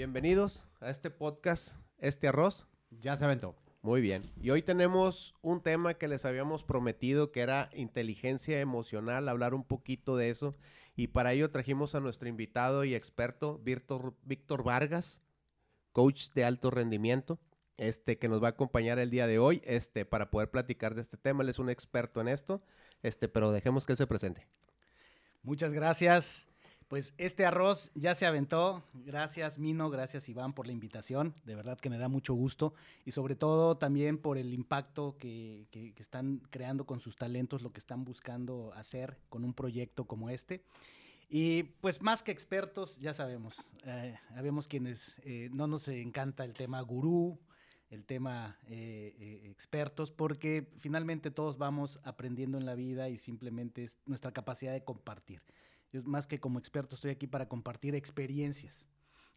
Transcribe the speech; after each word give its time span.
Bienvenidos 0.00 0.64
a 0.80 0.88
este 0.88 1.10
podcast, 1.10 1.74
este 1.98 2.26
arroz. 2.26 2.66
Ya 2.88 3.18
se 3.18 3.26
aventó. 3.26 3.54
Muy 3.82 4.00
bien. 4.00 4.32
Y 4.40 4.48
hoy 4.48 4.62
tenemos 4.62 5.34
un 5.42 5.62
tema 5.62 5.92
que 5.92 6.08
les 6.08 6.24
habíamos 6.24 6.64
prometido 6.64 7.32
que 7.32 7.42
era 7.42 7.68
inteligencia 7.74 8.60
emocional, 8.60 9.28
hablar 9.28 9.52
un 9.52 9.62
poquito 9.62 10.16
de 10.16 10.30
eso. 10.30 10.54
Y 10.96 11.08
para 11.08 11.34
ello 11.34 11.50
trajimos 11.50 11.94
a 11.94 12.00
nuestro 12.00 12.30
invitado 12.30 12.84
y 12.84 12.94
experto, 12.94 13.58
Víctor, 13.58 14.14
Víctor 14.22 14.64
Vargas, 14.64 15.20
coach 15.92 16.30
de 16.30 16.44
alto 16.44 16.70
rendimiento, 16.70 17.38
este 17.76 18.16
que 18.16 18.30
nos 18.30 18.42
va 18.42 18.46
a 18.46 18.52
acompañar 18.52 18.98
el 18.98 19.10
día 19.10 19.26
de 19.26 19.38
hoy, 19.38 19.60
este 19.66 20.06
para 20.06 20.30
poder 20.30 20.50
platicar 20.50 20.94
de 20.94 21.02
este 21.02 21.18
tema. 21.18 21.42
Él 21.42 21.50
es 21.50 21.58
un 21.58 21.68
experto 21.68 22.22
en 22.22 22.28
esto, 22.28 22.62
este, 23.02 23.28
pero 23.28 23.52
dejemos 23.52 23.84
que 23.84 23.92
él 23.92 23.98
se 23.98 24.06
presente. 24.06 24.48
Muchas 25.42 25.74
gracias. 25.74 26.49
Pues 26.90 27.14
este 27.18 27.46
arroz 27.46 27.92
ya 27.94 28.16
se 28.16 28.26
aventó. 28.26 28.82
Gracias 28.94 29.60
Mino, 29.60 29.90
gracias 29.90 30.28
Iván 30.28 30.54
por 30.54 30.66
la 30.66 30.72
invitación. 30.72 31.36
De 31.44 31.54
verdad 31.54 31.78
que 31.78 31.88
me 31.88 31.98
da 31.98 32.08
mucho 32.08 32.34
gusto 32.34 32.74
y 33.04 33.12
sobre 33.12 33.36
todo 33.36 33.76
también 33.76 34.18
por 34.18 34.36
el 34.36 34.52
impacto 34.52 35.16
que, 35.16 35.68
que, 35.70 35.94
están 35.98 36.42
creando 36.50 36.86
con 36.86 36.98
sus 36.98 37.14
talentos, 37.14 37.62
lo 37.62 37.70
que 37.70 37.78
están 37.78 38.04
buscando 38.04 38.72
hacer 38.74 39.18
con 39.28 39.44
un 39.44 39.54
proyecto 39.54 40.04
como 40.04 40.30
este. 40.30 40.64
Y 41.28 41.62
pues 41.80 42.02
más 42.02 42.24
que 42.24 42.32
expertos, 42.32 42.98
ya 42.98 43.14
sabemos, 43.14 43.54
eh, 43.84 44.18
habemos 44.34 44.66
quienes 44.66 45.14
eh, 45.22 45.48
no 45.52 45.68
nos 45.68 45.86
encanta 45.86 46.44
el 46.44 46.54
tema 46.54 46.80
gurú, 46.80 47.38
el 47.90 48.04
tema 48.04 48.58
eh, 48.66 49.14
eh, 49.16 49.48
expertos, 49.48 50.10
porque 50.10 50.66
finalmente 50.78 51.30
todos 51.30 51.56
vamos 51.56 52.00
aprendiendo 52.02 52.58
en 52.58 52.66
la 52.66 52.74
vida 52.74 53.08
y 53.08 53.16
simplemente 53.16 53.84
es 53.84 53.98
nuestra 54.06 54.32
capacidad 54.32 54.72
de 54.72 54.82
compartir. 54.82 55.40
Yo 55.92 56.02
más 56.04 56.26
que 56.26 56.38
como 56.38 56.58
experto 56.58 56.94
estoy 56.94 57.10
aquí 57.10 57.26
para 57.26 57.48
compartir 57.48 57.94
experiencias. 57.94 58.86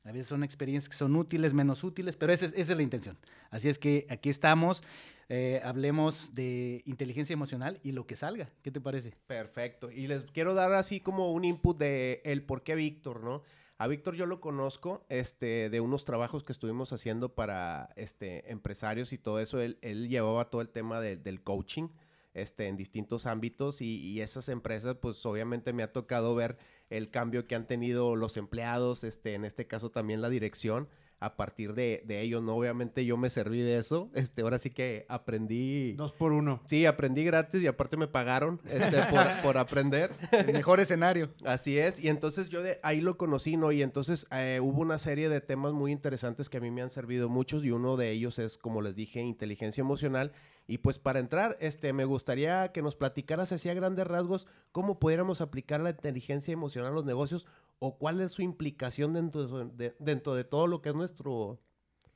A 0.06 0.12
veces 0.12 0.28
son 0.28 0.44
experiencias 0.44 0.90
que 0.90 0.98
son 0.98 1.16
útiles, 1.16 1.54
menos 1.54 1.84
útiles, 1.84 2.18
pero 2.18 2.34
esa 2.34 2.46
es, 2.46 2.70
la 2.70 2.82
intención. 2.82 3.18
Así 3.52 3.70
es 3.70 3.80
que 3.80 4.06
aquí 4.10 4.30
estamos, 4.30 4.84
eh, 5.30 5.62
hablemos 5.64 6.34
de 6.34 6.84
inteligencia 6.86 7.34
emocional 7.34 7.80
y 7.84 7.94
lo 7.94 8.06
que 8.06 8.18
salga. 8.18 8.52
¿Qué 8.62 8.70
te 8.70 8.82
parece? 8.82 9.16
Perfecto. 9.28 9.90
Y 9.90 10.08
les 10.08 10.24
quiero 10.26 10.56
dar 10.56 10.74
así 10.74 11.00
como 11.00 11.32
un 11.32 11.46
input 11.46 11.78
de 11.78 12.22
el 12.26 12.44
por 12.44 12.64
qué 12.64 12.76
Víctor, 12.76 13.24
¿no? 13.24 13.44
A 13.78 13.88
Víctor 13.88 14.16
yo 14.16 14.26
lo 14.26 14.42
conozco 14.42 15.06
este, 15.08 15.70
de 15.70 15.80
unos 15.80 16.04
trabajos 16.04 16.44
que 16.44 16.52
estuvimos 16.52 16.92
haciendo 16.92 17.34
para 17.34 17.90
este, 17.96 18.52
empresarios 18.52 19.14
y 19.14 19.18
todo 19.18 19.40
eso. 19.40 19.62
Él, 19.62 19.80
él 19.82 20.10
llevaba 20.10 20.50
todo 20.50 20.62
el 20.62 20.70
tema 20.70 21.00
del 21.00 21.42
coaching 21.44 21.88
este, 22.34 22.68
en 22.68 22.78
distintos 22.78 23.26
ámbitos 23.26 23.82
y, 23.82 23.98
y, 24.00 24.22
esas 24.22 24.50
empresas, 24.50 24.96
pues 25.02 25.26
obviamente 25.26 25.74
me 25.74 25.84
ha 25.84 25.92
tocado 25.92 26.36
ver 26.36 26.58
el 26.90 27.10
cambio 27.10 27.48
que 27.48 27.56
han 27.56 27.68
tenido 27.68 28.16
los 28.16 28.38
empleados, 28.38 29.04
este, 29.04 29.34
en 29.36 29.46
este 29.46 29.68
caso 29.68 29.92
también 29.92 30.22
la 30.22 30.30
dirección, 30.30 30.90
a 31.24 31.38
partir 31.38 31.74
de, 31.74 32.04
de 32.06 32.20
ellos, 32.20 32.44
¿no? 32.44 32.58
Obviamente 32.58 33.06
yo 33.06 33.16
me 33.16 33.30
serví 33.30 33.62
de 33.62 33.78
eso, 33.78 34.10
este, 34.14 34.42
ahora 34.42 34.60
sí 34.60 34.72
que 34.72 35.06
aprendí... 35.08 35.94
Dos 35.94 36.12
por 36.12 36.34
uno. 36.34 36.62
Sí, 36.68 36.86
aprendí 36.86 37.24
gratis 37.24 37.62
y 37.62 37.68
aparte 37.68 37.96
me 37.96 38.08
pagaron 38.08 38.60
este, 38.66 39.04
por, 39.10 39.26
por, 39.42 39.58
aprender. 39.58 40.12
El 40.32 40.52
mejor 40.52 40.82
escenario. 40.82 41.34
Así 41.46 41.80
es, 41.80 41.98
y 41.98 42.10
entonces 42.10 42.50
yo 42.50 42.62
de 42.62 42.80
ahí 42.84 43.00
lo 43.00 43.18
conocí, 43.18 43.56
¿no? 43.56 43.72
Y 43.72 43.82
entonces 43.82 44.28
eh, 44.32 44.60
hubo 44.62 44.82
una 44.82 45.00
serie 45.00 45.30
de 45.30 45.40
temas 45.40 45.72
muy 45.72 45.94
interesantes 45.94 46.50
que 46.50 46.58
a 46.58 46.62
mí 46.62 46.72
me 46.72 46.82
han 46.82 46.90
servido 46.90 47.30
muchos 47.30 47.64
y 47.64 47.72
uno 47.72 47.96
de 47.96 48.12
ellos 48.12 48.38
es, 48.38 48.58
como 48.58 48.82
les 48.82 48.96
dije, 48.96 49.22
inteligencia 49.22 49.82
emocional 49.82 50.34
y 50.66 50.78
pues 50.78 50.98
para 50.98 51.20
entrar, 51.20 51.58
este, 51.60 51.92
me 51.92 52.06
gustaría 52.06 52.72
que 52.72 52.82
nos 52.82 52.96
platicaras 52.96 53.52
así 53.52 53.70
a 53.70 53.74
grandes 53.74 54.08
rasgos 54.08 54.48
cómo 54.72 54.98
pudiéramos 54.98 55.42
aplicar 55.42 55.82
la 55.82 55.90
inteligencia 55.90 56.54
emocional 56.54 56.92
a 56.92 56.96
los 56.96 57.06
negocios 57.06 57.48
o 57.86 57.98
cuál 57.98 58.22
es 58.22 58.32
su 58.32 58.42
implicación 58.42 59.12
dentro 59.12 59.66
de, 59.66 59.94
dentro 60.00 60.36
de 60.36 60.46
todo 60.46 60.68
lo 60.68 60.82
que 60.82 60.88
es 60.88 60.96
nuestro, 60.96 61.60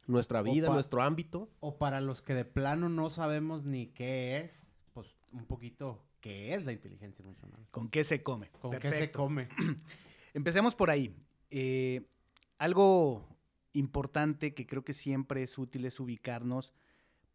nuestra 0.06 0.42
vida, 0.42 0.70
nuestro 0.70 1.02
ámbito. 1.02 1.50
O 1.60 1.78
para 1.78 2.00
los 2.00 2.22
que 2.22 2.34
de 2.34 2.46
plano 2.46 2.88
no 2.88 3.10
sabemos 3.10 3.66
ni 3.66 3.88
qué 3.88 4.38
es, 4.38 4.66
pues 4.94 5.18
un 5.34 5.46
poquito 5.46 6.06
qué 6.22 6.54
es 6.54 6.64
la 6.64 6.72
inteligencia 6.72 7.22
emocional. 7.22 7.60
¿Con 7.72 7.90
qué 7.90 8.06
se 8.06 8.24
come? 8.24 8.50
¿Con 8.62 8.80
qué 8.80 8.92
se 8.92 9.12
come? 9.12 9.50
Empecemos 10.34 10.74
por 10.74 10.90
ahí. 10.90 11.14
Eh, 11.50 12.08
algo 12.60 13.28
importante 13.74 14.54
que 14.54 14.66
creo 14.66 14.86
que 14.86 14.94
siempre 14.94 15.44
es 15.44 15.58
útil 15.58 15.84
es 15.84 16.00
ubicarnos 16.00 16.72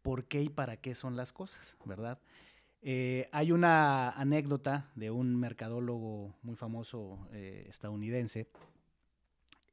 por 0.01 0.25
qué 0.25 0.41
y 0.41 0.49
para 0.49 0.77
qué 0.77 0.95
son 0.95 1.15
las 1.15 1.33
cosas, 1.33 1.77
¿verdad? 1.85 2.19
Eh, 2.85 3.29
hay 3.31 3.53
una 3.53 4.09
anécdota 4.09 4.91
de 4.95 5.09
un 5.09 5.39
mercadólogo 5.39 6.35
muy 6.41 6.57
famoso 6.57 7.29
eh, 7.31 7.65
estadounidense 7.69 8.49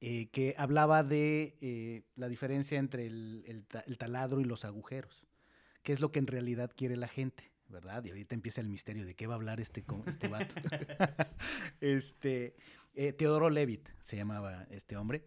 eh, 0.01 0.29
que 0.29 0.55
hablaba 0.57 1.03
de 1.03 2.05
la 2.15 2.29
diferencia 2.29 2.79
entre 2.79 3.07
el, 3.07 3.67
taladro 3.99 4.41
y 4.41 4.45
los 4.45 4.65
agujeros, 4.65 5.27
qué 5.83 5.93
es 5.93 6.01
lo 6.01 6.13
que 6.13 6.21
en 6.21 6.29
realidad 6.29 6.71
quiere 6.75 6.97
la 6.97 7.09
gente, 7.09 7.51
¿verdad? 7.69 8.05
Y 8.05 8.11
ahorita 8.11 8.37
empieza 8.37 8.61
el 8.61 8.69
misterio 8.69 9.05
de 9.05 9.17
qué 9.17 9.27
va 9.27 9.35
a 9.35 9.37
hablar 9.37 9.61
este, 9.61 9.85
este 10.07 10.29
vato. 10.29 10.55
este, 11.81 12.55
Teodoro 13.19 13.51
Levitt 13.51 13.89
se 14.03 14.17
llamaba 14.17 14.69
este 14.71 14.97
hombre, 14.97 15.25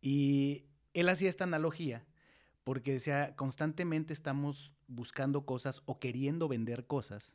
y 0.00 0.64
él 0.94 1.10
hacía 1.10 1.28
esta 1.28 1.44
analogía 1.44 2.06
porque 2.68 2.92
decía, 2.92 3.34
constantemente 3.34 4.12
estamos 4.12 4.72
buscando 4.88 5.46
cosas 5.46 5.80
o 5.86 5.98
queriendo 5.98 6.48
vender 6.48 6.86
cosas, 6.86 7.32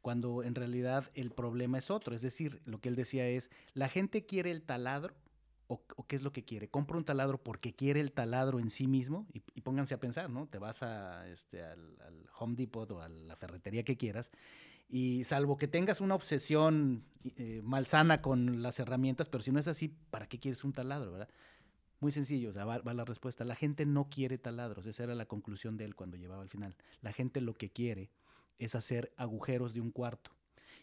cuando 0.00 0.42
en 0.42 0.54
realidad 0.54 1.10
el 1.12 1.32
problema 1.32 1.76
es 1.76 1.90
otro. 1.90 2.14
Es 2.14 2.22
decir, 2.22 2.62
lo 2.64 2.80
que 2.80 2.88
él 2.88 2.94
decía 2.94 3.28
es, 3.28 3.50
la 3.74 3.90
gente 3.90 4.24
quiere 4.24 4.50
el 4.50 4.62
taladro, 4.62 5.12
o, 5.66 5.84
qué 6.08 6.16
es 6.16 6.22
lo 6.22 6.32
que 6.32 6.46
quiere. 6.46 6.70
Compra 6.70 6.96
un 6.96 7.04
taladro 7.04 7.36
porque 7.36 7.74
quiere 7.74 8.00
el 8.00 8.12
taladro 8.12 8.58
en 8.58 8.70
sí 8.70 8.86
mismo, 8.86 9.26
y, 9.34 9.60
pónganse 9.60 9.92
a 9.92 10.00
pensar, 10.00 10.30
¿no? 10.30 10.46
Te 10.46 10.56
vas 10.56 10.82
a, 10.82 11.28
este, 11.28 11.62
al, 11.62 11.98
Home 12.38 12.54
Depot 12.56 12.90
o 12.90 13.02
a 13.02 13.10
la 13.10 13.36
ferretería 13.36 13.82
que 13.82 13.98
quieras, 13.98 14.30
y 14.88 15.24
salvo 15.24 15.58
que 15.58 15.68
tengas 15.68 16.00
una 16.00 16.14
obsesión 16.14 17.04
eh, 17.36 17.60
malsana 17.62 18.22
con 18.22 18.62
las 18.62 18.78
herramientas, 18.78 19.28
pero 19.28 19.44
si 19.44 19.52
no 19.52 19.58
es 19.60 19.68
así, 19.68 19.94
¿para 20.10 20.26
qué 20.26 20.38
quieres 20.38 20.64
un 20.64 20.72
taladro, 20.72 21.12
verdad? 21.12 21.28
Muy 22.00 22.12
sencillo, 22.12 22.48
o 22.48 22.52
sea, 22.52 22.64
va, 22.64 22.80
la 22.94 23.04
respuesta. 23.04 23.44
La 23.44 23.54
gente 23.54 23.84
no 23.84 24.08
quiere 24.08 24.38
taladros, 24.38 24.86
esa 24.86 25.04
era 25.04 25.14
la 25.14 25.26
conclusión 25.26 25.76
de 25.76 25.84
él 25.84 25.94
cuando 25.94 26.16
llevaba 26.16 26.42
al 26.42 26.48
final. 26.48 26.76
La 27.02 27.12
gente 27.12 27.40
lo 27.42 27.54
que 27.54 27.70
quiere 27.70 28.10
es 28.58 28.74
hacer 28.74 29.12
agujeros 29.16 29.74
de 29.74 29.80
un 29.80 29.90
cuarto. 29.90 30.30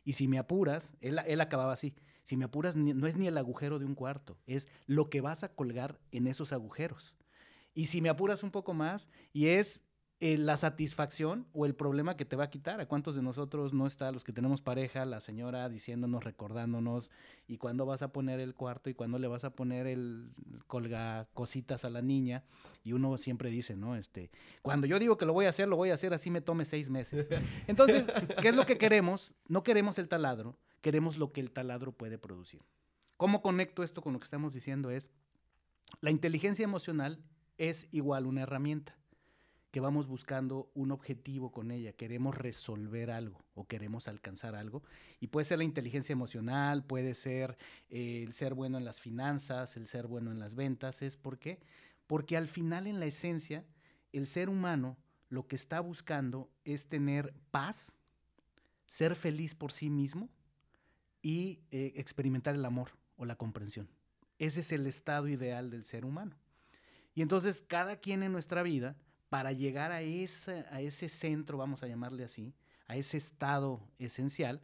Y 0.03 0.13
si 0.13 0.27
me 0.27 0.37
apuras, 0.37 0.95
él, 1.01 1.19
él 1.25 1.41
acababa 1.41 1.73
así, 1.73 1.95
si 2.23 2.37
me 2.37 2.45
apuras 2.45 2.75
no 2.75 3.07
es 3.07 3.15
ni 3.15 3.25
el 3.27 3.37
agujero 3.37 3.79
de 3.79 3.85
un 3.85 3.95
cuarto, 3.95 4.37
es 4.45 4.67
lo 4.85 5.09
que 5.09 5.21
vas 5.21 5.43
a 5.43 5.55
colgar 5.55 5.99
en 6.11 6.27
esos 6.27 6.53
agujeros. 6.53 7.15
Y 7.73 7.87
si 7.87 8.01
me 8.01 8.09
apuras 8.09 8.43
un 8.43 8.51
poco 8.51 8.73
más, 8.73 9.09
y 9.33 9.47
es 9.47 9.86
eh, 10.19 10.39
la 10.39 10.57
satisfacción 10.57 11.45
o 11.53 11.67
el 11.67 11.75
problema 11.75 12.17
que 12.17 12.25
te 12.25 12.35
va 12.35 12.45
a 12.45 12.49
quitar. 12.49 12.81
¿A 12.81 12.87
cuántos 12.87 13.15
de 13.15 13.21
nosotros 13.21 13.75
no 13.75 13.85
está, 13.85 14.11
los 14.11 14.23
que 14.23 14.33
tenemos 14.33 14.61
pareja, 14.61 15.05
la 15.05 15.19
señora 15.19 15.69
diciéndonos, 15.69 16.23
recordándonos, 16.23 17.11
y 17.47 17.57
cuándo 17.57 17.85
vas 17.85 18.01
a 18.01 18.11
poner 18.11 18.39
el 18.39 18.55
cuarto 18.55 18.89
y 18.89 18.95
cuándo 18.95 19.19
le 19.19 19.27
vas 19.27 19.43
a 19.43 19.51
poner 19.51 19.85
el 19.85 20.31
colga 20.65 21.27
cositas 21.35 21.85
a 21.85 21.91
la 21.91 22.01
niña? 22.01 22.43
Y 22.83 22.93
uno 22.93 23.15
siempre 23.19 23.51
dice, 23.51 23.75
¿no? 23.75 23.95
Este, 23.95 24.31
cuando 24.63 24.87
yo 24.87 24.97
digo 24.97 25.17
que 25.17 25.27
lo 25.27 25.33
voy 25.33 25.45
a 25.45 25.49
hacer, 25.49 25.67
lo 25.67 25.75
voy 25.75 25.91
a 25.91 25.93
hacer 25.93 26.15
así 26.15 26.31
me 26.31 26.41
tome 26.41 26.65
seis 26.65 26.89
meses. 26.89 27.29
Entonces, 27.67 28.07
¿qué 28.41 28.47
es 28.47 28.55
lo 28.55 28.65
que 28.65 28.79
queremos? 28.79 29.33
No 29.47 29.61
queremos 29.61 29.99
el 29.99 30.07
taladro, 30.07 30.57
queremos 30.81 31.17
lo 31.17 31.31
que 31.31 31.41
el 31.41 31.51
taladro 31.51 31.91
puede 31.91 32.17
producir. 32.17 32.63
¿Cómo 33.17 33.43
conecto 33.43 33.83
esto 33.83 34.01
con 34.01 34.13
lo 34.13 34.19
que 34.19 34.25
estamos 34.25 34.55
diciendo? 34.55 34.89
Es, 34.89 35.11
la 36.01 36.09
inteligencia 36.09 36.63
emocional 36.63 37.23
es 37.59 37.87
igual 37.91 38.25
una 38.25 38.41
herramienta 38.41 38.97
vamos 39.79 40.07
buscando 40.07 40.71
un 40.73 40.91
objetivo 40.91 41.51
con 41.51 41.71
ella, 41.71 41.93
queremos 41.93 42.35
resolver 42.35 43.11
algo 43.11 43.43
o 43.53 43.67
queremos 43.67 44.07
alcanzar 44.07 44.55
algo. 44.55 44.83
Y 45.19 45.27
puede 45.27 45.45
ser 45.45 45.57
la 45.57 45.63
inteligencia 45.63 46.13
emocional, 46.13 46.85
puede 46.85 47.13
ser 47.13 47.57
eh, 47.89 48.23
el 48.23 48.33
ser 48.33 48.53
bueno 48.53 48.77
en 48.77 48.85
las 48.85 49.01
finanzas, 49.01 49.77
el 49.77 49.87
ser 49.87 50.07
bueno 50.07 50.31
en 50.31 50.39
las 50.39 50.55
ventas. 50.55 51.01
¿Es 51.01 51.17
por 51.17 51.39
qué? 51.39 51.59
Porque 52.07 52.37
al 52.37 52.47
final, 52.47 52.87
en 52.87 52.99
la 52.99 53.05
esencia, 53.05 53.65
el 54.13 54.27
ser 54.27 54.49
humano 54.49 54.97
lo 55.29 55.47
que 55.47 55.55
está 55.55 55.79
buscando 55.79 56.49
es 56.63 56.87
tener 56.87 57.33
paz, 57.51 57.97
ser 58.85 59.15
feliz 59.15 59.55
por 59.55 59.71
sí 59.71 59.89
mismo 59.89 60.29
y 61.21 61.59
eh, 61.71 61.93
experimentar 61.97 62.55
el 62.55 62.63
amor 62.63 62.91
o 63.17 63.25
la 63.25 63.35
comprensión. 63.35 63.89
Ese 64.39 64.61
es 64.61 64.71
el 64.71 64.87
estado 64.87 65.27
ideal 65.27 65.69
del 65.69 65.83
ser 65.83 66.05
humano. 66.05 66.37
Y 67.13 67.21
entonces 67.21 67.63
cada 67.67 67.97
quien 67.97 68.23
en 68.23 68.31
nuestra 68.31 68.63
vida 68.63 68.95
para 69.29 69.51
llegar 69.51 69.91
a 69.91 70.01
ese, 70.01 71.09
centro, 71.09 71.57
vamos 71.57 71.83
a 71.83 71.87
llamarle 71.87 72.23
así, 72.23 72.53
a 72.87 72.95
ese 72.95 73.17
estado 73.17 73.81
esencial, 73.99 74.61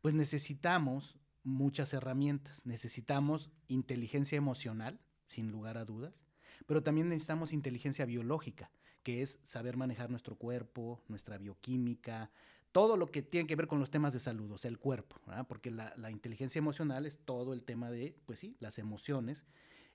pues 0.00 0.14
necesitamos 0.14 1.16
muchas 1.42 1.92
herramientas. 1.92 2.64
Necesitamos 2.66 3.50
inteligencia 3.68 4.36
emocional, 4.36 5.00
sin 5.26 5.50
lugar 5.50 5.76
a 5.78 5.84
dudas, 5.84 6.24
pero 6.66 6.82
también 6.82 7.08
necesitamos 7.08 7.52
inteligencia 7.52 8.04
biológica, 8.04 8.70
que 9.02 9.22
es 9.22 9.40
saber 9.44 9.76
manejar 9.76 10.10
nuestro 10.10 10.36
cuerpo, 10.36 11.02
nuestra 11.08 11.38
bioquímica, 11.38 12.30
todo 12.72 12.96
lo 12.96 13.06
que 13.06 13.22
tiene 13.22 13.46
que 13.46 13.56
ver 13.56 13.66
con 13.68 13.80
los 13.80 13.90
temas 13.90 14.12
de 14.12 14.20
salud, 14.20 14.50
o 14.52 14.58
sea, 14.58 14.68
el 14.68 14.78
cuerpo, 14.78 15.16
porque 15.48 15.70
la, 15.70 15.94
la 15.96 16.10
inteligencia 16.10 16.58
emocional 16.58 17.06
es 17.06 17.18
todo 17.24 17.52
el 17.54 17.64
tema 17.64 17.90
de, 17.90 18.14
pues 18.26 18.38
sí, 18.38 18.56
las 18.60 18.78
emociones 18.78 19.44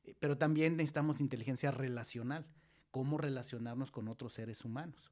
Eh, 0.04 0.16
Pero 0.20 0.38
también 0.38 0.78
necesitamos 0.78 1.22
inteligencia 1.22 1.72
relacional, 1.72 2.46
cómo 2.92 3.18
relacionarnos 3.18 3.92
con 3.92 4.08
otros 4.08 4.34
seres 4.34 4.64
humanos. 4.64 5.12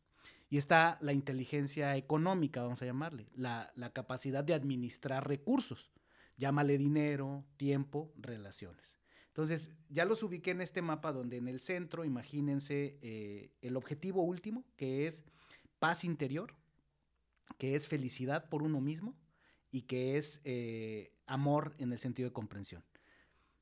Y 0.50 0.58
está 0.58 0.98
la 1.02 1.14
inteligencia 1.14 1.96
económica, 1.96 2.62
vamos 2.62 2.82
a 2.82 2.86
llamarle, 2.86 3.30
la, 3.36 3.72
la 3.76 3.92
capacidad 3.92 4.44
de 4.44 4.54
administrar 4.54 5.28
recursos. 5.28 5.92
Llámale 6.38 6.78
dinero, 6.78 7.46
tiempo, 7.58 8.14
relaciones. 8.18 9.00
Entonces, 9.40 9.78
ya 9.90 10.06
los 10.06 10.24
ubiqué 10.24 10.52
en 10.52 10.62
este 10.62 10.82
mapa 10.82 11.14
donde 11.14 11.38
en 11.38 11.48
el 11.48 11.62
centro, 11.62 12.04
imagínense 12.04 12.98
eh, 13.02 13.54
el 13.62 13.78
objetivo 13.78 14.24
último, 14.24 14.66
que 14.76 15.06
es 15.06 15.24
paz 15.80 16.04
interior, 16.04 16.56
que 17.58 17.76
es 17.76 17.88
felicidad 17.88 18.50
por 18.50 18.64
uno 18.64 18.82
mismo 18.82 19.16
y 19.72 19.84
que 19.84 20.18
es 20.18 20.42
eh, 20.44 21.14
amor 21.26 21.76
en 21.78 21.94
el 21.94 22.00
sentido 22.00 22.28
de 22.28 22.34
comprensión. 22.34 22.84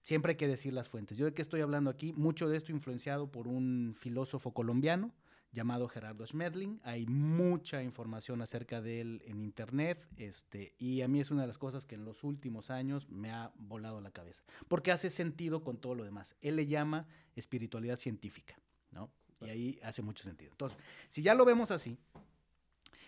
Siempre 0.07 0.31
hay 0.31 0.35
que 0.37 0.47
decir 0.47 0.71
las 0.71 0.87
fuentes. 0.87 1.17
Yo 1.17 1.25
de 1.25 1.33
qué 1.33 1.41
estoy 1.41 1.59
hablando 1.59 1.89
aquí, 1.89 2.13
mucho 2.13 2.47
de 2.47 2.55
esto 2.55 2.71
influenciado 2.71 3.29
por 3.29 3.45
un 3.45 3.93
filósofo 3.99 4.53
colombiano 4.53 5.13
llamado 5.51 5.89
Gerardo 5.89 6.25
Schmedling. 6.25 6.79
Hay 6.83 7.05
mucha 7.07 7.83
información 7.83 8.41
acerca 8.41 8.79
de 8.79 9.01
él 9.01 9.21
en 9.25 9.41
internet, 9.41 10.07
este, 10.15 10.73
y 10.77 11.01
a 11.01 11.09
mí 11.09 11.19
es 11.19 11.29
una 11.29 11.41
de 11.41 11.49
las 11.49 11.57
cosas 11.57 11.85
que 11.85 11.95
en 11.95 12.05
los 12.05 12.23
últimos 12.23 12.69
años 12.69 13.09
me 13.09 13.31
ha 13.31 13.51
volado 13.57 13.99
la 13.99 14.11
cabeza, 14.11 14.45
porque 14.69 14.93
hace 14.93 15.09
sentido 15.09 15.61
con 15.61 15.75
todo 15.75 15.93
lo 15.93 16.05
demás. 16.05 16.37
Él 16.39 16.55
le 16.55 16.67
llama 16.67 17.05
espiritualidad 17.35 17.99
científica, 17.99 18.57
¿no? 18.91 19.11
Y 19.41 19.49
ahí 19.49 19.79
hace 19.83 20.01
mucho 20.03 20.23
sentido. 20.23 20.51
Entonces, 20.51 20.77
si 21.09 21.21
ya 21.21 21.35
lo 21.35 21.43
vemos 21.43 21.69
así, 21.69 21.97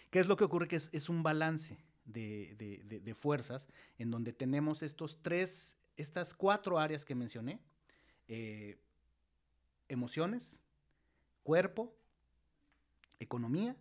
¿qué 0.10 0.19
es 0.19 0.28
lo 0.28 0.36
que 0.36 0.44
ocurre? 0.44 0.68
Que 0.68 0.75
es, 0.75 0.90
es 0.92 1.07
un 1.07 1.24
balance 1.24 1.78
de, 2.04 2.56
de- 2.57 2.81
de- 2.84 3.00
de 3.00 3.13
fuerzas 3.16 3.69
en 3.98 4.12
donde 4.12 4.34
tenemos 4.34 4.84
estos 4.84 5.18
tres, 5.22 5.78
estas 6.01 6.34
cuatro 6.34 6.80
áreas 6.80 7.06
que 7.06 7.13
mencioné, 7.16 7.60
eh, 8.28 8.80
emociones, 9.88 10.62
cuerpo, 11.44 11.96
economía 13.19 13.75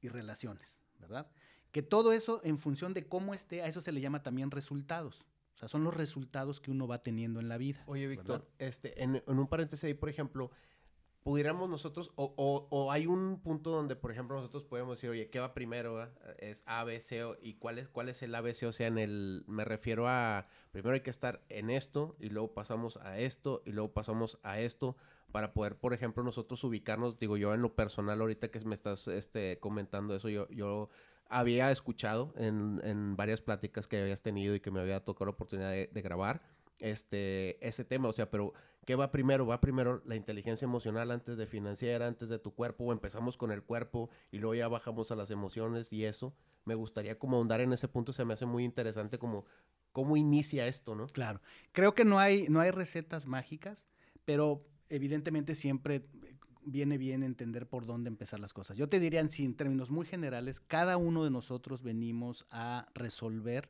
y 0.00 0.08
relaciones, 0.08 0.80
¿verdad? 0.98 1.30
Que 1.72 1.82
todo 1.82 2.12
eso 2.12 2.40
en 2.42 2.58
función 2.58 2.94
de 2.94 3.06
cómo 3.06 3.34
esté, 3.34 3.62
a 3.62 3.66
eso 3.66 3.82
se 3.82 3.92
le 3.92 4.00
llama 4.00 4.22
también 4.22 4.50
resultados. 4.50 5.26
O 5.54 5.58
sea, 5.58 5.68
son 5.68 5.84
los 5.84 5.94
resultados 5.94 6.60
que 6.60 6.70
uno 6.70 6.86
va 6.86 7.02
teniendo 7.02 7.40
en 7.40 7.48
la 7.48 7.58
vida. 7.58 7.82
Oye, 7.86 8.06
Víctor, 8.06 8.48
este, 8.58 9.02
en, 9.02 9.16
en 9.26 9.38
un 9.38 9.48
paréntesis 9.48 9.84
ahí, 9.84 9.94
por 9.94 10.08
ejemplo, 10.08 10.50
pudiéramos 11.28 11.68
nosotros, 11.68 12.10
o, 12.16 12.34
o- 12.70 12.90
hay 12.90 13.06
un 13.06 13.38
punto 13.42 13.68
donde, 13.68 13.96
por 13.96 14.10
ejemplo, 14.10 14.36
nosotros 14.36 14.64
podemos 14.64 14.96
decir, 14.96 15.10
oye, 15.10 15.28
¿qué 15.28 15.38
va 15.40 15.52
primero? 15.52 15.92
va? 15.92 16.10
Es 16.38 16.62
A, 16.66 16.86
o- 16.86 17.36
¿y 17.42 17.52
cuál 17.58 17.78
es, 17.78 17.86
cuál 17.90 18.08
es 18.08 18.22
el 18.22 18.34
A? 18.34 18.40
O 18.40 18.72
sea, 18.72 18.86
en 18.86 18.96
el, 18.96 19.44
me 19.46 19.66
refiero 19.66 20.08
a, 20.08 20.46
primero 20.72 20.94
hay 20.94 21.02
que 21.02 21.10
estar 21.10 21.42
en 21.50 21.68
esto, 21.68 22.16
y 22.18 22.30
luego 22.30 22.54
pasamos 22.54 22.96
a 22.96 23.18
esto, 23.18 23.62
y 23.66 23.72
luego 23.72 23.92
pasamos 23.92 24.38
a 24.42 24.58
esto, 24.58 24.96
para 25.30 25.52
poder, 25.52 25.76
por 25.76 25.92
ejemplo, 25.92 26.22
nosotros 26.22 26.64
ubicarnos, 26.64 27.18
digo 27.18 27.36
yo 27.36 27.52
en 27.52 27.60
lo 27.60 27.74
personal, 27.74 28.18
ahorita 28.22 28.50
que 28.50 28.60
me 28.60 28.74
estás 28.74 29.06
este, 29.08 29.58
comentando 29.60 30.14
eso, 30.16 30.30
yo, 30.30 30.48
yo 30.48 30.88
había 31.28 31.70
escuchado 31.70 32.32
en, 32.38 32.80
en 32.84 33.16
varias 33.16 33.42
pláticas 33.42 33.86
que 33.86 34.00
habías 34.00 34.22
tenido 34.22 34.54
y 34.54 34.60
que 34.60 34.70
me 34.70 34.80
había 34.80 35.04
tocado 35.04 35.26
la 35.26 35.32
oportunidad 35.32 35.72
de, 35.72 35.90
de 35.92 36.00
grabar, 36.00 36.40
este, 36.80 37.58
ese 37.66 37.84
tema, 37.84 38.08
o 38.08 38.12
sea, 38.12 38.30
pero 38.30 38.54
¿qué 38.88 38.94
va 38.94 39.10
primero? 39.10 39.46
¿Va 39.46 39.60
primero 39.60 40.00
la 40.06 40.16
inteligencia 40.16 40.64
emocional 40.64 41.10
antes 41.10 41.36
de 41.36 41.46
financiera, 41.46 42.06
antes 42.06 42.30
de 42.30 42.38
tu 42.38 42.54
cuerpo? 42.54 42.84
¿O 42.84 42.92
empezamos 42.94 43.36
con 43.36 43.52
el 43.52 43.62
cuerpo 43.62 44.08
y 44.32 44.38
luego 44.38 44.54
ya 44.54 44.66
bajamos 44.66 45.10
a 45.10 45.14
las 45.14 45.30
emociones 45.30 45.92
y 45.92 46.06
eso? 46.06 46.34
Me 46.64 46.74
gustaría 46.74 47.18
como 47.18 47.36
ahondar 47.36 47.60
en 47.60 47.74
ese 47.74 47.86
punto, 47.86 48.14
se 48.14 48.24
me 48.24 48.32
hace 48.32 48.46
muy 48.46 48.64
interesante 48.64 49.18
como 49.18 49.44
cómo 49.92 50.16
inicia 50.16 50.66
esto, 50.66 50.94
¿no? 50.94 51.06
Claro. 51.08 51.42
Creo 51.72 51.94
que 51.94 52.06
no 52.06 52.18
hay, 52.18 52.46
no 52.48 52.60
hay 52.60 52.70
recetas 52.70 53.26
mágicas, 53.26 53.86
pero 54.24 54.66
evidentemente 54.88 55.54
siempre 55.54 55.96
eh, 55.96 56.36
viene 56.62 56.96
bien 56.96 57.22
entender 57.22 57.68
por 57.68 57.84
dónde 57.84 58.08
empezar 58.08 58.40
las 58.40 58.54
cosas. 58.54 58.78
Yo 58.78 58.88
te 58.88 59.00
diría, 59.00 59.20
en, 59.20 59.28
en 59.36 59.54
términos 59.54 59.90
muy 59.90 60.06
generales, 60.06 60.60
cada 60.60 60.96
uno 60.96 61.24
de 61.24 61.30
nosotros 61.30 61.82
venimos 61.82 62.46
a 62.48 62.88
resolver 62.94 63.68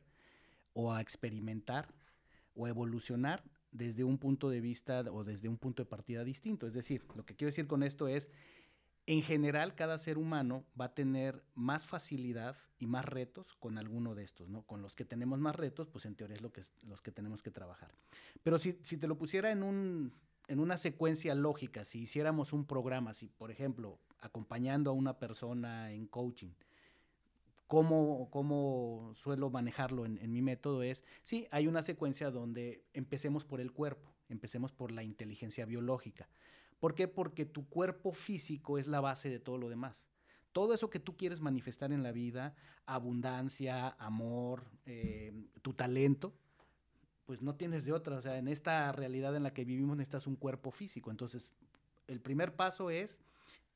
o 0.71 0.93
a 0.93 1.01
experimentar 1.01 1.93
o 2.55 2.67
a 2.67 2.69
evolucionar 2.69 3.43
desde 3.71 4.03
un 4.03 4.17
punto 4.17 4.49
de 4.49 4.61
vista 4.61 5.01
o 5.11 5.23
desde 5.23 5.49
un 5.49 5.57
punto 5.57 5.83
de 5.83 5.89
partida 5.89 6.23
distinto. 6.23 6.67
Es 6.67 6.73
decir, 6.73 7.05
lo 7.15 7.25
que 7.25 7.35
quiero 7.35 7.49
decir 7.49 7.67
con 7.67 7.83
esto 7.83 8.07
es, 8.07 8.29
en 9.05 9.23
general, 9.23 9.75
cada 9.75 9.97
ser 9.97 10.17
humano 10.17 10.65
va 10.79 10.85
a 10.85 10.93
tener 10.93 11.43
más 11.55 11.87
facilidad 11.87 12.57
y 12.77 12.87
más 12.87 13.05
retos 13.05 13.55
con 13.55 13.77
alguno 13.77 14.13
de 14.15 14.23
estos, 14.23 14.49
¿no? 14.49 14.61
Con 14.63 14.81
los 14.81 14.95
que 14.95 15.03
tenemos 15.03 15.39
más 15.39 15.55
retos, 15.55 15.87
pues 15.87 16.05
en 16.05 16.15
teoría 16.15 16.35
es 16.35 16.41
lo 16.41 16.51
que, 16.51 16.61
los 16.83 17.01
que 17.01 17.11
tenemos 17.11 17.41
que 17.41 17.51
trabajar. 17.51 17.91
Pero 18.43 18.59
si, 18.59 18.77
si 18.83 18.97
te 18.97 19.07
lo 19.07 19.17
pusiera 19.17 19.51
en, 19.51 19.63
un, 19.63 20.13
en 20.47 20.59
una 20.59 20.77
secuencia 20.77 21.33
lógica, 21.35 21.83
si 21.83 22.01
hiciéramos 22.01 22.53
un 22.53 22.65
programa, 22.65 23.13
si 23.13 23.27
por 23.27 23.51
ejemplo, 23.51 23.99
acompañando 24.19 24.91
a 24.91 24.93
una 24.93 25.17
persona 25.17 25.91
en 25.91 26.05
coaching, 26.05 26.51
cómo, 27.69 28.31
cómo 28.31 29.13
suelo 29.13 29.51
manejarlo 29.51 30.07
en, 30.07 30.31
mi 30.31 30.41
método 30.41 30.81
es, 30.81 31.03
sí, 31.21 31.47
hay 31.51 31.67
una 31.67 31.83
secuencia 31.83 32.31
donde 32.31 32.83
empecemos 32.93 33.45
por 33.45 33.61
el 33.61 33.71
cuerpo, 33.71 34.11
empecemos 34.27 34.71
por 34.71 34.91
la 34.91 35.03
inteligencia 35.03 35.67
biológica. 35.67 36.27
¿Por 36.79 36.95
qué? 36.95 37.07
Porque 37.07 37.45
tu 37.45 37.69
cuerpo 37.69 38.11
físico 38.11 38.79
es 38.79 38.87
la 38.87 39.01
base 39.01 39.29
de 39.29 39.39
todo 39.39 39.59
lo 39.59 39.69
demás. 39.69 40.07
Todo 40.51 40.73
eso 40.73 40.89
que 40.89 40.99
tú 40.99 41.15
quieres 41.15 41.41
manifestar 41.41 41.91
en 41.91 42.01
la 42.01 42.11
vida, 42.11 42.55
abundancia, 42.87 43.89
amor, 43.99 44.65
eh, 44.87 45.31
tu 45.61 45.73
talento, 45.73 46.33
pues 47.27 47.43
no 47.43 47.53
tienes 47.53 47.85
de 47.85 47.93
otra. 47.93 48.17
O 48.17 48.21
sea, 48.23 48.39
en 48.39 48.47
esta 48.47 48.91
realidad 48.93 49.35
en 49.35 49.43
la 49.43 49.53
que 49.53 49.63
vivimos 49.63 49.95
necesitas 49.95 50.25
un 50.25 50.37
cuerpo 50.37 50.71
físico. 50.71 51.11
Entonces, 51.11 51.53
el 52.07 52.19
primer 52.19 52.55
paso 52.55 52.89
es 52.89 53.21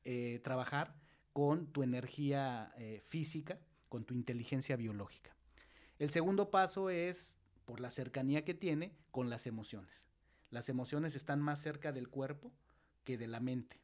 eh, 0.02 0.40
trabajar 0.42 0.96
con 1.32 1.68
tu 1.68 1.84
energía 1.84 2.72
eh, 2.76 3.00
física, 3.06 3.60
con 3.94 4.04
tu 4.04 4.12
inteligencia 4.12 4.74
biológica. 4.74 5.36
El 6.00 6.10
segundo 6.10 6.50
paso 6.50 6.90
es, 6.90 7.36
por 7.64 7.78
la 7.78 7.90
cercanía 7.90 8.44
que 8.44 8.52
tiene, 8.52 8.92
con 9.12 9.30
las 9.30 9.46
emociones. 9.46 10.04
Las 10.50 10.68
emociones 10.68 11.14
están 11.14 11.40
más 11.40 11.60
cerca 11.60 11.92
del 11.92 12.08
cuerpo 12.08 12.50
que 13.04 13.16
de 13.16 13.28
la 13.28 13.38
mente. 13.38 13.78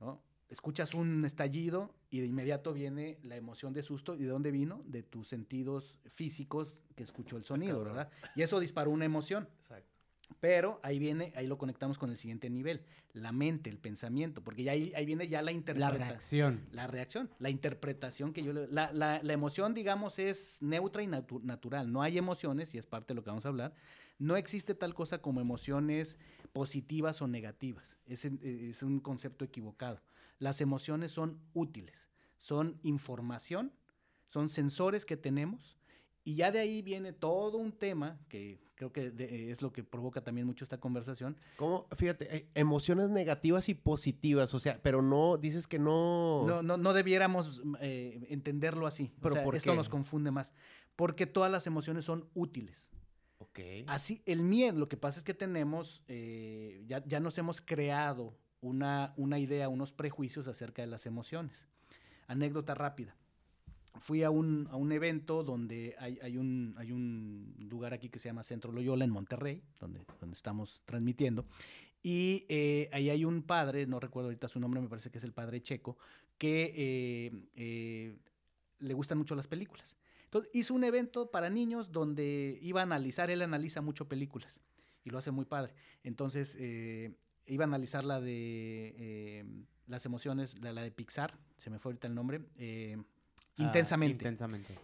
¿no? 0.00 0.20
Escuchas 0.48 0.92
un 0.92 1.24
estallido 1.24 1.94
y 2.10 2.18
de 2.18 2.26
inmediato 2.26 2.72
viene 2.72 3.20
la 3.22 3.36
emoción 3.36 3.72
de 3.72 3.84
susto. 3.84 4.16
¿Y 4.16 4.24
de 4.24 4.30
dónde 4.30 4.50
vino? 4.50 4.82
De 4.86 5.04
tus 5.04 5.28
sentidos 5.28 6.00
físicos 6.16 6.74
que 6.96 7.04
escuchó 7.04 7.36
el 7.36 7.44
sonido, 7.44 7.76
cabrón. 7.76 7.94
¿verdad? 7.94 8.12
Y 8.34 8.42
eso 8.42 8.58
disparó 8.58 8.90
una 8.90 9.04
emoción. 9.04 9.48
Exacto. 9.60 9.97
Pero 10.40 10.78
ahí 10.82 10.98
viene, 10.98 11.32
ahí 11.36 11.46
lo 11.46 11.58
conectamos 11.58 11.98
con 11.98 12.10
el 12.10 12.16
siguiente 12.16 12.48
nivel, 12.48 12.82
la 13.12 13.32
mente, 13.32 13.70
el 13.70 13.78
pensamiento, 13.78 14.42
porque 14.44 14.62
ya 14.62 14.72
ahí, 14.72 14.92
ahí 14.94 15.04
viene 15.04 15.26
ya 15.26 15.40
la 15.42 15.46
La 15.46 15.52
interpretación. 15.52 15.98
reacción. 16.08 16.60
La 16.72 16.86
reacción, 16.86 17.30
la 17.38 17.50
interpretación 17.50 18.32
que 18.32 18.42
yo 18.44 18.52
le... 18.52 18.68
La, 18.68 18.92
la- 18.92 19.20
la 19.22 19.32
emoción, 19.32 19.74
digamos, 19.74 20.18
es 20.18 20.58
neutra 20.62 21.02
y 21.02 21.06
natu- 21.06 21.42
natural. 21.42 21.90
No 21.92 22.02
hay 22.02 22.18
emociones, 22.18 22.74
y 22.74 22.78
es 22.78 22.86
parte 22.86 23.08
de 23.08 23.16
lo 23.16 23.24
que 23.24 23.30
vamos 23.30 23.46
a 23.46 23.48
hablar. 23.48 23.74
No 24.18 24.36
existe 24.36 24.74
tal 24.74 24.94
cosa 24.94 25.18
como 25.22 25.40
emociones 25.40 26.18
positivas 26.52 27.20
o 27.22 27.26
negativas. 27.26 27.96
Es, 28.06 28.24
eh, 28.24 28.38
es 28.70 28.82
un 28.82 29.00
concepto 29.00 29.44
equivocado. 29.44 30.00
Las 30.38 30.60
emociones 30.60 31.10
son 31.10 31.40
útiles, 31.54 32.08
son 32.36 32.78
información, 32.84 33.72
son 34.28 34.50
sensores 34.50 35.04
que 35.04 35.16
tenemos, 35.16 35.76
y 36.22 36.34
ya 36.34 36.52
de 36.52 36.58
ahí 36.60 36.82
viene 36.82 37.12
todo 37.12 37.58
un 37.58 37.72
tema 37.72 38.20
que 38.28 38.60
creo 38.78 38.92
que 38.92 39.10
de- 39.10 39.50
es 39.50 39.60
lo 39.60 39.72
que 39.72 39.82
provoca 39.82 40.22
también 40.22 40.46
mucho 40.46 40.64
esta 40.64 40.78
conversación, 40.78 41.36
¿Cómo? 41.56 41.88
Fíjate, 41.96 42.28
hay 42.30 42.48
emociones 42.54 43.10
negativas 43.10 43.68
y 43.68 43.74
positivas, 43.74 44.54
o 44.54 44.60
sea, 44.60 44.78
pero 44.80 45.02
no, 45.02 45.36
dices 45.36 45.66
que 45.66 45.80
no... 45.80 46.44
No, 46.46 46.62
no, 46.62 46.76
no 46.76 46.92
debiéramos 46.92 47.60
eh, 47.80 48.24
entenderlo 48.30 48.86
así. 48.86 49.12
¿Pero 49.20 49.32
o 49.32 49.34
sea, 49.34 49.44
por 49.44 49.56
esto 49.56 49.72
qué? 49.72 49.76
nos 49.76 49.88
confunde 49.88 50.30
más. 50.30 50.52
Porque 50.94 51.26
todas 51.26 51.50
las 51.50 51.66
emociones 51.66 52.04
son 52.04 52.28
útiles. 52.34 52.88
Ok. 53.38 53.58
Así, 53.88 54.22
el 54.26 54.42
miedo, 54.42 54.78
lo 54.78 54.88
que 54.88 54.96
pasa 54.96 55.18
es 55.18 55.24
que 55.24 55.34
tenemos, 55.34 56.04
eh, 56.06 56.84
ya, 56.86 57.04
ya 57.04 57.18
nos 57.18 57.36
hemos 57.36 57.60
creado 57.60 58.38
una, 58.60 59.12
una 59.16 59.40
idea, 59.40 59.68
unos 59.68 59.90
prejuicios 59.92 60.46
acerca 60.46 60.82
de 60.82 60.88
las 60.88 61.04
emociones. 61.04 61.66
Anécdota 62.28 62.74
rápida. 62.76 63.16
Fui 63.98 64.22
a 64.22 64.30
un, 64.30 64.68
a 64.70 64.76
un 64.76 64.92
evento 64.92 65.42
donde 65.42 65.94
hay, 65.98 66.18
hay 66.22 66.36
un, 66.36 66.74
hay 66.78 66.92
un 66.92 67.54
lugar 67.58 67.92
aquí 67.92 68.08
que 68.08 68.18
se 68.18 68.28
llama 68.28 68.42
Centro 68.42 68.72
Loyola 68.72 69.04
en 69.04 69.10
Monterrey, 69.10 69.62
donde, 69.80 70.00
donde 70.20 70.34
estamos 70.34 70.82
transmitiendo. 70.84 71.46
Y 72.02 72.46
eh, 72.48 72.88
ahí 72.92 73.10
hay 73.10 73.24
un 73.24 73.42
padre, 73.42 73.86
no 73.86 73.98
recuerdo 74.00 74.28
ahorita 74.28 74.48
su 74.48 74.60
nombre, 74.60 74.80
me 74.80 74.88
parece 74.88 75.10
que 75.10 75.18
es 75.18 75.24
el 75.24 75.32
padre 75.32 75.60
Checo, 75.60 75.98
que 76.36 76.72
eh, 76.76 77.48
eh, 77.56 78.16
le 78.78 78.94
gustan 78.94 79.18
mucho 79.18 79.34
las 79.34 79.48
películas. 79.48 79.96
Entonces 80.24 80.50
hizo 80.54 80.74
un 80.74 80.84
evento 80.84 81.30
para 81.30 81.50
niños 81.50 81.90
donde 81.90 82.58
iba 82.62 82.80
a 82.80 82.84
analizar, 82.84 83.30
él 83.30 83.42
analiza 83.42 83.80
mucho 83.80 84.08
películas 84.08 84.60
y 85.04 85.10
lo 85.10 85.18
hace 85.18 85.30
muy 85.30 85.46
padre. 85.46 85.74
Entonces 86.04 86.56
iba 87.46 87.64
a 87.64 87.66
analizar 87.66 88.04
la 88.04 88.20
de 88.20 89.44
las 89.86 90.04
emociones, 90.04 90.58
la, 90.60 90.72
la 90.72 90.82
de 90.82 90.90
Pixar, 90.90 91.38
se 91.56 91.70
me 91.70 91.78
fue 91.78 91.90
ahorita 91.90 92.08
el 92.08 92.14
nombre, 92.14 92.42
Ah, 93.58 93.64
intensamente. 93.64 94.24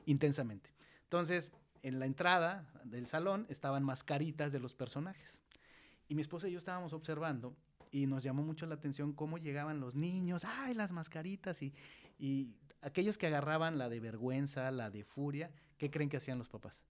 intensamente. 0.07 0.71
Y 6.09 6.15
mi 6.15 6.23
esposa 6.23 6.49
y 6.49 6.53
yo 6.53 6.59
estábamos 6.59 6.93
observando 6.93 7.57
y 7.91 8.07
nos 8.07 8.23
llamó 8.23 8.43
mucho 8.43 8.67
la 8.67 8.75
atención 8.75 9.13
cómo 9.13 9.39
llegaban 9.39 9.81
los 9.81 9.95
niños, 9.95 10.45
ay, 10.45 10.75
las 10.75 10.93
mascaritas 10.93 11.63
y, 11.63 11.73
y 12.19 12.57
aquellos 12.81 13.19
que 13.19 13.27
agarraban 13.27 13.79
la 13.79 13.89
de 13.89 14.01
vergüenza, 14.01 14.71
la 14.71 14.91
de 14.91 15.05
furia, 15.05 15.51
¿qué 15.79 15.91
creen 15.91 16.11
que 16.11 16.17
hacían 16.17 16.39
los 16.39 16.49
papás? 16.49 16.83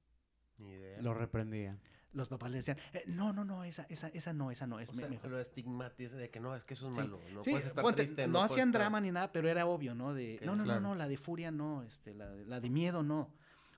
Ni 0.58 0.70
idea. 0.70 1.00
Lo 1.02 1.14
reprendían. 1.14 1.80
Los 2.14 2.28
papás 2.28 2.50
le 2.50 2.58
decían, 2.58 2.78
"Eh, 2.92 3.02
no, 3.06 3.32
no, 3.32 3.44
no, 3.44 3.64
esa, 3.64 3.86
esa, 3.90 4.08
esa 4.08 4.32
no, 4.32 4.50
esa 4.50 4.66
no, 4.66 4.80
es 4.80 4.88
O 4.90 4.94
sea, 4.94 5.08
mejor. 5.08 5.30
lo 5.30 5.40
estigmatiza 5.40 6.16
de 6.16 6.30
que 6.30 6.40
no, 6.40 6.54
es 6.56 6.64
que 6.64 6.74
eso 6.74 6.88
es 6.88 6.94
Sí. 6.94 7.00
malo. 7.00 7.20
No 7.32 7.42
Sí, 7.42 7.50
puedes 7.50 7.66
estar 7.66 7.82
ponte, 7.82 8.04
triste. 8.04 8.26
no 8.26 8.34
puedes 8.34 8.52
hacían 8.52 8.68
estar- 8.68 8.80
drama 8.82 9.00
ni 9.00 9.10
nada, 9.10 9.32
pero 9.32 9.48
era 9.48 9.66
obvio, 9.66 9.94
¿no? 9.94 10.14
De, 10.14 10.38
no, 10.44 10.54
no, 10.56 10.64
claro. 10.64 10.80
no, 10.80 10.88
no, 10.90 10.94
la 10.94 11.08
de 11.08 11.16
furia 11.16 11.50
no, 11.50 11.82
este, 11.82 12.14
la, 12.14 12.30
de- 12.30 12.44
la 12.46 12.60
de 12.60 12.70
miedo 12.70 13.02
no. 13.02 13.30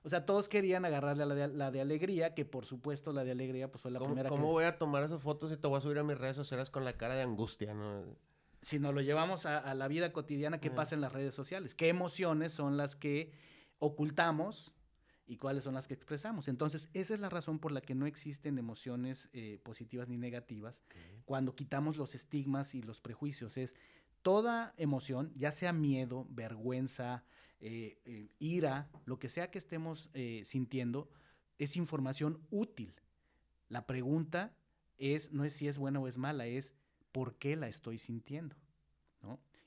O 0.03 0.09
sea, 0.09 0.25
todos 0.25 0.47
querían 0.47 0.85
agarrarle 0.85 1.23
a 1.23 1.25
la 1.25 1.35
de, 1.35 1.47
la 1.49 1.71
de 1.71 1.81
alegría, 1.81 2.33
que 2.35 2.45
por 2.45 2.65
supuesto 2.65 3.11
la 3.11 3.23
de 3.25 3.31
alegría 3.31 3.69
pues 3.71 3.81
fue 3.81 3.91
la 3.91 3.99
¿Cómo, 3.99 4.11
primera 4.11 4.29
cómo 4.29 4.43
que... 4.43 4.51
voy 4.51 4.63
a 4.63 4.77
tomar 4.77 5.03
esas 5.03 5.21
fotos 5.21 5.51
y 5.51 5.57
te 5.57 5.67
voy 5.67 5.79
a 5.79 5.81
subir 5.81 5.97
a 5.99 6.03
mis 6.03 6.17
redes 6.17 6.35
sociales 6.37 6.69
con 6.69 6.85
la 6.85 6.93
cara 6.93 7.15
de 7.15 7.23
angustia? 7.23 7.73
¿no? 7.73 8.03
Si 8.61 8.79
nos 8.79 8.93
lo 8.93 9.01
llevamos 9.01 9.45
a, 9.47 9.57
a 9.57 9.73
la 9.73 9.87
vida 9.87 10.13
cotidiana, 10.13 10.59
¿qué 10.59 10.69
pasa 10.71 10.95
en 10.95 11.01
las 11.01 11.11
redes 11.11 11.33
sociales? 11.35 11.73
¿Qué 11.75 11.89
emociones 11.89 12.53
son 12.53 12.77
las 12.77 12.95
que 12.95 13.33
ocultamos 13.79 14.71
y 15.27 15.37
cuáles 15.37 15.65
son 15.65 15.73
las 15.73 15.87
que 15.87 15.93
expresamos? 15.93 16.47
Entonces, 16.47 16.89
esa 16.93 17.13
es 17.13 17.19
la 17.19 17.29
razón 17.29 17.59
por 17.59 17.71
la 17.71 17.81
que 17.81 17.93
no 17.93 18.05
existen 18.05 18.57
emociones 18.57 19.29
eh, 19.33 19.59
positivas 19.63 20.07
ni 20.07 20.17
negativas 20.17 20.83
cuando 21.25 21.53
quitamos 21.53 21.97
los 21.97 22.15
estigmas 22.15 22.73
y 22.73 22.81
los 22.81 23.01
prejuicios. 23.01 23.57
Es 23.57 23.75
toda 24.21 24.73
emoción, 24.77 25.31
ya 25.35 25.51
sea 25.51 25.73
miedo, 25.73 26.25
vergüenza, 26.29 27.23
eh, 27.59 27.99
eh, 28.05 28.29
ira, 28.39 28.89
lo 29.05 29.19
que 29.19 29.29
sea 29.29 29.51
que 29.51 29.57
estemos 29.57 30.09
sintiendo, 30.43 31.09
es 31.57 31.75
información 31.75 32.39
útil. 32.49 32.93
La 33.69 33.85
pregunta 33.85 34.55
es, 34.97 35.31
no 35.31 35.43
es 35.43 35.53
si 35.53 35.67
es 35.67 35.77
buena 35.77 35.99
o 35.99 36.07
es 36.07 36.17
mala, 36.17 36.45
es 36.45 36.73
por 37.11 37.35
qué 37.35 37.55
la 37.55 37.67
estoy 37.67 37.97
sintiendo. 37.97 38.55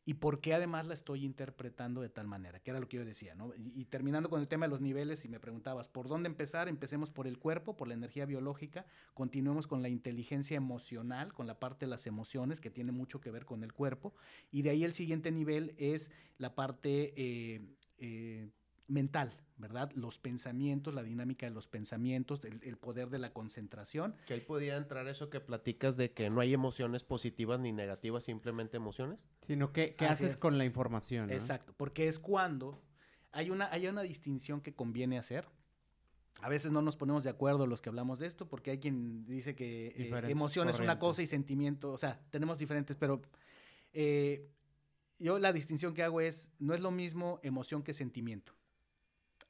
Y 0.04 0.14
por 0.14 0.40
qué 0.40 0.54
además 0.54 0.87
la 0.87 0.95
estoy 0.95 1.25
interpretando 1.25 2.00
de 2.00 2.09
tal 2.09 2.26
manera, 2.26 2.61
que 2.61 2.71
era 2.71 2.80
lo 2.80 2.88
que 2.88 2.97
yo 2.97 3.04
decía, 3.04 3.35
¿no? 3.35 3.52
Y, 3.57 3.85
terminando 3.85 4.30
con 4.30 4.40
el 4.40 4.49
tema 4.49 4.66
de 4.66 4.71
los 4.71 4.80
niveles, 4.80 5.21
si 5.21 5.28
me 5.28 5.38
preguntabas, 5.38 5.88
¿por 5.88 6.09
dónde 6.09 6.28
empezar? 6.28 6.69
Empecemos 6.69 7.11
por 7.11 7.26
el 7.26 7.38
cuerpo, 7.38 7.76
por 7.76 7.87
la 7.87 7.95
energía 7.95 8.26
biológica, 8.26 8.87
continuemos 9.14 9.66
con 9.66 9.83
la 9.83 9.88
inteligencia 9.88 10.57
emocional, 10.57 11.33
con 11.33 11.47
la 11.47 11.59
parte 11.59 11.87
de 11.87 11.90
las 11.90 12.07
emociones, 12.07 12.61
que 12.61 12.71
tiene 12.71 12.92
mucho 12.92 13.21
que 13.21 13.30
ver 13.30 13.45
con 13.45 13.62
el 13.62 13.73
cuerpo, 13.73 14.14
y 14.50 14.62
de 14.62 14.71
ahí 14.71 14.85
el 14.85 14.95
siguiente 14.95 15.30
nivel 15.30 15.75
es 15.76 16.11
la 16.38 16.54
parte 16.54 17.12
eh, 17.16 17.61
eh, 17.99 18.49
mental, 18.90 19.30
¿verdad? 19.56 19.90
Los 19.94 20.18
pensamientos, 20.18 20.94
la 20.94 21.02
dinámica 21.02 21.47
de 21.47 21.52
los 21.52 21.66
pensamientos, 21.66 22.44
el, 22.44 22.61
el 22.62 22.76
poder 22.76 23.11
de 23.11 23.18
la 23.18 23.32
concentración. 23.32 24.14
Que 24.26 24.35
ahí 24.35 24.40
podía 24.40 24.76
entrar 24.76 25.06
eso 25.09 25.30
que 25.30 25.40
platicas 25.40 25.97
de 25.97 26.12
que 26.12 26.30
no 26.30 26.40
hay 26.40 26.52
emociones 26.52 27.04
positivas 27.04 27.61
ni 27.61 27.73
negativas, 27.73 28.25
simplemente 28.25 28.76
emociones. 28.76 29.26
Sino 29.47 29.73
que, 29.73 29.94
¿qué 29.94 30.06
haces 30.06 30.32
es. 30.32 30.37
con 30.37 30.59
la 30.59 30.64
información? 30.64 31.28
no? 31.28 31.32
Exacto, 31.32 31.75
porque 31.76 32.09
es 32.09 32.18
cuando 32.18 32.82
hay 33.32 33.50
una, 33.50 33.70
hay 33.73 33.87
una 33.87 34.02
distinción 34.02 34.61
que 34.61 34.75
conviene 34.75 35.18
hacer. 35.18 35.47
A 36.42 36.49
veces 36.49 36.73
no 36.73 36.80
nos 36.80 36.97
ponemos 36.97 37.25
de 37.25 37.30
acuerdo 37.30 37.66
los 37.66 37.82
que 37.82 37.90
hablamos 37.90 38.18
de 38.18 38.26
esto, 38.26 38.49
porque 38.49 38.70
hay 38.70 38.78
quien 38.78 39.26
dice 39.26 39.54
que 39.54 39.88
eh, 39.88 40.11
emoción 40.28 40.68
es 40.68 40.78
una 40.78 40.99
cosa 40.99 41.23
y 41.23 41.26
sentimiento, 41.26 41.92
o 41.92 41.99
sea, 41.99 42.20
tenemos 42.30 42.59
diferentes, 42.59 42.97
pero 42.97 43.20
eh, 43.92 44.49
yo 45.18 45.38
la 45.38 45.52
distinción 45.52 45.92
que 45.92 46.02
hago 46.02 46.20
es, 46.20 46.52
no 46.59 46.73
es 46.73 46.80
lo 46.80 46.90
mismo 46.90 47.40
emoción 47.42 47.82
que 47.82 47.92
sentimiento, 47.92 48.54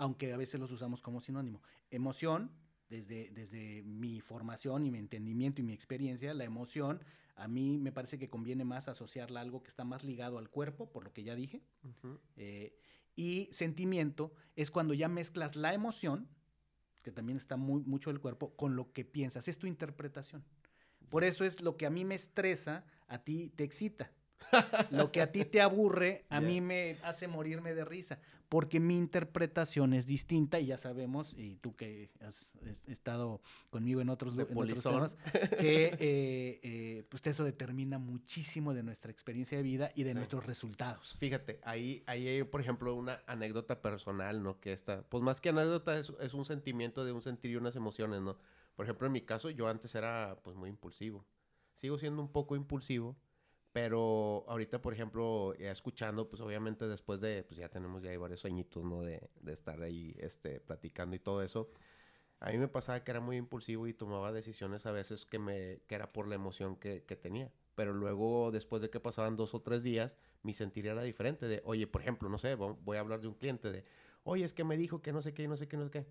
aunque 0.00 0.32
a 0.32 0.36
veces 0.38 0.58
los 0.58 0.72
usamos 0.72 1.02
como 1.02 1.20
sinónimo. 1.20 1.62
Emoción, 1.90 2.50
desde, 2.88 3.30
desde 3.32 3.82
mi 3.82 4.22
formación 4.22 4.86
y 4.86 4.90
mi 4.90 4.98
entendimiento 4.98 5.60
y 5.60 5.64
mi 5.64 5.74
experiencia, 5.74 6.32
la 6.32 6.44
emoción, 6.44 7.04
a 7.36 7.46
mí 7.48 7.76
me 7.76 7.92
parece 7.92 8.18
que 8.18 8.30
conviene 8.30 8.64
más 8.64 8.88
asociarla 8.88 9.40
a 9.40 9.42
algo 9.42 9.62
que 9.62 9.68
está 9.68 9.84
más 9.84 10.02
ligado 10.02 10.38
al 10.38 10.48
cuerpo, 10.48 10.90
por 10.90 11.04
lo 11.04 11.12
que 11.12 11.22
ya 11.22 11.34
dije, 11.34 11.62
eh, 12.36 12.74
y 13.14 13.50
sentimiento 13.52 14.32
es 14.56 14.70
cuando 14.70 14.94
ya 14.94 15.08
mezclas 15.08 15.54
la 15.54 15.74
emoción, 15.74 16.28
que 17.02 17.12
también 17.12 17.36
está 17.36 17.58
muy, 17.58 17.82
mucho 17.82 18.08
del 18.08 18.20
cuerpo, 18.20 18.56
con 18.56 18.76
lo 18.76 18.94
que 18.94 19.04
piensas. 19.04 19.48
Es 19.48 19.58
tu 19.58 19.66
interpretación. 19.66 20.42
Por 21.10 21.24
eso 21.24 21.44
es 21.44 21.60
lo 21.60 21.76
que 21.76 21.84
a 21.84 21.90
mí 21.90 22.06
me 22.06 22.14
estresa, 22.14 22.86
a 23.06 23.18
ti 23.18 23.50
te 23.54 23.64
excita. 23.64 24.10
Lo 24.90 25.12
que 25.12 25.20
a 25.22 25.30
ti 25.30 25.44
te 25.44 25.60
aburre, 25.60 26.24
a 26.30 26.40
mí 26.40 26.60
me 26.60 26.96
hace 27.02 27.28
morirme 27.28 27.74
de 27.74 27.84
risa, 27.84 28.18
porque 28.48 28.80
mi 28.80 28.96
interpretación 28.96 29.94
es 29.94 30.06
distinta 30.06 30.58
y 30.58 30.66
ya 30.66 30.76
sabemos, 30.76 31.34
y 31.34 31.56
tú 31.56 31.76
que 31.76 32.10
has 32.20 32.50
es- 32.64 32.82
estado 32.88 33.40
conmigo 33.70 34.00
en 34.00 34.08
otros, 34.08 34.36
De 34.36 34.42
en 34.44 34.56
otros 34.58 34.82
temas, 34.82 35.16
que 35.58 35.86
eh, 36.00 36.60
eh, 36.62 37.04
pues 37.08 37.24
eso 37.26 37.44
determina 37.44 37.98
muchísimo 37.98 38.74
de 38.74 38.82
nuestra 38.82 39.12
experiencia 39.12 39.56
de 39.56 39.62
vida 39.62 39.92
y 39.94 40.02
de 40.02 40.10
Sí. 40.10 40.16
nuestros 40.16 40.44
resultados. 40.46 41.16
Fíjate, 41.20 41.60
ahí, 41.62 42.02
ahí 42.06 42.26
hay, 42.26 42.42
por 42.42 42.60
ejemplo, 42.60 42.94
una 42.94 43.20
anécdota 43.26 43.80
personal, 43.82 44.42
¿no? 44.42 44.58
Que 44.58 44.72
esta, 44.72 45.02
pues 45.02 45.22
más 45.22 45.40
que 45.40 45.50
anécdota 45.50 45.96
es, 45.98 46.12
es 46.20 46.34
un 46.34 46.44
sentimiento 46.44 47.04
de 47.04 47.12
un 47.12 47.22
sentir 47.22 47.52
y 47.52 47.56
unas 47.56 47.76
emociones, 47.76 48.20
¿no? 48.20 48.36
Por 48.74 48.86
ejemplo, 48.86 49.06
en 49.06 49.12
mi 49.12 49.20
caso, 49.20 49.50
yo 49.50 49.68
antes 49.68 49.94
era, 49.94 50.38
pues, 50.42 50.56
muy 50.56 50.68
impulsivo. 50.70 51.24
Sigo 51.74 51.98
siendo 51.98 52.20
un 52.20 52.32
poco 52.32 52.56
impulsivo, 52.56 53.16
pero 53.72 54.44
ahorita, 54.48 54.80
por 54.82 54.92
ejemplo, 54.94 55.54
ya 55.58 55.70
escuchando, 55.72 56.28
pues, 56.28 56.40
obviamente 56.42 56.88
después 56.88 57.20
de, 57.20 57.44
pues, 57.44 57.58
ya 57.58 57.68
tenemos 57.68 58.02
ya 58.02 58.16
varios 58.18 58.44
añitos, 58.44 58.84
¿no? 58.84 59.02
De, 59.02 59.30
de 59.40 59.52
estar 59.52 59.80
ahí, 59.82 60.14
este, 60.18 60.60
platicando 60.60 61.16
y 61.16 61.20
todo 61.20 61.42
eso. 61.42 61.70
A 62.40 62.50
mí 62.50 62.58
me 62.58 62.68
pasaba 62.68 63.04
que 63.04 63.10
era 63.10 63.20
muy 63.20 63.36
impulsivo 63.36 63.86
y 63.86 63.94
tomaba 63.94 64.32
decisiones 64.32 64.86
a 64.86 64.92
veces 64.92 65.26
que, 65.26 65.38
me, 65.38 65.82
que 65.86 65.94
era 65.94 66.12
por 66.12 66.26
la 66.28 66.34
emoción 66.36 66.76
que, 66.76 67.04
que 67.04 67.16
tenía. 67.16 67.52
Pero 67.74 67.92
luego, 67.92 68.50
después 68.50 68.82
de 68.82 68.90
que 68.90 69.00
pasaban 69.00 69.36
dos 69.36 69.54
o 69.54 69.60
tres 69.62 69.82
días, 69.82 70.16
mi 70.42 70.54
sentir 70.54 70.86
era 70.86 71.02
diferente. 71.02 71.46
De, 71.48 71.62
oye, 71.64 71.86
por 71.86 72.00
ejemplo, 72.02 72.28
no 72.30 72.38
sé, 72.38 72.56
vo- 72.56 72.78
voy 72.82 72.96
a 72.96 73.00
hablar 73.00 73.20
de 73.20 73.28
un 73.28 73.34
cliente 73.34 73.70
de, 73.70 73.84
oye, 74.24 74.44
es 74.44 74.54
que 74.54 74.64
me 74.64 74.76
dijo 74.78 75.02
que 75.02 75.12
no 75.12 75.22
sé 75.22 75.34
qué, 75.34 75.46
no 75.48 75.56
sé 75.56 75.68
qué, 75.68 75.76
no 75.76 75.84
sé 75.84 75.90
qué. 75.90 76.06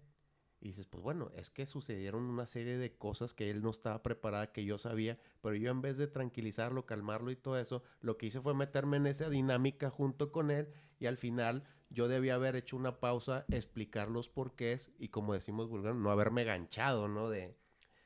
Y 0.62 0.70
dices, 0.70 0.86
pues 0.88 1.02
bueno, 1.02 1.32
es 1.36 1.50
que 1.50 1.66
sucedieron 1.66 2.24
una 2.24 2.46
serie 2.46 2.78
de 2.78 2.94
cosas 2.98 3.34
que 3.34 3.50
él 3.50 3.62
no 3.62 3.70
estaba 3.70 4.04
preparada, 4.04 4.52
que 4.52 4.66
yo 4.66 4.78
sabía, 4.78 5.18
pero 5.42 5.56
yo 5.56 5.72
en 5.72 5.82
vez 5.82 5.98
de 5.98 6.08
tranquilizarlo, 6.08 6.86
calmarlo 6.86 7.32
y 7.32 7.38
todo 7.38 7.58
eso, 7.58 7.84
lo 8.02 8.18
que 8.18 8.26
hice 8.26 8.42
fue 8.42 8.54
meterme 8.54 8.98
en 8.98 9.08
esa 9.08 9.30
dinámica 9.30 9.90
junto 9.90 10.32
con 10.32 10.52
él 10.52 10.68
y 11.00 11.06
al 11.06 11.18
final 11.18 11.64
yo 11.90 12.08
debía 12.08 12.36
haber 12.36 12.56
hecho 12.56 12.76
una 12.76 13.00
pausa, 13.00 13.46
explicar 13.50 14.10
los 14.10 14.30
porqués 14.30 14.92
y 15.00 15.10
como 15.10 15.34
decimos 15.34 15.70
vulgar, 15.70 15.96
no 15.96 16.12
haberme 16.12 16.44
ganchado, 16.44 17.08
¿no? 17.08 17.30
De, 17.30 17.56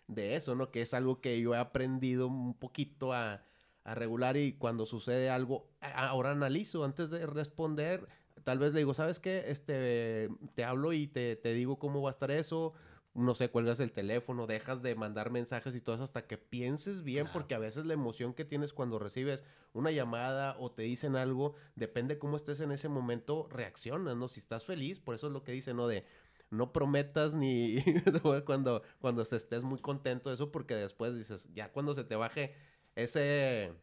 de 0.08 0.36
eso, 0.36 0.56
¿no? 0.56 0.72
Que 0.72 0.82
es 0.82 0.94
algo 0.94 1.22
que 1.22 1.40
yo 1.42 1.54
he 1.56 1.58
aprendido 1.58 2.28
un 2.28 2.54
poquito 2.54 3.14
a, 3.14 3.44
a 3.84 3.96
regular 3.96 4.38
y 4.38 4.54
cuando 4.54 4.86
sucede 4.86 5.30
algo, 5.30 5.70
ahora 5.82 6.32
analizo 6.32 6.84
antes 6.84 7.10
de 7.10 7.26
responder. 7.26 8.08
Tal 8.44 8.60
vez 8.60 8.74
le 8.74 8.80
digo, 8.80 8.94
¿sabes 8.94 9.20
qué? 9.20 9.46
Este, 9.48 10.30
te 10.56 10.64
hablo 10.66 10.94
y 10.94 11.08
te, 11.08 11.36
te 11.36 11.54
digo 11.54 11.80
cómo 11.80 12.02
va 12.02 12.10
a 12.10 12.12
estar 12.12 12.32
eso. 12.32 12.74
No 13.16 13.36
sé, 13.36 13.50
cuelgas 13.50 13.80
el 13.80 13.92
teléfono, 13.92 14.48
dejas 14.48 14.82
de 14.82 14.96
mandar 14.96 15.30
mensajes 15.30 15.76
y 15.76 15.82
todo 15.82 15.96
eso 15.96 16.04
hasta 16.04 16.26
que 16.26 16.40
pienses 16.40 17.04
bien, 17.04 17.26
Claro. 17.26 17.34
porque 17.34 17.54
a 17.54 17.60
veces 17.60 17.86
la 17.86 17.94
emoción 17.94 18.34
que 18.34 18.44
tienes 18.44 18.74
cuando 18.74 18.98
recibes 18.98 19.44
una 19.72 19.92
llamada 19.92 20.56
o 20.60 20.72
te 20.72 20.82
dicen 20.82 21.16
algo, 21.16 21.54
depende 21.76 22.18
cómo 22.18 22.38
estés 22.38 22.60
en 22.60 22.72
ese 22.72 22.90
momento, 22.90 23.48
reaccionas, 23.52 24.16
¿no? 24.18 24.28
Si 24.28 24.40
estás 24.40 24.66
feliz, 24.66 25.00
por 25.00 25.14
eso 25.14 25.28
es 25.28 25.34
lo 25.34 25.44
que 25.44 25.52
dice, 25.52 25.76
¿no? 25.76 25.88
De 25.88 26.06
no 26.50 26.74
prometas 26.74 27.36
ni 27.36 27.84
cuando, 28.46 28.82
cuando 29.00 29.22
estés 29.22 29.64
muy 29.64 29.80
contento 29.80 30.30
de 30.30 30.36
eso, 30.36 30.52
porque 30.52 30.74
después 30.76 31.16
dices, 31.16 31.50
ya 31.54 31.72
cuando 31.72 31.94
se 31.94 32.04
te 32.04 32.16
baje 32.16 32.56
ese, 32.96 33.74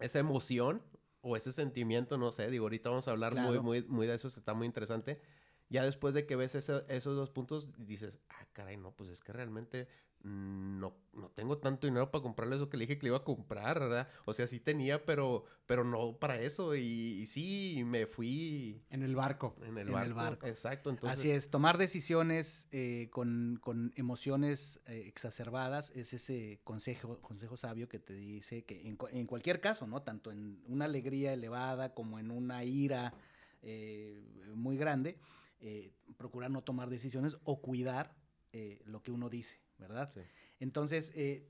esa 0.00 0.18
emoción 0.18 0.82
o 1.20 1.36
ese 1.36 1.52
sentimiento, 1.52 2.16
no 2.18 2.32
sé, 2.32 2.48
digo, 2.50 2.64
ahorita 2.66 2.90
vamos 2.90 3.08
a 3.08 3.10
hablar 3.12 3.32
muy, 3.34 3.42
Claro. 3.42 3.62
muy, 3.62 3.82
muy 3.82 4.06
de 4.06 4.14
eso, 4.14 4.28
está 4.28 4.54
muy 4.54 4.66
interesante. 4.66 5.20
Ya 5.68 5.84
después 5.84 6.14
de 6.14 6.24
que 6.26 6.36
ves 6.36 6.54
ese- 6.54 6.84
esos 6.88 7.16
dos 7.16 7.30
puntos, 7.30 7.70
dices, 7.76 8.18
ah, 8.30 8.46
caray, 8.52 8.76
no, 8.76 8.92
pues 8.92 9.10
es 9.10 9.20
que 9.20 9.32
realmente 9.32 9.88
no, 10.24 10.94
no 11.14 11.30
tengo 11.30 11.58
tanto 11.58 11.86
dinero 11.86 12.10
para 12.10 12.22
comprarle 12.22 12.56
eso 12.56 12.68
que 12.68 12.76
le 12.76 12.84
dije 12.84 12.98
que 12.98 13.04
le 13.04 13.08
iba 13.10 13.18
a 13.18 13.24
comprar, 13.24 13.78
¿verdad? 13.78 14.08
O 14.24 14.32
sea, 14.32 14.46
sí 14.46 14.58
tenía, 14.60 15.04
pero, 15.04 15.44
pero 15.66 15.84
no 15.84 16.18
para 16.18 16.40
eso. 16.40 16.74
Y, 16.74 16.82
y 17.22 17.26
sí, 17.26 17.82
me 17.84 18.06
fui 18.06 18.82
En 18.90 19.02
el 19.02 19.14
barco. 19.14 19.54
en 19.62 19.78
el 19.78 19.88
En 19.88 19.92
barco. 19.94 20.06
el 20.08 20.14
barco. 20.14 20.46
Exacto, 20.46 20.90
entonces. 20.90 21.18
Así 21.20 21.30
es, 21.30 21.50
tomar 21.50 21.78
decisiones 21.78 22.68
eh, 22.72 23.08
con, 23.10 23.58
con 23.62 23.92
emociones 23.96 24.80
eh, 24.86 25.04
exacerbadas 25.06 25.90
es 25.94 26.12
ese 26.12 26.60
consejo, 26.64 27.20
consejo 27.20 27.56
sabio 27.56 27.88
que 27.88 27.98
te 27.98 28.14
dice 28.14 28.64
que 28.64 28.86
en, 28.88 28.96
cu- 28.96 29.08
en 29.12 29.26
cualquier 29.26 29.60
caso, 29.60 29.86
¿no? 29.86 30.02
Tanto 30.02 30.30
en 30.32 30.62
una 30.66 30.86
alegría 30.86 31.32
elevada 31.32 31.94
como 31.94 32.18
en 32.18 32.30
una 32.30 32.64
ira 32.64 33.14
eh, 33.62 34.20
muy 34.54 34.76
grande, 34.76 35.18
eh, 35.60 35.92
procurar 36.16 36.50
no 36.50 36.62
tomar 36.62 36.90
decisiones 36.90 37.36
o 37.44 37.60
cuidar 37.60 38.14
eh, 38.52 38.80
lo 38.86 39.02
que 39.02 39.10
uno 39.10 39.28
dice, 39.28 39.60
¿verdad? 39.78 40.10
Sí. 40.12 40.20
Entonces, 40.60 41.12
eh, 41.14 41.46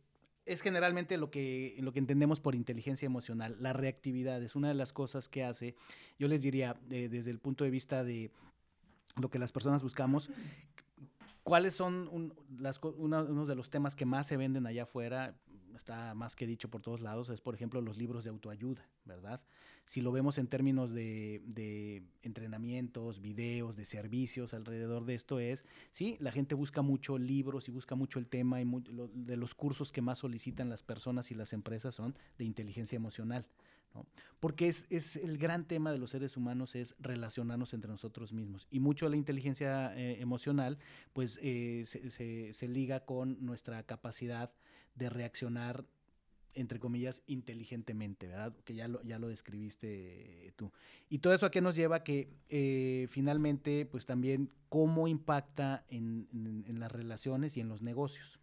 es 0.46 0.62
generalmente 0.62 1.18
lo 1.18 1.30
que, 1.30 1.76
lo 1.80 1.92
que 1.92 1.98
entendemos 1.98 2.40
por 2.40 2.54
inteligencia 2.54 3.06
emocional. 3.06 3.56
La 3.60 3.72
reactividad 3.72 4.42
es 4.42 4.54
una 4.56 4.68
de 4.68 4.74
las 4.74 4.92
cosas 4.92 5.28
que 5.28 5.44
hace, 5.44 5.74
yo 6.18 6.28
les 6.28 6.42
diría, 6.42 6.76
eh, 6.90 7.08
desde 7.10 7.30
el 7.30 7.38
punto 7.38 7.64
de 7.64 7.70
vista 7.70 8.04
de 8.04 8.30
lo 9.20 9.28
que 9.30 9.38
las 9.38 9.52
personas 9.52 9.82
buscamos, 9.82 10.30
¿cuáles 11.42 11.74
son 11.74 12.08
un- 12.08 12.34
las 12.58 12.80
una- 12.82 13.24
de 13.24 13.54
los 13.54 13.70
temas 13.70 13.94
que 13.96 14.06
más 14.06 14.26
se 14.26 14.36
venden 14.36 14.66
allá 14.66 14.84
afuera? 14.84 15.34
Está 15.76 16.14
más 16.14 16.36
que 16.36 16.46
dicho 16.46 16.68
por 16.68 16.82
todos 16.82 17.00
lados, 17.00 17.28
es 17.28 17.40
por 17.40 17.54
ejemplo 17.54 17.80
los 17.80 17.96
libros 17.96 18.24
de 18.24 18.30
autoayuda, 18.30 18.88
¿verdad? 19.04 19.40
Si 19.84 20.00
lo 20.00 20.12
vemos 20.12 20.38
en 20.38 20.48
términos 20.48 20.92
de, 20.92 21.42
de 21.46 22.02
entrenamientos, 22.22 23.20
videos, 23.20 23.76
de 23.76 23.84
servicios 23.84 24.52
alrededor 24.54 25.06
de 25.06 25.14
esto 25.14 25.40
es, 25.40 25.64
sí, 25.90 26.16
la 26.20 26.30
gente 26.30 26.54
busca 26.54 26.82
mucho 26.82 27.16
libros 27.16 27.68
y 27.68 27.72
busca 27.72 27.94
mucho 27.94 28.18
el 28.18 28.26
tema 28.26 28.60
y 28.60 28.66
de 29.14 29.36
los 29.36 29.54
cursos 29.54 29.90
que 29.90 30.02
más 30.02 30.18
solicitan 30.18 30.68
las 30.68 30.82
personas 30.82 31.30
y 31.30 31.34
las 31.34 31.52
empresas 31.52 31.94
son 31.94 32.14
de 32.36 32.44
inteligencia 32.44 32.96
emocional. 32.96 33.46
Porque 34.40 34.68
es, 34.68 34.86
es, 34.90 35.16
el 35.16 35.36
gran 35.38 35.66
tema 35.66 35.90
de 35.90 35.98
los 35.98 36.10
seres 36.10 36.36
humanos 36.36 36.74
es 36.76 36.94
relacionarnos 37.00 37.74
entre 37.74 37.90
nosotros 37.90 38.32
mismos. 38.32 38.68
Y 38.70 38.78
mucho 38.78 39.06
de 39.06 39.10
la 39.10 39.16
inteligencia 39.16 39.96
eh, 39.96 40.20
emocional, 40.20 40.78
pues 41.12 41.38
eh, 41.42 41.84
se, 41.86 42.52
se, 42.52 42.68
liga 42.68 43.00
con 43.00 43.44
nuestra 43.44 43.82
capacidad 43.82 44.52
de 44.94 45.10
reaccionar 45.10 45.84
entre 46.54 46.80
comillas, 46.80 47.22
inteligentemente, 47.26 48.26
¿verdad? 48.26 48.52
Que 48.64 48.74
ya 48.74 48.88
lo, 48.88 49.00
ya 49.02 49.18
lo 49.18 49.28
describiste 49.28 50.52
tú. 50.56 50.72
Y 51.08 51.18
todo 51.18 51.32
eso 51.32 51.46
a 51.46 51.50
qué 51.50 51.60
nos 51.60 51.76
lleva 51.76 52.02
que 52.02 52.28
eh, 52.48 53.06
finalmente, 53.10 53.86
pues 53.86 54.06
también 54.06 54.50
cómo 54.68 55.06
impacta 55.06 55.84
en, 55.88 56.26
en, 56.66 56.80
las 56.80 56.90
relaciones 56.90 57.56
y 57.56 57.60
en 57.60 57.68
los 57.68 57.80
negocios. 57.80 58.40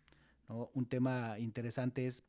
Un 0.74 0.86
tema 0.86 1.40
interesante 1.40 2.08
es 2.08 2.24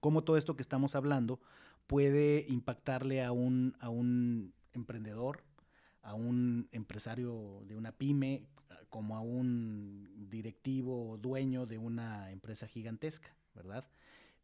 cómo 0.00 0.22
todo 0.22 0.36
esto 0.36 0.54
que 0.54 0.62
estamos 0.62 0.94
hablando, 0.94 1.40
puede 1.88 2.44
impactarle 2.48 3.24
a 3.24 3.32
un, 3.32 3.76
a 3.80 3.88
un 3.88 4.54
emprendedor, 4.72 5.42
a 6.02 6.14
un 6.14 6.68
empresario 6.70 7.62
de 7.66 7.74
una 7.74 7.92
pyme, 7.92 8.46
como 8.90 9.16
a 9.16 9.20
un 9.20 10.28
directivo 10.30 11.10
o 11.10 11.18
dueño 11.18 11.66
de 11.66 11.78
una 11.78 12.30
empresa 12.30 12.68
gigantesca, 12.68 13.34
¿verdad? 13.54 13.88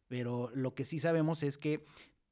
Pero 0.07 0.51
lo 0.53 0.75
que 0.75 0.85
sí 0.85 0.99
sabemos 0.99 1.43
es 1.43 1.57
que 1.57 1.85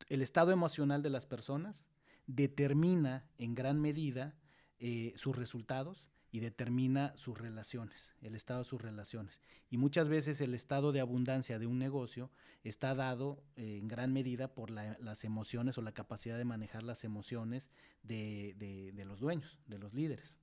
el 0.09 0.21
estado 0.21 0.51
emocional 0.51 1.01
de 1.01 1.09
las 1.09 1.25
personas 1.25 1.85
determina 2.27 3.25
en 3.37 3.55
gran 3.55 3.79
medida 3.79 4.35
eh, 4.79 5.13
sus 5.15 5.35
resultados 5.35 6.05
y 6.33 6.39
determina 6.39 7.15
sus 7.15 7.37
relaciones, 7.37 8.09
el 8.21 8.33
estado 8.33 8.61
de 8.61 8.65
sus 8.65 8.81
relaciones. 8.81 9.39
Y 9.69 9.77
muchas 9.77 10.09
veces 10.09 10.41
el 10.41 10.55
estado 10.55 10.91
de 10.91 10.99
abundancia 10.99 11.59
de 11.59 11.67
un 11.67 11.77
negocio 11.77 12.31
está 12.63 12.95
dado 12.95 13.43
eh, 13.55 13.77
en 13.77 13.87
gran 13.87 14.11
medida 14.11 14.55
por 14.55 14.71
las 14.71 15.23
emociones 15.25 15.77
o 15.77 15.83
la 15.83 15.91
capacidad 15.91 16.35
de 16.35 16.43
manejar 16.43 16.81
las 16.81 17.03
emociones 17.03 17.69
de, 18.01 18.91
los 19.05 19.19
dueños, 19.19 19.59
de 19.67 19.77
los 19.77 19.93
líderes. 19.93 20.39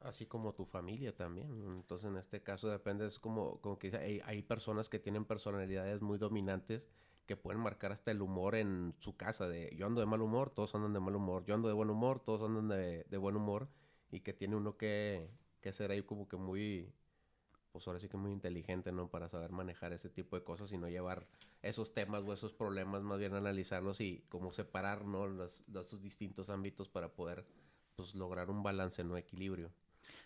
Así 0.00 0.24
como 0.24 0.54
tu 0.54 0.64
familia 0.64 1.14
también. 1.14 1.50
Entonces, 1.76 2.08
en 2.08 2.16
este 2.16 2.42
caso 2.42 2.70
depende, 2.70 3.06
es 3.06 3.18
como, 3.18 3.60
como 3.60 3.78
que 3.78 3.94
hay, 3.94 4.22
hay 4.24 4.42
personas 4.42 4.88
que 4.88 4.98
tienen 4.98 5.26
personalidades 5.26 6.00
muy 6.00 6.16
dominantes 6.16 6.88
que 7.26 7.36
pueden 7.36 7.60
marcar 7.60 7.92
hasta 7.92 8.12
el 8.12 8.22
humor 8.22 8.54
en 8.54 8.94
su 8.98 9.14
casa. 9.14 9.46
De 9.46 9.76
yo 9.76 9.86
ando 9.86 10.00
de 10.00 10.06
mal 10.06 10.22
humor, 10.22 10.48
todos 10.48 10.74
andan 10.74 10.94
de 10.94 11.00
mal 11.00 11.14
humor. 11.14 11.44
Yo 11.44 11.54
ando 11.54 11.68
de 11.68 11.74
buen 11.74 11.90
humor, 11.90 12.20
todos 12.20 12.48
andan 12.48 12.68
de, 12.68 13.04
de 13.04 13.18
buen 13.18 13.36
humor 13.36 13.68
y 14.14 14.20
que 14.20 14.32
tiene 14.32 14.54
uno 14.54 14.76
que, 14.76 15.28
que 15.60 15.72
ser 15.72 15.90
ahí 15.90 16.02
como 16.02 16.28
que 16.28 16.36
muy, 16.36 16.92
pues 17.72 17.86
ahora 17.88 17.98
sí 17.98 18.08
que 18.08 18.16
muy 18.16 18.30
inteligente, 18.30 18.92
¿no? 18.92 19.10
Para 19.10 19.28
saber 19.28 19.50
manejar 19.50 19.92
ese 19.92 20.08
tipo 20.08 20.36
de 20.36 20.44
cosas 20.44 20.70
y 20.70 20.78
no 20.78 20.88
llevar 20.88 21.26
esos 21.62 21.92
temas 21.92 22.22
o 22.22 22.32
esos 22.32 22.52
problemas, 22.52 23.02
más 23.02 23.18
bien 23.18 23.34
analizarlos 23.34 24.00
y 24.00 24.24
como 24.28 24.52
separar, 24.52 25.04
¿no? 25.04 25.26
Los, 25.26 25.64
esos 25.68 26.00
distintos 26.00 26.48
ámbitos 26.48 26.88
para 26.88 27.12
poder, 27.12 27.44
pues, 27.96 28.14
lograr 28.14 28.50
un 28.50 28.62
balance, 28.62 29.02
¿no? 29.02 29.16
Equilibrio. 29.16 29.72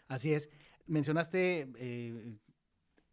Así 0.07 0.35
es. 0.35 0.51
Mencionaste 0.87 1.73
eh, 1.77 2.37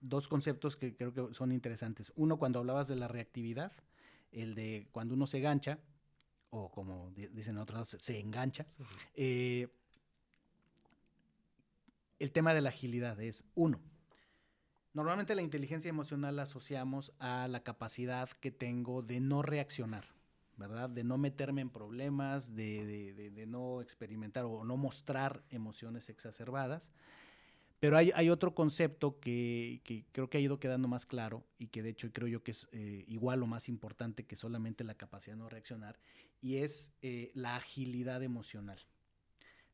dos 0.02 0.28
conceptos 0.28 0.76
que 0.76 0.94
creo 0.98 1.14
que 1.14 1.34
son 1.34 1.54
interesantes. 1.54 2.12
Uno, 2.18 2.38
cuando 2.38 2.60
hablabas 2.60 2.90
de 2.90 2.98
la 2.98 3.08
reactividad, 3.08 3.72
el 4.32 4.56
de 4.56 4.90
cuando 4.92 5.14
uno 5.14 5.26
se 5.26 5.40
gancha, 5.40 5.80
o 6.50 6.70
como 6.70 7.12
dicen 7.12 7.58
otros, 7.58 7.96
se 8.00 8.20
engancha. 8.20 8.66
Eh, 9.14 9.70
el 12.20 12.32
tema 12.32 12.54
de 12.54 12.62
la 12.62 12.70
agilidad 12.70 13.20
es, 13.22 13.44
uno, 13.56 13.80
normalmente 14.94 15.36
la 15.36 15.42
inteligencia 15.42 15.90
emocional 15.90 16.38
la 16.38 16.44
asociamos 16.44 17.14
a 17.20 17.48
la 17.48 17.64
capacidad 17.64 18.30
que 18.30 18.52
tengo 18.52 19.02
de 19.02 19.20
no 19.20 19.42
reaccionar, 19.42 20.06
¿verdad? 20.58 20.90
De 20.90 21.04
no 21.04 21.18
meterme 21.18 21.62
en 21.62 21.70
problemas, 21.70 22.56
de, 22.56 23.46
no 23.48 23.82
experimentar 23.82 24.46
o 24.46 24.64
no 24.64 24.78
mostrar 24.78 25.44
emociones 25.50 26.10
exacerbadas. 26.10 26.92
Pero 27.82 27.98
hay, 27.98 28.30
otro 28.30 28.56
concepto 28.56 29.20
que, 29.20 29.82
creo 30.12 30.30
que 30.30 30.38
ha 30.38 30.42
ido 30.42 30.60
quedando 30.60 30.88
más 30.88 31.06
claro 31.06 31.44
y 31.60 31.68
que 31.68 31.84
de 31.84 31.90
hecho 31.90 32.12
creo 32.12 32.28
yo 32.28 32.42
que 32.42 32.52
es 32.52 32.70
eh, 32.72 33.04
igual 33.08 33.44
o 33.44 33.48
más 33.48 33.68
importante 33.68 34.26
que 34.26 34.38
solamente 34.38 34.84
la 34.84 34.96
capacidad 34.96 35.36
de 35.36 35.42
no 35.42 35.50
reaccionar 35.50 36.00
y 36.42 36.58
es 36.58 36.94
eh, 37.02 37.32
la 37.36 37.58
agilidad 37.58 38.24
emocional. 38.24 38.80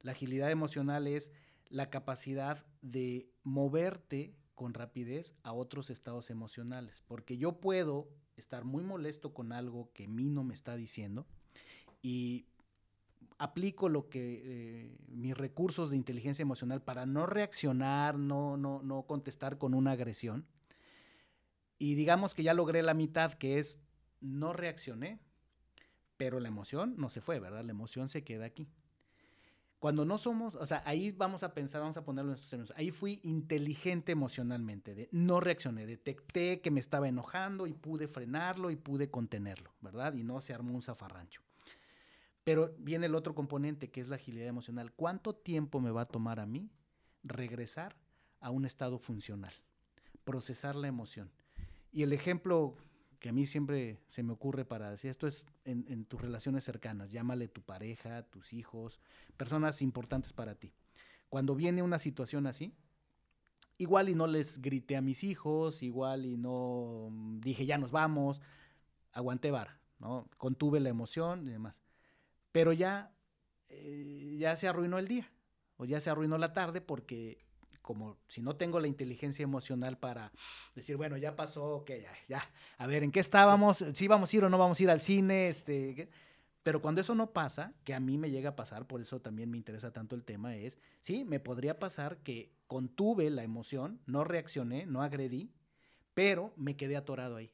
La 0.02 0.14
agilidad 0.14 0.50
emocional 0.50 1.08
es 1.08 1.32
la 1.72 1.90
capacidad 1.90 2.66
de 2.82 3.30
moverte 3.44 4.36
con 4.56 4.74
rapidez 4.74 5.36
a 5.42 5.54
otros 5.54 5.90
estados 5.90 6.30
emocionales, 6.30 7.02
porque 7.08 7.38
yo 7.38 7.60
puedo 7.60 8.10
estar 8.36 8.66
muy 8.66 8.84
molesto 8.84 9.34
con 9.34 9.54
algo 9.54 9.92
que 9.94 10.08
mí 10.08 10.30
no 10.30 10.44
me 10.44 10.54
está 10.54 10.76
diciendo 10.76 11.26
y 12.02 12.46
aplico 13.38 13.90
lo 13.90 14.10
que 14.10 14.42
eh, 14.44 14.98
mis 15.08 15.36
recursos 15.36 15.90
de 15.90 15.96
inteligencia 15.96 16.44
emocional 16.44 16.84
para 16.84 17.06
no 17.06 17.26
reaccionar, 17.26 18.20
no, 18.20 18.58
no, 18.58 18.84
no 18.84 19.04
contestar 19.04 19.58
con 19.58 19.74
una 19.74 19.94
agresión. 19.94 20.46
Y 21.80 21.96
digamos 21.96 22.36
que 22.36 22.44
ya 22.44 22.54
logré 22.54 22.84
la 22.84 22.94
mitad, 22.94 23.34
que 23.34 23.58
es 23.58 23.82
no 24.20 24.54
reaccioné, 24.54 25.20
pero 26.18 26.40
la 26.40 26.50
emoción 26.50 26.94
no 26.98 27.10
se 27.10 27.22
fue, 27.22 27.40
¿verdad? 27.40 27.64
La 27.64 27.72
emoción 27.72 28.10
se 28.10 28.24
queda 28.24 28.46
aquí. 28.46 28.70
Cuando 29.82 30.06
no 30.06 30.20
somos, 30.20 30.54
o 30.54 30.66
sea, 30.68 30.84
ahí 30.86 31.10
vamos 31.10 31.42
a 31.42 31.56
pensar, 31.56 31.82
vamos 31.82 31.98
a 31.98 32.06
ponerlo 32.06 32.30
en 32.30 32.36
estos 32.36 32.52
términos. 32.52 32.72
Ahí 32.78 32.92
fui 32.92 33.20
inteligente 33.24 34.12
emocionalmente, 34.12 35.10
no 35.12 35.40
reaccioné, 35.40 35.88
detecté 35.88 36.62
que 36.62 36.70
me 36.70 36.80
estaba 36.80 37.08
enojando 37.08 37.66
y 37.66 37.74
pude 37.74 38.08
frenarlo 38.08 38.70
y 38.70 38.76
pude 38.76 39.10
contenerlo, 39.10 39.74
¿verdad? 39.82 40.14
Y 40.14 40.24
no 40.24 40.40
se 40.40 40.54
armó 40.54 40.76
un 40.76 40.84
zafarrancho. 40.84 41.42
Pero 42.44 42.76
viene 42.78 43.08
el 43.08 43.16
otro 43.16 43.34
componente 43.34 43.90
que 43.90 44.02
es 44.02 44.08
la 44.08 44.18
agilidad 44.18 44.46
emocional. 44.46 44.92
¿Cuánto 44.92 45.34
tiempo 45.34 45.80
me 45.80 45.90
va 45.90 46.02
a 46.02 46.08
tomar 46.08 46.40
a 46.40 46.46
mí 46.46 46.70
regresar 47.24 47.96
a 48.40 48.52
un 48.52 48.66
estado 48.66 49.00
funcional? 49.00 49.54
Procesar 50.24 50.76
la 50.76 50.90
emoción. 50.90 51.32
Y 51.92 52.04
el 52.04 52.14
ejemplo 52.14 52.76
que 53.22 53.30
a 53.30 53.32
mí 53.32 53.46
siempre 53.46 54.02
se 54.08 54.24
me 54.24 54.34
ocurre 54.34 54.66
para 54.66 54.90
decir 54.90 55.12
esto 55.12 55.28
es 55.28 55.46
en, 55.64 56.06
tus 56.06 56.20
relaciones 56.20 56.64
cercanas, 56.64 57.12
llámale 57.12 57.48
tu 57.48 57.62
pareja, 57.62 58.24
tus 58.24 58.52
hijos, 58.52 59.00
personas 59.38 59.84
importantes 59.84 60.34
para 60.34 60.56
ti. 60.56 60.74
Cuando 61.30 61.56
viene 61.56 61.84
una 61.84 62.00
situación 62.00 62.48
así, 62.48 62.74
igual 63.78 64.10
y 64.10 64.16
no 64.16 64.26
les 64.26 64.60
grité 64.60 64.98
a 64.98 65.02
mis 65.02 65.24
hijos, 65.24 65.84
igual 65.84 66.26
y 66.26 66.36
no 66.36 67.10
dije 67.40 67.68
ya 67.68 67.78
nos 67.78 67.92
vamos, 67.92 68.42
aguanté 69.12 69.52
vara, 69.52 69.80
¿no? 70.00 70.28
Contuve 70.38 70.80
la 70.80 70.90
emoción 70.90 71.46
y 71.46 71.52
demás. 71.52 71.84
Pero 72.52 72.74
ya, 72.74 73.14
eh, 73.70 74.36
ya 74.40 74.56
se 74.56 74.68
arruinó 74.68 74.98
el 74.98 75.08
día, 75.08 75.32
o 75.78 75.86
ya 75.86 76.02
se 76.02 76.10
arruinó 76.10 76.40
la 76.40 76.54
tarde 76.54 76.82
porque 76.82 77.46
como 77.82 78.18
si 78.28 78.42
no 78.42 78.56
tengo 78.56 78.80
la 78.80 78.88
inteligencia 78.88 79.44
emocional 79.44 79.98
para 79.98 80.32
decir, 80.76 80.98
bueno, 80.98 81.18
ya 81.18 81.36
pasó, 81.36 81.78
ok, 81.78 81.90
ya, 82.02 82.14
ya, 82.28 82.52
a 82.78 82.88
ver, 82.88 83.04
¿en 83.04 83.12
qué 83.12 83.20
estábamos? 83.20 83.84
¿Sí 83.94 84.08
vamos 84.08 84.34
a 84.34 84.38
ir 84.38 84.44
o 84.44 84.50
no 84.50 84.58
vamos 84.58 84.80
a 84.80 84.84
ir 84.84 84.90
al 84.90 85.02
cine? 85.02 85.48
Este, 85.50 86.10
Pero 86.64 86.82
cuando 86.82 87.02
eso 87.02 87.16
no 87.16 87.32
pasa, 87.34 87.74
que 87.84 87.94
a 87.94 88.00
mí 88.00 88.18
me 88.18 88.30
llega 88.30 88.52
a 88.52 88.56
pasar, 88.56 88.86
por 88.88 89.02
eso 89.02 89.20
también 89.20 89.50
me 89.50 89.58
interesa 89.58 89.92
tanto 89.92 90.16
el 90.16 90.24
tema, 90.24 90.56
es, 90.56 90.78
sí, 91.00 91.26
me 91.26 91.40
podría 91.40 91.80
pasar 91.80 92.18
que 92.18 92.52
contuve 92.68 93.30
la 93.30 93.44
emoción, 93.44 94.00
no 94.06 94.24
reaccioné, 94.24 94.86
no 94.86 95.02
agredí, 95.02 95.52
pero 96.14 96.54
me 96.58 96.78
quedé 96.78 96.98
atorado 96.98 97.36
ahí. 97.38 97.52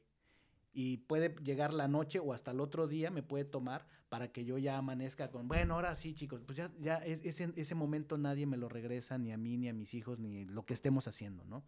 Y 0.80 0.98
puede 0.98 1.34
llegar 1.42 1.74
la 1.74 1.88
noche 1.88 2.20
o 2.20 2.32
hasta 2.32 2.52
el 2.52 2.60
otro 2.60 2.86
día 2.86 3.10
me 3.10 3.24
puede 3.24 3.44
tomar 3.44 3.84
para 4.08 4.30
que 4.30 4.44
yo 4.44 4.58
ya 4.58 4.78
amanezca 4.78 5.28
con, 5.28 5.48
bueno, 5.48 5.74
ahora 5.74 5.96
sí, 5.96 6.14
chicos, 6.14 6.40
pues 6.46 6.56
ya, 6.56 6.70
ya 6.78 6.98
ese, 6.98 7.52
ese 7.56 7.74
momento 7.74 8.16
nadie 8.16 8.46
me 8.46 8.56
lo 8.56 8.68
regresa, 8.68 9.18
ni 9.18 9.32
a 9.32 9.36
mí, 9.36 9.56
ni 9.56 9.68
a 9.68 9.74
mis 9.74 9.92
hijos, 9.92 10.20
ni 10.20 10.44
lo 10.44 10.64
que 10.66 10.74
estemos 10.74 11.08
haciendo, 11.08 11.44
¿no? 11.46 11.64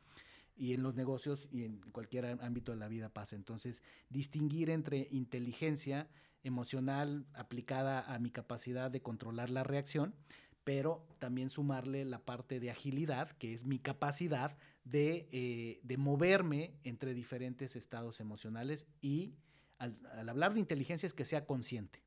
Y 0.54 0.74
en 0.74 0.84
los 0.84 0.94
negocios 0.94 1.48
y 1.50 1.64
en 1.64 1.80
cualquier 1.90 2.24
ámbito 2.40 2.70
de 2.70 2.78
la 2.78 2.86
vida 2.86 3.08
pasa. 3.08 3.34
Entonces, 3.34 3.82
distinguir 4.10 4.70
entre 4.70 5.08
inteligencia 5.10 6.08
emocional 6.44 7.26
aplicada 7.34 8.02
a 8.02 8.20
mi 8.20 8.30
capacidad 8.30 8.92
de 8.92 9.02
controlar 9.02 9.50
la 9.50 9.64
reacción, 9.64 10.14
pero 10.62 11.04
también 11.18 11.50
sumarle 11.50 12.04
la 12.04 12.20
parte 12.20 12.60
de 12.60 12.70
agilidad, 12.70 13.32
que 13.38 13.54
es 13.54 13.64
mi 13.64 13.80
capacidad 13.80 14.56
de, 14.84 15.28
eh, 15.32 15.80
de 15.82 15.96
moverme 15.96 16.74
entre 16.84 17.14
diferentes 17.14 17.76
estados 17.76 18.20
emocionales 18.20 18.86
y 19.00 19.34
al, 19.78 19.98
al 20.12 20.28
hablar 20.28 20.54
de 20.54 20.60
inteligencia 20.60 21.06
es 21.06 21.14
que 21.14 21.24
sea 21.24 21.46
consciente 21.46 22.02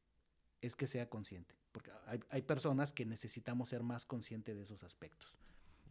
es 0.64 0.76
que 0.78 0.88
sea 0.88 1.10
consciente, 1.10 1.56
porque 1.74 1.92
hay, 2.30 2.42
personas 2.42 2.94
que 2.94 3.06
necesitamos 3.06 3.70
ser 3.70 3.84
más 3.84 4.06
conscientes 4.06 4.56
de 4.56 4.64
esos 4.64 4.84
aspectos. 4.84 5.36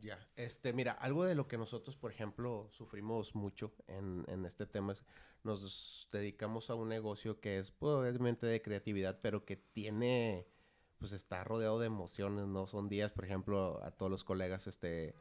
Ya, 0.01 0.19
este, 0.35 0.73
mira, 0.73 0.93
algo 0.93 1.25
de 1.25 1.35
lo 1.35 1.47
que 1.47 1.59
nosotros, 1.59 1.97
por 1.97 2.11
ejemplo, 2.11 2.69
sufrimos 2.71 3.35
mucho 3.35 3.73
en, 3.87 4.25
en 4.29 4.47
este 4.47 4.67
tema 4.67 4.95
es, 4.95 5.05
nos 5.45 6.09
dedicamos 6.11 6.71
a 6.71 6.75
un 6.75 6.89
negocio 6.89 7.39
que 7.39 7.59
es, 7.59 7.71
pues, 7.71 7.93
obviamente 7.93 8.47
de 8.47 8.63
creatividad, 8.63 9.21
pero 9.21 9.45
que 9.45 9.57
tiene, 9.57 10.49
pues, 10.99 11.13
está 11.13 11.45
rodeado 11.45 11.79
de 11.79 11.87
emociones, 11.87 12.47
¿no? 12.47 12.67
Son 12.67 12.89
días, 12.89 13.13
por 13.13 13.27
ejemplo, 13.27 13.79
a 13.85 13.91
todos 13.91 14.11
los 14.11 14.25
colegas, 14.25 14.67
este, 14.67 15.15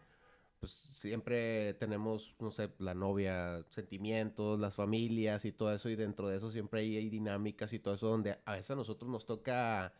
pues, 0.62 0.74
siempre 0.74 1.74
tenemos, 1.74 2.36
no 2.40 2.52
sé, 2.52 2.70
la 2.78 2.94
novia, 2.94 3.66
sentimientos, 3.70 4.60
las 4.60 4.76
familias 4.76 5.44
y 5.44 5.52
todo 5.52 5.74
eso, 5.74 5.90
y 5.90 5.96
dentro 5.96 6.30
de 6.30 6.38
eso 6.38 6.52
siempre 6.52 6.82
hay, 6.82 7.10
dinámicas 7.10 7.74
y 7.74 7.80
todo 7.80 7.96
eso, 7.96 8.08
donde 8.08 8.38
a 8.46 8.54
veces 8.54 8.70
a 8.70 8.76
nosotros 8.76 9.10
nos 9.10 9.26
toca 9.26 9.92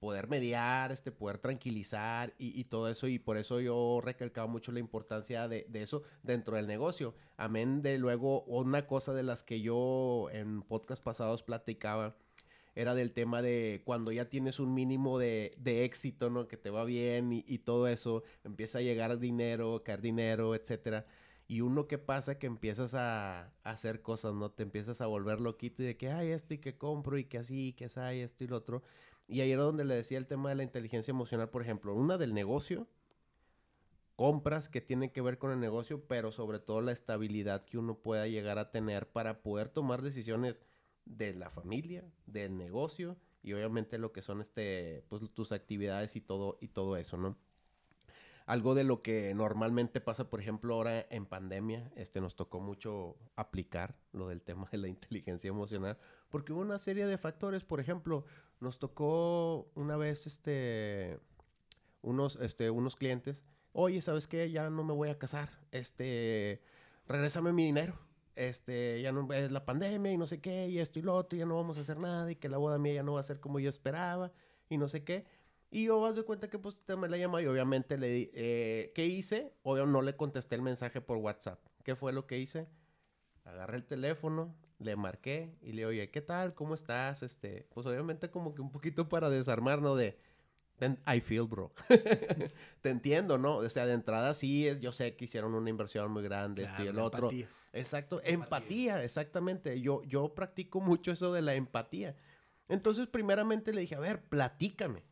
poder 0.00 0.28
mediar, 0.28 0.92
este, 0.92 1.12
poder 1.12 1.38
tranquilizar 1.38 2.34
y, 2.38 2.60
y, 2.60 2.64
todo 2.64 2.90
eso. 2.90 3.08
Y 3.08 3.18
por 3.18 3.38
eso 3.38 3.60
yo 3.60 4.00
recalcaba 4.04 4.46
mucho 4.48 4.70
la 4.70 4.80
importancia 4.80 5.48
de, 5.48 5.64
de, 5.70 5.82
eso 5.82 6.02
dentro 6.22 6.56
del 6.56 6.66
negocio. 6.66 7.14
Amén 7.38 7.80
de 7.80 7.96
luego 7.98 8.42
una 8.42 8.86
cosa 8.86 9.14
de 9.14 9.22
las 9.22 9.42
que 9.42 9.62
yo 9.62 10.28
en 10.32 10.62
podcast 10.62 11.02
pasados 11.02 11.42
platicaba 11.42 12.16
era 12.74 12.94
del 12.94 13.12
tema 13.12 13.42
de 13.42 13.82
cuando 13.84 14.12
ya 14.12 14.28
tienes 14.28 14.60
un 14.60 14.74
mínimo 14.74 15.18
de, 15.18 15.54
de 15.58 15.84
éxito, 15.84 16.30
¿no? 16.30 16.48
Que 16.48 16.56
te 16.56 16.70
va 16.70 16.84
bien 16.84 17.32
y, 17.32 17.44
y, 17.46 17.58
todo 17.58 17.86
eso, 17.88 18.22
empieza 18.44 18.78
a 18.78 18.82
llegar 18.82 19.18
dinero, 19.18 19.82
caer 19.84 20.00
dinero, 20.00 20.54
etcétera. 20.54 21.06
Y 21.48 21.60
uno 21.60 21.86
que 21.86 21.98
pasa 21.98 22.38
que 22.38 22.46
empiezas 22.46 22.94
a, 22.94 23.52
hacer 23.62 24.00
cosas, 24.00 24.34
¿no? 24.34 24.50
Te 24.50 24.62
empiezas 24.62 25.02
a 25.02 25.06
volver 25.06 25.38
loquito 25.40 25.82
y 25.82 25.86
de 25.86 25.96
que 25.98 26.10
hay 26.10 26.30
esto 26.30 26.54
y 26.54 26.58
que 26.58 26.78
compro 26.78 27.18
y 27.18 27.24
que 27.24 27.38
así, 27.38 27.74
que 27.74 27.88
hay 27.96 28.20
esto 28.20 28.44
y 28.44 28.46
lo 28.46 28.56
otro. 28.56 28.82
Y 29.28 29.42
ahí 29.42 29.52
era 29.52 29.62
donde 29.62 29.84
le 29.84 29.94
decía 29.94 30.18
el 30.18 30.26
tema 30.26 30.48
de 30.48 30.54
la 30.54 30.62
inteligencia 30.62 31.10
emocional, 31.10 31.50
por 31.50 31.62
ejemplo, 31.62 31.94
una 31.94 32.16
del 32.16 32.32
negocio, 32.32 32.88
compras 34.16 34.68
que 34.70 34.80
tienen 34.80 35.10
que 35.10 35.20
ver 35.20 35.38
con 35.38 35.50
el 35.50 35.60
negocio, 35.60 36.06
pero 36.06 36.32
sobre 36.32 36.58
todo 36.58 36.80
la 36.80 36.92
estabilidad 36.92 37.64
que 37.64 37.76
uno 37.76 37.98
pueda 37.98 38.26
llegar 38.28 38.58
a 38.58 38.70
tener 38.70 39.10
para 39.10 39.42
poder 39.42 39.68
tomar 39.68 40.00
decisiones 40.00 40.62
de 41.04 41.34
la 41.34 41.50
familia, 41.50 42.04
del 42.26 42.56
negocio 42.56 43.16
y 43.42 43.52
obviamente 43.52 43.98
lo 43.98 44.12
que 44.12 44.22
son 44.22 44.40
este 44.40 45.04
pues 45.08 45.22
tus 45.34 45.52
actividades 45.52 46.16
y 46.16 46.20
todo 46.20 46.58
y 46.60 46.68
todo 46.68 46.96
eso, 46.96 47.16
¿no? 47.16 47.36
Algo 48.46 48.74
de 48.74 48.82
lo 48.82 49.02
que 49.02 49.34
normalmente 49.34 50.00
pasa, 50.00 50.28
por 50.28 50.40
ejemplo, 50.40 50.74
ahora 50.74 51.06
en 51.10 51.26
pandemia, 51.26 51.92
este 51.94 52.20
nos 52.20 52.34
tocó 52.34 52.60
mucho 52.60 53.16
aplicar 53.36 53.94
lo 54.12 54.28
del 54.28 54.42
tema 54.42 54.68
de 54.70 54.78
la 54.78 54.88
inteligencia 54.88 55.48
emocional, 55.48 55.96
porque 56.28 56.52
hubo 56.52 56.60
una 56.60 56.78
serie 56.78 57.06
de 57.06 57.18
factores, 57.18 57.64
por 57.64 57.78
ejemplo, 57.80 58.24
nos 58.60 58.78
tocó 58.78 59.70
una 59.74 59.96
vez 59.96 60.26
este 60.26 61.20
unos 62.02 62.36
este 62.36 62.70
unos 62.70 62.96
clientes, 62.96 63.44
"Oye, 63.72 64.02
¿sabes 64.02 64.26
qué? 64.26 64.50
Ya 64.50 64.68
no 64.70 64.82
me 64.84 64.92
voy 64.92 65.08
a 65.08 65.18
casar. 65.18 65.50
Este, 65.70 66.62
regrésame 67.06 67.52
mi 67.52 67.64
dinero." 67.64 67.98
Este, 68.34 69.00
ya 69.02 69.12
no 69.12 69.30
es 69.32 69.50
la 69.50 69.64
pandemia 69.64 70.12
y 70.12 70.16
no 70.16 70.26
sé 70.26 70.40
qué, 70.40 70.68
y 70.68 70.78
esto 70.78 70.98
y 70.98 71.02
lo 71.02 71.14
otro, 71.14 71.38
ya 71.38 71.46
no 71.46 71.56
vamos 71.56 71.78
a 71.78 71.82
hacer 71.82 71.98
nada, 71.98 72.30
y 72.30 72.36
que 72.36 72.48
la 72.48 72.58
boda 72.58 72.78
mía 72.78 72.94
ya 72.94 73.02
no 73.02 73.14
va 73.14 73.20
a 73.20 73.24
ser 73.24 73.40
como 73.40 73.60
yo 73.60 73.68
esperaba, 73.68 74.32
y 74.68 74.78
no 74.78 74.88
sé 74.88 75.04
qué. 75.04 75.26
Y 75.70 75.84
yo 75.84 76.00
vas 76.00 76.16
de 76.16 76.22
cuenta 76.22 76.48
que 76.50 76.58
pues 76.58 76.78
me 76.98 77.08
la 77.08 77.16
llama 77.16 77.40
y 77.40 77.46
obviamente 77.46 77.96
le 77.96 78.08
di, 78.08 78.30
eh, 78.34 78.92
¿qué 78.94 79.06
hice? 79.06 79.54
Obvio 79.62 79.86
no 79.86 80.02
le 80.02 80.16
contesté 80.16 80.54
el 80.54 80.60
mensaje 80.62 81.00
por 81.00 81.16
WhatsApp. 81.16 81.66
¿Qué 81.82 81.96
fue 81.96 82.12
lo 82.12 82.26
que 82.26 82.38
hice? 82.38 82.68
Agarré 83.44 83.78
el 83.78 83.84
teléfono, 83.86 84.54
le 84.78 84.96
marqué 84.96 85.56
y 85.62 85.72
le 85.72 85.86
oye, 85.86 86.10
¿qué 86.10 86.20
tal? 86.20 86.54
¿Cómo 86.54 86.74
estás? 86.74 87.22
Este, 87.22 87.66
pues 87.72 87.86
obviamente 87.86 88.30
como 88.30 88.54
que 88.54 88.60
un 88.60 88.70
poquito 88.70 89.08
para 89.08 89.30
desarmar, 89.30 89.80
¿no? 89.80 89.96
De, 89.96 90.18
I 91.06 91.20
feel, 91.20 91.44
bro. 91.44 91.72
Te 92.80 92.90
entiendo, 92.90 93.38
¿no? 93.38 93.56
O 93.56 93.70
sea, 93.70 93.86
de 93.86 93.92
entrada 93.92 94.34
sí, 94.34 94.68
yo 94.80 94.92
sé 94.92 95.14
que 95.16 95.26
hicieron 95.26 95.54
una 95.54 95.70
inversión 95.70 96.10
muy 96.10 96.22
grande, 96.22 96.62
claro, 96.62 96.72
esto 96.72 96.84
y 96.84 96.88
el 96.88 96.98
otro. 96.98 97.18
Empatía. 97.30 97.48
Exacto, 97.72 98.16
empatía. 98.24 98.34
empatía, 98.34 99.04
exactamente. 99.04 99.80
Yo, 99.80 100.02
yo 100.04 100.34
practico 100.34 100.80
mucho 100.80 101.12
eso 101.12 101.32
de 101.32 101.42
la 101.42 101.54
empatía. 101.54 102.16
Entonces, 102.68 103.06
primeramente 103.06 103.72
le 103.72 103.82
dije, 103.82 103.94
a 103.94 104.00
ver, 104.00 104.22
platícame. 104.24 105.02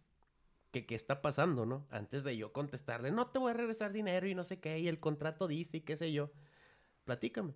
¿Qué, 0.73 0.87
¿Qué 0.87 0.95
está 0.95 1.21
pasando, 1.21 1.67
no? 1.67 1.87
Antes 1.91 2.23
de 2.25 2.37
yo 2.37 2.53
contestarle, 2.53 3.11
no 3.11 3.29
te 3.29 3.39
voy 3.39 3.51
a 3.51 3.55
regresar 3.55 3.93
dinero 3.93 4.29
y 4.29 4.35
no 4.35 4.45
sé 4.45 4.61
qué, 4.61 4.79
y 4.79 4.89
el 4.89 5.01
contrato 5.01 5.49
dice 5.49 5.79
y 5.79 5.81
qué 5.81 5.97
sé 5.97 6.13
yo. 6.13 6.31
Platícame. 7.05 7.55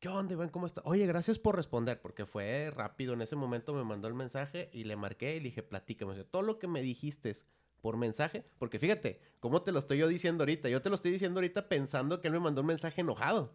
¿Qué 0.00 0.08
onda, 0.08 0.34
Iván? 0.34 0.50
¿Cómo 0.50 0.66
está? 0.66 0.82
Oye, 0.84 1.06
gracias 1.06 1.38
por 1.38 1.56
responder, 1.56 2.00
porque 2.02 2.26
fue 2.26 2.70
rápido. 2.70 3.14
En 3.14 3.22
ese 3.22 3.36
momento 3.36 3.72
me 3.74 3.84
mandó 3.84 4.06
el 4.06 4.14
mensaje 4.14 4.68
y 4.72 4.84
le 4.84 4.96
marqué 4.96 5.36
y 5.36 5.38
le 5.38 5.44
dije, 5.44 5.62
platícame. 5.62 6.22
Todo 6.24 6.42
lo 6.42 6.58
que 6.58 6.68
me 6.68 6.82
dijiste 6.82 7.32
por 7.80 7.96
mensaje, 7.96 8.44
porque 8.58 8.78
fíjate, 8.78 9.20
¿cómo 9.40 9.62
te 9.62 9.72
lo 9.72 9.78
estoy 9.78 9.98
yo 9.98 10.08
diciendo 10.08 10.42
ahorita? 10.42 10.68
Yo 10.68 10.82
te 10.82 10.90
lo 10.90 10.94
estoy 10.94 11.10
diciendo 11.10 11.38
ahorita 11.38 11.68
pensando 11.68 12.20
que 12.20 12.28
él 12.28 12.34
me 12.34 12.40
mandó 12.40 12.60
un 12.60 12.68
mensaje 12.68 13.00
enojado. 13.00 13.54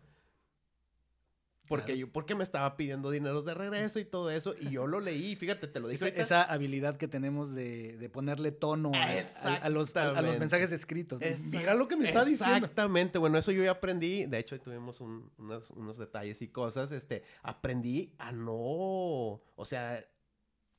Porque 1.69 1.93
claro. 1.93 1.99
yo, 1.99 2.12
porque 2.12 2.34
me 2.34 2.43
estaba 2.43 2.75
pidiendo 2.75 3.12
dinero 3.12 3.43
de 3.43 3.53
regreso 3.53 3.99
y 3.99 4.05
todo 4.05 4.32
eso, 4.32 4.55
y 4.60 4.71
yo 4.71 4.88
lo 4.88 4.99
leí, 4.99 5.36
fíjate, 5.36 5.67
te 5.67 5.79
lo 5.79 5.88
dije. 5.88 6.08
Esa, 6.08 6.21
esa 6.21 6.43
habilidad 6.43 6.97
que 6.97 7.08
tenemos 7.08 7.53
de, 7.53 7.95
de 7.97 8.10
ponerle 8.10 8.51
tono 8.51 8.91
a, 8.95 9.05
a, 9.05 9.55
a, 9.55 9.69
los, 9.69 9.95
a, 9.95 10.19
los, 10.21 10.39
mensajes 10.39 10.71
escritos. 10.71 11.21
Exact 11.21 11.53
Mira 11.53 11.75
lo 11.75 11.88
que 11.88 11.95
me 11.95 12.08
está 12.08 12.25
diciendo. 12.25 12.55
Exactamente, 12.55 13.19
bueno, 13.19 13.38
eso 13.38 13.51
yo 13.51 13.63
ya 13.63 13.71
aprendí, 13.71 14.25
de 14.25 14.39
hecho, 14.39 14.60
tuvimos 14.60 14.99
un, 14.99 15.32
unos, 15.38 15.69
unos 15.69 15.99
detalles 15.99 16.41
y 16.41 16.47
cosas, 16.47 16.91
este, 16.91 17.23
aprendí 17.43 18.15
a 18.17 18.32
no, 18.32 18.55
o 18.55 19.65
sea, 19.65 20.03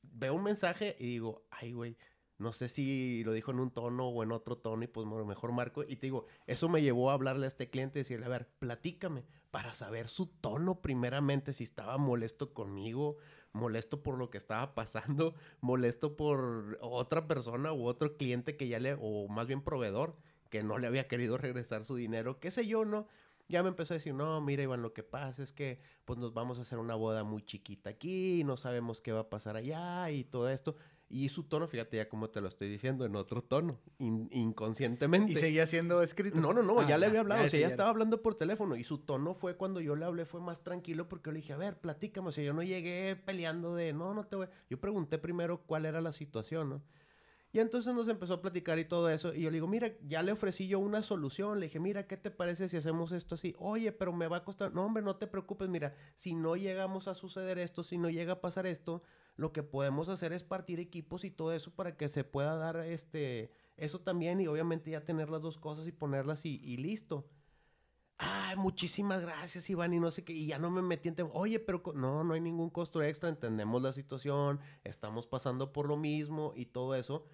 veo 0.01 0.33
un 0.33 0.43
mensaje 0.43 0.97
y 0.99 1.05
digo, 1.05 1.45
ay, 1.51 1.71
güey, 1.71 1.97
no 2.41 2.53
sé 2.53 2.69
si 2.69 3.23
lo 3.23 3.33
dijo 3.33 3.51
en 3.51 3.59
un 3.59 3.71
tono 3.71 4.07
o 4.07 4.23
en 4.23 4.31
otro 4.31 4.57
tono 4.57 4.83
y 4.83 4.87
pues 4.87 5.05
mejor 5.05 5.51
marco. 5.51 5.83
Y 5.83 5.95
te 5.97 6.07
digo, 6.07 6.25
eso 6.47 6.69
me 6.69 6.81
llevó 6.81 7.11
a 7.11 7.13
hablarle 7.13 7.45
a 7.45 7.47
este 7.47 7.69
cliente 7.69 7.99
y 7.99 8.01
decirle, 8.01 8.25
a 8.25 8.29
ver, 8.29 8.49
platícame 8.59 9.25
para 9.51 9.73
saber 9.73 10.07
su 10.07 10.25
tono 10.25 10.81
primeramente, 10.81 11.53
si 11.53 11.63
estaba 11.63 11.97
molesto 11.97 12.53
conmigo, 12.53 13.17
molesto 13.53 14.01
por 14.01 14.17
lo 14.17 14.29
que 14.29 14.39
estaba 14.39 14.73
pasando, 14.73 15.35
molesto 15.61 16.17
por 16.17 16.79
otra 16.81 17.27
persona 17.27 17.73
u 17.73 17.85
otro 17.85 18.17
cliente 18.17 18.57
que 18.57 18.67
ya 18.67 18.79
le, 18.79 18.97
o 18.99 19.27
más 19.27 19.45
bien 19.45 19.61
proveedor, 19.61 20.17
que 20.49 20.63
no 20.63 20.79
le 20.79 20.87
había 20.87 21.07
querido 21.07 21.37
regresar 21.37 21.85
su 21.85 21.95
dinero, 21.95 22.39
qué 22.39 22.49
sé 22.49 22.65
yo, 22.65 22.85
¿no? 22.85 23.07
Ya 23.51 23.61
me 23.61 23.69
empezó 23.69 23.93
a 23.93 23.97
decir, 23.97 24.13
no, 24.13 24.41
mira, 24.41 24.63
Iván, 24.63 24.81
lo 24.81 24.93
que 24.93 25.03
pasa 25.03 25.43
es 25.43 25.51
que 25.51 25.79
pues 26.05 26.17
nos 26.17 26.33
vamos 26.33 26.57
a 26.57 26.63
hacer 26.63 26.79
una 26.79 26.95
boda 26.95 27.23
muy 27.23 27.43
chiquita 27.43 27.91
aquí, 27.91 28.43
no 28.43 28.57
sabemos 28.57 29.01
qué 29.01 29.11
va 29.11 29.21
a 29.21 29.29
pasar 29.29 29.57
allá 29.57 30.09
y 30.09 30.23
todo 30.23 30.49
esto. 30.49 30.75
Y 31.09 31.27
su 31.27 31.43
tono, 31.43 31.67
fíjate 31.67 31.97
ya 31.97 32.07
como 32.07 32.29
te 32.29 32.39
lo 32.39 32.47
estoy 32.47 32.69
diciendo, 32.69 33.03
en 33.05 33.17
otro 33.17 33.43
tono, 33.43 33.77
in 33.99 34.29
inconscientemente. 34.31 35.33
¿Y 35.33 35.35
seguía 35.35 35.67
siendo 35.67 36.01
escrito? 36.01 36.39
No, 36.39 36.53
no, 36.53 36.63
no, 36.63 36.79
ah, 36.79 36.87
ya 36.87 36.97
le 36.97 37.07
había 37.07 37.19
hablado, 37.19 37.43
o 37.43 37.49
sea, 37.49 37.59
ya 37.59 37.67
estaba 37.67 37.89
hablando 37.89 38.21
por 38.21 38.35
teléfono. 38.35 38.77
Y 38.77 38.85
su 38.85 38.99
tono 38.99 39.33
fue 39.33 39.57
cuando 39.57 39.81
yo 39.81 39.97
le 39.97 40.05
hablé, 40.05 40.23
fue 40.23 40.39
más 40.39 40.63
tranquilo 40.63 41.09
porque 41.09 41.27
yo 41.27 41.33
le 41.33 41.41
dije, 41.41 41.51
a 41.51 41.57
ver, 41.57 41.77
platícame. 41.77 42.29
O 42.29 42.31
sea, 42.31 42.45
yo 42.45 42.53
no 42.53 42.63
llegué 42.63 43.17
peleando 43.17 43.75
de, 43.75 43.91
no, 43.91 44.13
no 44.13 44.25
te 44.25 44.37
voy. 44.37 44.47
Yo 44.69 44.79
pregunté 44.79 45.17
primero 45.17 45.63
cuál 45.63 45.85
era 45.85 45.99
la 45.99 46.13
situación, 46.13 46.69
¿no? 46.69 46.81
Y 47.53 47.59
entonces 47.59 47.93
nos 47.93 48.07
empezó 48.07 48.35
a 48.35 48.41
platicar 48.41 48.79
y 48.79 48.85
todo 48.85 49.09
eso. 49.09 49.33
Y 49.33 49.41
yo 49.41 49.49
le 49.49 49.55
digo, 49.55 49.67
mira, 49.67 49.91
ya 50.07 50.23
le 50.23 50.31
ofrecí 50.31 50.67
yo 50.67 50.79
una 50.79 51.03
solución. 51.03 51.59
Le 51.59 51.65
dije, 51.65 51.81
mira, 51.81 52.07
¿qué 52.07 52.15
te 52.15 52.31
parece 52.31 52.69
si 52.69 52.77
hacemos 52.77 53.11
esto 53.11 53.35
así? 53.35 53.55
Oye, 53.59 53.91
pero 53.91 54.13
me 54.13 54.27
va 54.27 54.37
a 54.37 54.43
costar. 54.45 54.73
No, 54.73 54.85
hombre, 54.85 55.03
no 55.03 55.17
te 55.17 55.27
preocupes. 55.27 55.67
Mira, 55.67 55.93
si 56.15 56.33
no 56.33 56.55
llegamos 56.55 57.09
a 57.09 57.15
suceder 57.15 57.59
esto, 57.59 57.83
si 57.83 57.97
no 57.97 58.09
llega 58.09 58.33
a 58.33 58.41
pasar 58.41 58.65
esto, 58.65 59.03
lo 59.35 59.51
que 59.51 59.63
podemos 59.63 60.07
hacer 60.07 60.31
es 60.31 60.43
partir 60.43 60.79
equipos 60.79 61.25
y 61.25 61.31
todo 61.31 61.51
eso 61.51 61.71
para 61.71 61.97
que 61.97 62.07
se 62.07 62.23
pueda 62.23 62.55
dar 62.55 62.77
este 62.77 63.51
eso 63.75 63.99
también. 63.99 64.39
Y 64.39 64.47
obviamente 64.47 64.91
ya 64.91 65.03
tener 65.03 65.29
las 65.29 65.41
dos 65.41 65.57
cosas 65.57 65.85
y 65.87 65.91
ponerlas 65.91 66.45
y, 66.45 66.77
listo. 66.77 67.27
Ay, 68.17 68.55
muchísimas 68.55 69.23
gracias, 69.23 69.69
Iván, 69.69 69.93
y 69.93 69.99
no 69.99 70.11
sé 70.11 70.23
qué, 70.23 70.31
y 70.31 70.45
ya 70.45 70.59
no 70.59 70.69
me 70.69 70.83
metí 70.83 71.09
en 71.09 71.15
tema. 71.15 71.31
Oye, 71.33 71.59
pero 71.59 71.81
no, 71.95 72.23
no 72.23 72.35
hay 72.35 72.39
ningún 72.39 72.69
costo 72.69 73.01
extra, 73.01 73.29
entendemos 73.29 73.81
la 73.81 73.93
situación, 73.93 74.59
estamos 74.83 75.25
pasando 75.25 75.73
por 75.73 75.87
lo 75.87 75.97
mismo 75.97 76.53
y 76.55 76.67
todo 76.67 76.93
eso. 76.93 77.25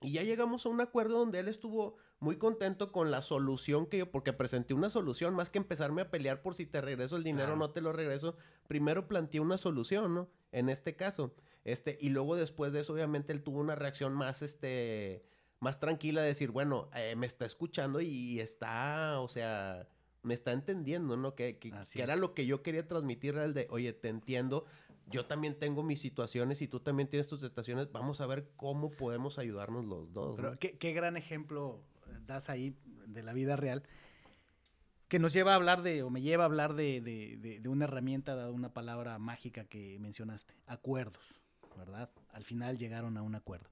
Y 0.00 0.12
ya 0.12 0.22
llegamos 0.22 0.64
a 0.64 0.68
un 0.68 0.80
acuerdo 0.80 1.18
donde 1.18 1.40
él 1.40 1.48
estuvo 1.48 1.96
muy 2.20 2.36
contento 2.36 2.92
con 2.92 3.10
la 3.10 3.22
solución 3.22 3.86
que 3.86 3.98
yo, 3.98 4.10
porque 4.10 4.32
presenté 4.32 4.74
una 4.74 4.90
solución, 4.90 5.34
más 5.34 5.50
que 5.50 5.58
empezarme 5.58 6.02
a 6.02 6.10
pelear 6.10 6.40
por 6.40 6.54
si 6.54 6.66
te 6.66 6.80
regreso 6.80 7.16
el 7.16 7.24
dinero 7.24 7.44
o 7.52 7.56
claro. 7.56 7.58
no 7.58 7.70
te 7.70 7.80
lo 7.80 7.92
regreso, 7.92 8.36
primero 8.68 9.08
planteé 9.08 9.40
una 9.40 9.58
solución, 9.58 10.14
¿no? 10.14 10.28
En 10.52 10.68
este 10.68 10.94
caso. 10.94 11.34
Este, 11.64 11.98
y 12.00 12.10
luego 12.10 12.36
después 12.36 12.72
de 12.72 12.80
eso, 12.80 12.92
obviamente, 12.92 13.32
él 13.32 13.42
tuvo 13.42 13.58
una 13.58 13.74
reacción 13.74 14.14
más, 14.14 14.42
este, 14.42 15.24
más 15.58 15.80
tranquila 15.80 16.22
de 16.22 16.28
decir, 16.28 16.50
bueno, 16.52 16.90
eh, 16.94 17.16
me 17.16 17.26
está 17.26 17.44
escuchando 17.44 18.00
y 18.00 18.38
está, 18.38 19.20
o 19.20 19.28
sea, 19.28 19.88
me 20.22 20.34
está 20.34 20.52
entendiendo, 20.52 21.16
¿no? 21.16 21.34
Que, 21.34 21.58
que, 21.58 21.72
que 21.92 22.02
era 22.02 22.16
lo 22.16 22.34
que 22.34 22.46
yo 22.46 22.62
quería 22.62 22.86
transmitir, 22.86 23.34
era 23.34 23.44
el 23.44 23.54
de, 23.54 23.66
oye, 23.70 23.92
te 23.92 24.08
entiendo, 24.08 24.64
yo 25.10 25.26
también 25.26 25.58
tengo 25.58 25.82
mis 25.82 26.00
situaciones 26.00 26.62
y 26.62 26.68
tú 26.68 26.80
también 26.80 27.08
tienes 27.08 27.28
tus 27.28 27.40
situaciones. 27.40 27.90
Vamos 27.92 28.20
a 28.20 28.26
ver 28.26 28.50
cómo 28.56 28.90
podemos 28.90 29.38
ayudarnos 29.38 29.84
los 29.84 30.12
dos. 30.12 30.36
Pero 30.36 30.52
¿no? 30.52 30.58
qué, 30.58 30.76
qué, 30.78 30.92
gran 30.92 31.16
ejemplo 31.16 31.80
das 32.26 32.50
ahí 32.50 32.74
de 33.06 33.22
la 33.22 33.32
vida 33.32 33.56
real 33.56 33.82
que 35.08 35.18
nos 35.18 35.32
lleva 35.32 35.52
a 35.52 35.54
hablar 35.54 35.82
de, 35.82 36.02
o 36.02 36.10
me 36.10 36.20
lleva 36.20 36.44
a 36.44 36.46
hablar 36.46 36.74
de, 36.74 37.00
de, 37.00 37.36
de, 37.38 37.60
de 37.60 37.68
una 37.68 37.86
herramienta, 37.86 38.36
de 38.36 38.50
una 38.50 38.74
palabra 38.74 39.18
mágica 39.18 39.64
que 39.64 39.98
mencionaste, 39.98 40.54
acuerdos, 40.66 41.40
¿verdad? 41.76 42.10
Al 42.30 42.44
final 42.44 42.76
llegaron 42.76 43.16
a 43.16 43.22
un 43.22 43.34
acuerdo. 43.34 43.70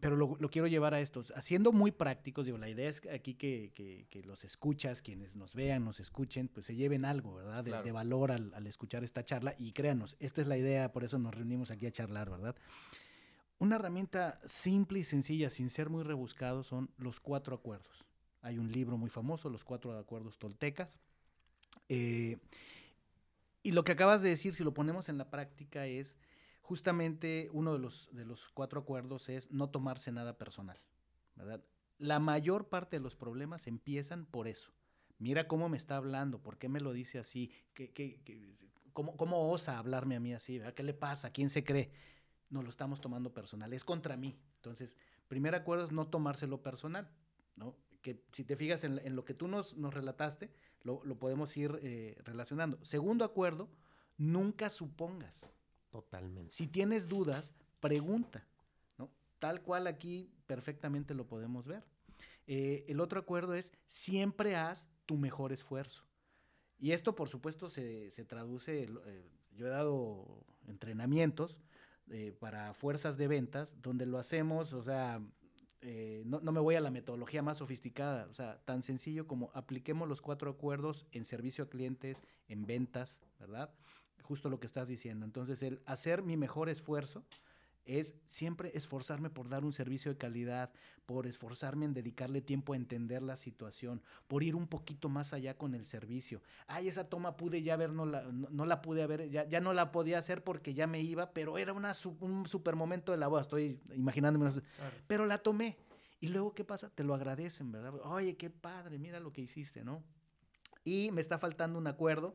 Pero 0.00 0.16
lo, 0.16 0.36
lo, 0.38 0.50
quiero 0.50 0.66
llevar 0.66 0.92
a 0.92 1.00
esto, 1.00 1.22
haciendo 1.34 1.72
muy 1.72 1.90
prácticos, 1.90 2.46
digo, 2.46 2.58
la 2.58 2.68
idea 2.68 2.88
es 2.88 3.02
aquí 3.12 3.34
que, 3.34 3.72
que, 3.74 4.06
que, 4.10 4.22
los 4.22 4.44
escuchas, 4.44 5.00
quienes 5.00 5.34
nos 5.34 5.54
vean, 5.54 5.84
nos 5.84 5.98
escuchen, 6.00 6.48
pues 6.48 6.66
se 6.66 6.74
lleven 6.74 7.04
algo, 7.04 7.34
¿verdad? 7.34 7.64
De, 7.64 7.70
claro. 7.70 7.84
de 7.84 7.92
valor 7.92 8.32
al, 8.32 8.52
al, 8.54 8.66
escuchar 8.66 9.02
esta 9.02 9.24
charla 9.24 9.54
y 9.58 9.72
créanos, 9.72 10.16
esta 10.20 10.42
es 10.42 10.46
la 10.46 10.58
idea, 10.58 10.92
por 10.92 11.04
eso 11.04 11.18
nos 11.18 11.34
reunimos 11.34 11.70
aquí 11.70 11.86
a 11.86 11.92
charlar, 11.92 12.28
¿verdad? 12.28 12.54
Una 13.58 13.76
herramienta 13.76 14.40
simple 14.44 14.98
y 14.98 15.04
sencilla, 15.04 15.48
sin 15.48 15.70
ser 15.70 15.88
muy 15.88 16.02
rebuscado, 16.02 16.64
son 16.64 16.90
los 16.98 17.20
cuatro 17.20 17.54
acuerdos. 17.54 18.04
Hay 18.42 18.58
un 18.58 18.70
libro 18.70 18.98
muy 18.98 19.08
famoso, 19.08 19.48
Los 19.48 19.64
Cuatro 19.64 19.96
Acuerdos 19.96 20.38
Toltecas. 20.38 21.00
Eh, 21.88 22.36
y 23.62 23.72
lo 23.72 23.84
que 23.84 23.92
acabas 23.92 24.20
de 24.20 24.28
decir, 24.28 24.54
si 24.54 24.62
lo 24.62 24.74
ponemos 24.74 25.08
en 25.08 25.16
la 25.16 25.30
práctica, 25.30 25.86
es 25.86 26.18
justamente 26.64 27.50
uno 27.52 27.74
de 27.74 27.78
los, 27.78 28.08
de 28.12 28.24
los 28.24 28.48
cuatro 28.54 28.80
acuerdos 28.80 29.28
es 29.28 29.50
no 29.50 29.68
tomarse 29.68 30.10
nada 30.10 30.38
personal, 30.38 30.80
¿verdad? 31.36 31.62
La 31.98 32.18
mayor 32.20 32.70
parte 32.70 32.96
de 32.96 33.02
los 33.02 33.14
problemas 33.14 33.66
empiezan 33.66 34.24
por 34.24 34.48
eso. 34.48 34.72
Mira 35.18 35.46
cómo 35.46 35.68
me 35.68 35.76
está 35.76 35.96
hablando, 35.96 36.42
por 36.42 36.56
qué 36.56 36.70
me 36.70 36.80
lo 36.80 36.94
dice 36.94 37.18
así, 37.18 37.52
¿Qué, 37.74 37.92
qué, 37.92 38.18
cómo, 38.94 39.14
cómo, 39.18 39.50
osa 39.50 39.78
hablarme 39.78 40.16
a 40.16 40.20
mí 40.20 40.32
así, 40.32 40.58
¿verdad? 40.58 40.72
¿qué 40.72 40.82
le 40.82 40.94
pasa? 40.94 41.32
¿Quién 41.32 41.50
se 41.50 41.64
cree? 41.64 41.92
No 42.48 42.62
lo 42.62 42.70
estamos 42.70 42.98
tomando 42.98 43.34
personal, 43.34 43.70
es 43.74 43.84
contra 43.84 44.16
mí. 44.16 44.38
Entonces, 44.56 44.96
primer 45.28 45.54
acuerdo 45.54 45.84
es 45.84 45.92
no 45.92 46.08
tomárselo 46.08 46.62
personal, 46.62 47.10
¿no? 47.56 47.76
Que 48.00 48.24
si 48.32 48.42
te 48.42 48.56
fijas 48.56 48.84
en, 48.84 48.98
en 49.04 49.14
lo 49.14 49.26
que 49.26 49.34
tú 49.34 49.48
nos, 49.48 49.76
nos 49.76 49.92
relataste, 49.92 50.50
lo, 50.82 51.04
lo, 51.04 51.18
podemos 51.18 51.54
ir 51.58 51.78
eh, 51.82 52.16
relacionando. 52.24 52.82
Segundo 52.82 53.24
acuerdo, 53.26 53.68
nunca 54.16 54.70
supongas. 54.70 55.52
Totalmente. 55.94 56.50
Si 56.52 56.66
tienes 56.66 57.06
dudas, 57.06 57.54
pregunta. 57.78 58.44
Tal 59.38 59.62
cual 59.62 59.86
aquí 59.86 60.28
perfectamente 60.48 61.14
lo 61.14 61.28
podemos 61.28 61.66
ver. 61.66 61.84
Eh, 62.48 62.84
el 62.88 62.98
otro 62.98 63.20
acuerdo 63.20 63.54
es 63.54 63.70
siempre 63.86 64.56
haz 64.56 64.88
tu 65.06 65.16
mejor 65.16 65.52
esfuerzo. 65.52 66.02
Y 66.80 66.90
esto, 66.90 67.14
por 67.14 67.28
supuesto, 67.28 67.70
se, 67.70 68.10
traduce, 68.26 68.88
eh, 69.06 69.30
yo 69.54 69.68
he 69.68 69.70
dado 69.70 70.44
entrenamientos 70.66 71.58
eh, 72.10 72.34
para 72.40 72.74
fuerzas 72.74 73.16
de 73.16 73.28
ventas, 73.28 73.80
donde 73.80 74.04
lo 74.04 74.18
hacemos, 74.18 74.72
o 74.72 74.82
sea, 74.82 75.22
no, 76.24 76.40
no, 76.40 76.50
me 76.50 76.60
voy 76.60 76.74
a 76.74 76.80
la 76.80 76.90
metodología 76.90 77.42
más 77.42 77.58
sofisticada, 77.58 78.26
o 78.30 78.34
sea, 78.34 78.58
tan 78.64 78.82
sencillo 78.82 79.28
como 79.28 79.52
apliquemos 79.54 80.08
los 80.08 80.22
cuatro 80.22 80.50
acuerdos 80.50 81.06
en 81.12 81.24
servicio 81.24 81.62
a 81.62 81.68
clientes, 81.68 82.24
en 82.48 82.66
ventas, 82.66 83.20
¿verdad? 83.38 83.70
Justo 84.24 84.50
lo 84.50 84.58
que 84.58 84.66
estás 84.66 84.88
diciendo. 84.88 85.24
Entonces, 85.24 85.62
el 85.62 85.80
hacer 85.86 86.22
mi 86.22 86.36
mejor 86.36 86.68
esfuerzo 86.68 87.24
es 87.84 88.14
siempre 88.26 88.70
esforzarme 88.74 89.28
por 89.30 89.48
dar 89.48 89.64
un 89.64 89.72
servicio 89.72 90.10
de 90.10 90.16
calidad, 90.16 90.70
por 91.04 91.26
esforzarme 91.26 91.84
en 91.84 91.92
dedicarle 91.92 92.40
tiempo 92.40 92.72
a 92.72 92.76
entender 92.76 93.22
la 93.22 93.36
situación, 93.36 94.02
por 94.26 94.42
ir 94.42 94.56
un 94.56 94.66
poquito 94.66 95.08
más 95.08 95.34
allá 95.34 95.56
con 95.56 95.74
el 95.74 95.84
servicio. 95.84 96.40
Ay, 96.66 96.88
esa 96.88 97.08
toma 97.08 97.36
pude 97.36 97.62
ya 97.62 97.76
ver, 97.76 97.92
no 97.92 98.06
la, 98.06 98.22
no, 98.22 98.48
no 98.50 98.64
la 98.64 98.80
pude 98.80 99.02
haber, 99.02 99.28
ya, 99.28 99.46
ya, 99.46 99.60
no 99.60 99.74
la 99.74 99.92
podía 99.92 100.18
hacer 100.18 100.42
porque 100.42 100.72
ya 100.72 100.86
me 100.86 101.02
iba, 101.02 101.32
pero 101.32 101.58
era 101.58 101.74
una, 101.74 101.92
un 102.20 102.46
super 102.46 102.74
momento 102.74 103.12
de 103.12 103.18
la 103.18 103.28
boda, 103.28 103.42
estoy 103.42 103.78
imaginándome, 103.94 104.46
una, 104.46 104.62
claro. 104.76 104.96
pero 105.06 105.26
la 105.26 105.38
tomé. 105.38 105.76
Y 106.20 106.28
luego, 106.28 106.54
¿qué 106.54 106.64
pasa? 106.64 106.88
Te 106.88 107.04
lo 107.04 107.14
agradecen, 107.14 107.70
¿verdad? 107.70 107.92
Oye, 108.04 108.34
qué 108.38 108.48
padre, 108.48 108.98
mira 108.98 109.20
lo 109.20 109.30
que 109.30 109.42
hiciste, 109.42 109.84
¿no? 109.84 110.02
Y 110.82 111.10
me 111.12 111.20
está 111.20 111.38
faltando 111.38 111.78
un 111.78 111.86
acuerdo. 111.86 112.34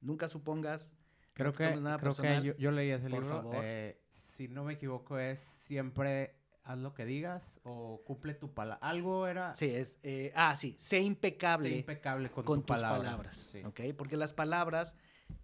Nunca 0.00 0.28
supongas. 0.28 0.94
Creo 1.34 1.52
que, 1.52 1.68
creo 1.68 1.98
personal. 1.98 2.42
que 2.42 2.48
yo, 2.48 2.56
yo, 2.56 2.70
leí 2.70 2.90
ese 2.90 3.08
Por 3.08 3.22
libro. 3.22 3.36
Favor. 3.36 3.56
Eh, 3.64 4.00
si 4.34 4.48
no 4.48 4.64
me 4.64 4.74
equivoco, 4.74 5.18
es 5.18 5.40
siempre 5.40 6.36
haz 6.64 6.78
lo 6.78 6.94
que 6.94 7.04
digas 7.04 7.60
o 7.62 8.02
cumple 8.04 8.34
tu 8.34 8.52
palabra. 8.52 8.86
Algo 8.86 9.26
era. 9.26 9.54
Sí, 9.54 9.66
es. 9.66 9.96
Eh, 10.02 10.32
ah, 10.34 10.56
sí, 10.56 10.74
sé 10.78 11.00
impecable. 11.00 11.68
Sé 11.68 11.76
impecable 11.78 12.30
con, 12.30 12.44
con 12.44 12.60
tu 12.60 12.66
tus 12.66 12.76
palabra. 12.76 12.98
palabras. 12.98 13.36
Sí. 13.36 13.62
¿Ok? 13.64 13.80
Porque 13.96 14.16
las 14.16 14.32
palabras 14.32 14.96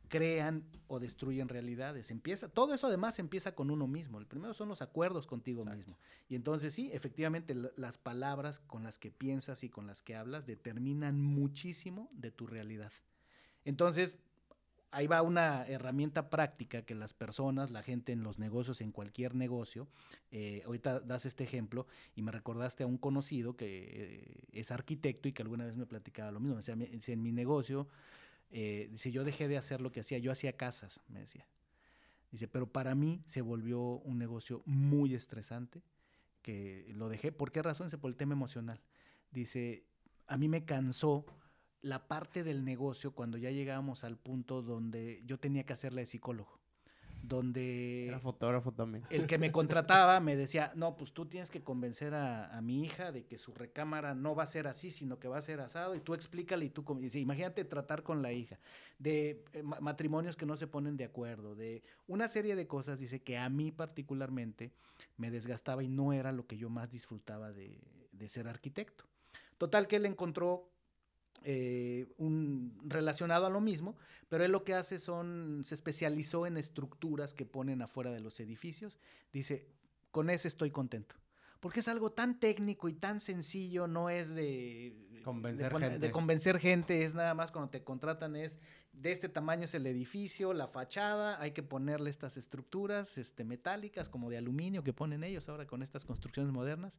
crean 0.08 0.64
o 0.88 0.98
destruyen 0.98 1.48
realidades. 1.48 2.10
Empieza, 2.10 2.48
todo 2.48 2.74
eso 2.74 2.88
además 2.88 3.18
empieza 3.18 3.54
con 3.54 3.70
uno 3.70 3.86
mismo. 3.86 4.18
El 4.18 4.26
primero 4.26 4.52
son 4.54 4.68
los 4.68 4.82
acuerdos 4.82 5.26
contigo 5.26 5.62
Exacto. 5.62 5.78
mismo. 5.78 5.98
Y 6.28 6.34
entonces 6.34 6.74
sí, 6.74 6.90
efectivamente, 6.92 7.54
las 7.76 7.96
palabras 7.96 8.58
con 8.60 8.82
las 8.82 8.98
que 8.98 9.10
piensas 9.10 9.62
y 9.62 9.70
con 9.70 9.86
las 9.86 10.02
que 10.02 10.16
hablas 10.16 10.46
determinan 10.46 11.20
muchísimo 11.20 12.10
de 12.12 12.32
tu 12.32 12.46
realidad. 12.46 12.92
Entonces, 13.64 14.18
ahí 14.92 15.06
va 15.06 15.22
una 15.22 15.64
herramienta 15.66 16.30
práctica 16.30 16.82
que 16.82 16.94
las 16.94 17.12
personas, 17.12 17.70
la 17.70 17.82
gente 17.82 18.12
en 18.12 18.22
los 18.22 18.38
negocios, 18.38 18.80
en 18.80 18.92
cualquier 18.92 19.34
negocio, 19.34 19.88
eh, 20.30 20.62
ahorita 20.64 21.00
das 21.00 21.26
este 21.26 21.44
ejemplo 21.44 21.86
y 22.14 22.22
me 22.22 22.32
recordaste 22.32 22.82
a 22.82 22.86
un 22.86 22.98
conocido 22.98 23.56
que 23.56 23.66
eh, 23.68 24.44
es 24.52 24.70
arquitecto 24.70 25.28
y 25.28 25.32
que 25.32 25.42
alguna 25.42 25.64
vez 25.64 25.76
me 25.76 25.86
platicaba 25.86 26.30
lo 26.30 26.40
mismo. 26.40 26.60
Si 26.62 27.12
en 27.12 27.22
mi 27.22 27.32
negocio 27.32 27.88
eh, 28.50 28.88
dice, 28.90 29.12
yo 29.12 29.24
dejé 29.24 29.48
de 29.48 29.56
hacer 29.56 29.80
lo 29.80 29.92
que 29.92 30.00
hacía, 30.00 30.18
yo 30.18 30.32
hacía 30.32 30.56
casas, 30.56 31.00
me 31.08 31.20
decía. 31.20 31.46
Dice, 32.32 32.48
pero 32.48 32.68
para 32.68 32.94
mí 32.94 33.22
se 33.26 33.42
volvió 33.42 33.80
un 33.80 34.18
negocio 34.18 34.62
muy 34.64 35.14
estresante, 35.14 35.82
que 36.42 36.90
lo 36.94 37.08
dejé. 37.08 37.32
¿Por 37.32 37.52
qué 37.52 37.62
razón? 37.62 37.86
Dice, 37.86 37.98
por 37.98 38.10
el 38.10 38.16
tema 38.16 38.32
emocional. 38.34 38.80
Dice, 39.30 39.84
a 40.26 40.36
mí 40.36 40.48
me 40.48 40.64
cansó 40.64 41.24
la 41.82 42.06
parte 42.06 42.44
del 42.44 42.64
negocio 42.64 43.12
cuando 43.12 43.38
ya 43.38 43.50
llegábamos 43.50 44.04
al 44.04 44.16
punto 44.16 44.62
donde 44.62 45.22
yo 45.24 45.38
tenía 45.38 45.64
que 45.64 45.72
hacerla 45.72 46.00
de 46.00 46.06
psicólogo 46.06 46.60
donde... 47.22 48.06
Era 48.08 48.18
fotógrafo 48.18 48.72
también. 48.72 49.04
El 49.10 49.26
que 49.26 49.38
me 49.38 49.52
contrataba 49.52 50.20
me 50.20 50.36
decía, 50.36 50.72
no, 50.74 50.96
pues 50.96 51.12
tú 51.12 51.26
tienes 51.26 51.50
que 51.50 51.62
convencer 51.62 52.14
a, 52.14 52.56
a, 52.56 52.60
mi 52.60 52.82
hija 52.82 53.12
de 53.12 53.24
que 53.24 53.38
su 53.38 53.52
recámara 53.52 54.14
no 54.14 54.34
va 54.34 54.44
a 54.44 54.46
ser 54.46 54.66
así, 54.66 54.90
sino 54.90 55.18
que 55.18 55.28
va 55.28 55.38
a 55.38 55.42
ser 55.42 55.60
asado, 55.60 55.94
y 55.94 56.00
tú 56.00 56.14
explícale 56.14 56.64
y 56.64 56.70
tú... 56.70 56.84
Dice, 56.98 57.18
imagínate 57.18 57.64
tratar 57.64 58.02
con 58.02 58.22
la 58.22 58.32
hija, 58.32 58.58
de 58.98 59.44
eh, 59.52 59.62
matrimonios 59.62 60.36
que 60.36 60.46
no 60.46 60.56
se 60.56 60.66
ponen 60.66 60.96
de 60.96 61.04
acuerdo, 61.04 61.54
de 61.54 61.82
una 62.06 62.28
serie 62.28 62.56
de 62.56 62.66
cosas, 62.66 62.98
dice, 62.98 63.20
que 63.20 63.38
a 63.38 63.48
mí 63.48 63.70
particularmente 63.70 64.72
me 65.16 65.30
desgastaba 65.30 65.82
y 65.82 65.88
no 65.88 66.12
era 66.12 66.32
lo 66.32 66.46
que 66.46 66.56
yo 66.56 66.70
más 66.70 66.90
disfrutaba 66.90 67.52
de, 67.52 67.78
de 68.12 68.28
ser 68.28 68.48
arquitecto. 68.48 69.04
Total 69.58 69.86
que 69.86 69.96
él 69.96 70.06
encontró 70.06 70.70
eh, 71.42 72.06
un, 72.18 72.78
relacionado 72.84 73.46
a 73.46 73.50
lo 73.50 73.60
mismo, 73.60 73.96
pero 74.28 74.44
él 74.44 74.52
lo 74.52 74.64
que 74.64 74.74
hace 74.74 74.98
son, 74.98 75.62
se 75.64 75.74
especializó 75.74 76.46
en 76.46 76.56
estructuras 76.56 77.34
que 77.34 77.46
ponen 77.46 77.82
afuera 77.82 78.10
de 78.10 78.20
los 78.20 78.40
edificios. 78.40 78.98
Dice, 79.32 79.66
con 80.10 80.30
ese 80.30 80.48
estoy 80.48 80.70
contento. 80.70 81.16
Porque 81.60 81.80
es 81.80 81.88
algo 81.88 82.10
tan 82.10 82.40
técnico 82.40 82.88
y 82.88 82.94
tan 82.94 83.20
sencillo, 83.20 83.86
no 83.86 84.08
es 84.08 84.34
de 84.34 85.20
convencer, 85.22 85.72
de, 85.72 85.80
gente. 85.80 85.98
de 85.98 86.10
convencer 86.10 86.58
gente, 86.58 87.04
es 87.04 87.14
nada 87.14 87.34
más 87.34 87.50
cuando 87.50 87.70
te 87.70 87.84
contratan 87.84 88.34
es 88.34 88.58
de 88.92 89.12
este 89.12 89.28
tamaño 89.28 89.64
es 89.64 89.74
el 89.74 89.86
edificio, 89.86 90.52
la 90.52 90.66
fachada, 90.66 91.40
hay 91.40 91.52
que 91.52 91.62
ponerle 91.62 92.10
estas 92.10 92.36
estructuras 92.36 93.18
este, 93.18 93.44
metálicas 93.44 94.08
como 94.08 94.30
de 94.30 94.38
aluminio 94.38 94.82
que 94.82 94.92
ponen 94.92 95.24
ellos 95.24 95.48
ahora 95.48 95.66
con 95.66 95.82
estas 95.82 96.04
construcciones 96.04 96.52
modernas. 96.52 96.98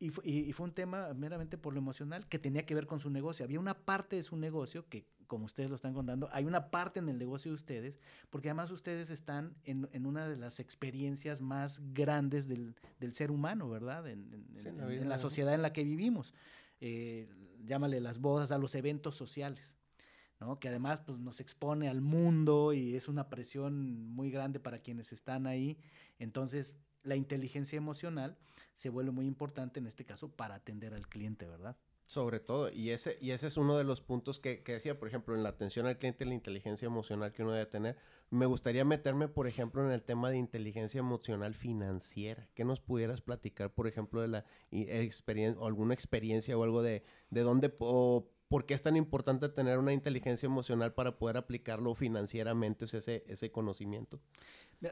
Y, 0.00 0.12
y, 0.22 0.52
fue 0.52 0.66
un 0.66 0.72
tema 0.72 1.12
meramente 1.12 1.58
por 1.58 1.72
lo 1.72 1.80
emocional 1.80 2.28
que 2.28 2.38
tenía 2.38 2.64
que 2.64 2.72
ver 2.72 2.86
con 2.86 3.00
su 3.00 3.10
negocio. 3.10 3.44
Había 3.44 3.58
una 3.58 3.74
parte 3.74 4.14
de 4.14 4.22
su 4.22 4.36
negocio 4.36 4.88
que, 4.88 5.06
como 5.26 5.46
ustedes 5.46 5.70
lo 5.70 5.74
están 5.74 5.92
contando, 5.92 6.28
hay 6.32 6.44
una 6.44 6.70
parte 6.70 7.00
en 7.00 7.08
el 7.08 7.18
negocio 7.18 7.50
de 7.50 7.56
ustedes, 7.56 7.98
porque 8.30 8.48
además 8.48 8.70
ustedes 8.70 9.10
están 9.10 9.56
en, 9.64 9.88
en 9.92 10.06
una 10.06 10.28
de 10.28 10.36
las 10.36 10.60
experiencias 10.60 11.40
más 11.40 11.82
grandes 11.94 12.46
del, 12.46 12.76
del 13.00 13.12
ser 13.12 13.32
humano, 13.32 13.68
¿verdad? 13.68 14.06
En, 14.06 14.32
en, 14.32 14.60
sí, 14.60 14.68
en 14.68 14.78
la, 14.78 14.94
en 14.94 15.08
la 15.08 15.18
sociedad 15.18 15.52
en 15.52 15.62
la 15.62 15.72
que 15.72 15.82
vivimos. 15.82 16.32
Eh, 16.80 17.28
llámale 17.64 18.00
las 18.00 18.20
bodas, 18.20 18.52
a 18.52 18.58
los 18.58 18.74
eventos 18.76 19.16
sociales. 19.16 19.76
¿no? 20.40 20.60
que 20.60 20.68
además 20.68 21.00
pues, 21.00 21.18
nos 21.18 21.40
expone 21.40 21.88
al 21.88 22.00
mundo 22.00 22.72
y 22.72 22.94
es 22.94 23.08
una 23.08 23.28
presión 23.28 24.08
muy 24.08 24.30
grande 24.30 24.60
para 24.60 24.78
quienes 24.78 25.12
están 25.12 25.48
ahí. 25.48 25.78
Entonces, 26.20 26.78
la 27.08 27.16
inteligencia 27.16 27.76
emocional 27.76 28.36
se 28.74 28.90
vuelve 28.90 29.10
muy 29.10 29.26
importante 29.26 29.80
en 29.80 29.86
este 29.86 30.04
caso 30.04 30.30
para 30.30 30.54
atender 30.54 30.94
al 30.94 31.08
cliente, 31.08 31.46
¿verdad? 31.46 31.76
Sobre 32.06 32.40
todo, 32.40 32.70
y 32.72 32.90
ese, 32.90 33.18
y 33.20 33.32
ese 33.32 33.48
es 33.48 33.58
uno 33.58 33.76
de 33.76 33.84
los 33.84 34.00
puntos 34.00 34.40
que, 34.40 34.62
que, 34.62 34.72
decía, 34.72 34.98
por 34.98 35.08
ejemplo, 35.08 35.34
en 35.34 35.42
la 35.42 35.50
atención 35.50 35.84
al 35.86 35.98
cliente, 35.98 36.24
la 36.24 36.32
inteligencia 36.32 36.86
emocional 36.86 37.32
que 37.32 37.42
uno 37.42 37.52
debe 37.52 37.66
tener. 37.66 37.98
Me 38.30 38.46
gustaría 38.46 38.82
meterme, 38.84 39.28
por 39.28 39.46
ejemplo, 39.46 39.84
en 39.84 39.90
el 39.90 40.02
tema 40.02 40.30
de 40.30 40.38
inteligencia 40.38 41.00
emocional 41.00 41.54
financiera. 41.54 42.48
¿Qué 42.54 42.64
nos 42.64 42.80
pudieras 42.80 43.20
platicar, 43.20 43.74
por 43.74 43.86
ejemplo, 43.88 44.22
de 44.22 44.28
la 44.28 44.44
experiencia, 44.70 45.60
o 45.60 45.66
alguna 45.66 45.92
experiencia 45.92 46.56
o 46.56 46.62
algo 46.62 46.82
de, 46.82 47.04
de 47.28 47.40
dónde, 47.42 47.68
por 48.48 48.66
qué 48.66 48.74
es 48.74 48.82
tan 48.82 48.96
importante 48.96 49.48
tener 49.48 49.78
una 49.78 49.92
inteligencia 49.92 50.46
emocional 50.46 50.94
para 50.94 51.18
poder 51.18 51.36
aplicarlo 51.36 51.94
financieramente, 51.94 52.84
ese, 52.84 53.24
ese 53.26 53.50
conocimiento? 53.50 54.20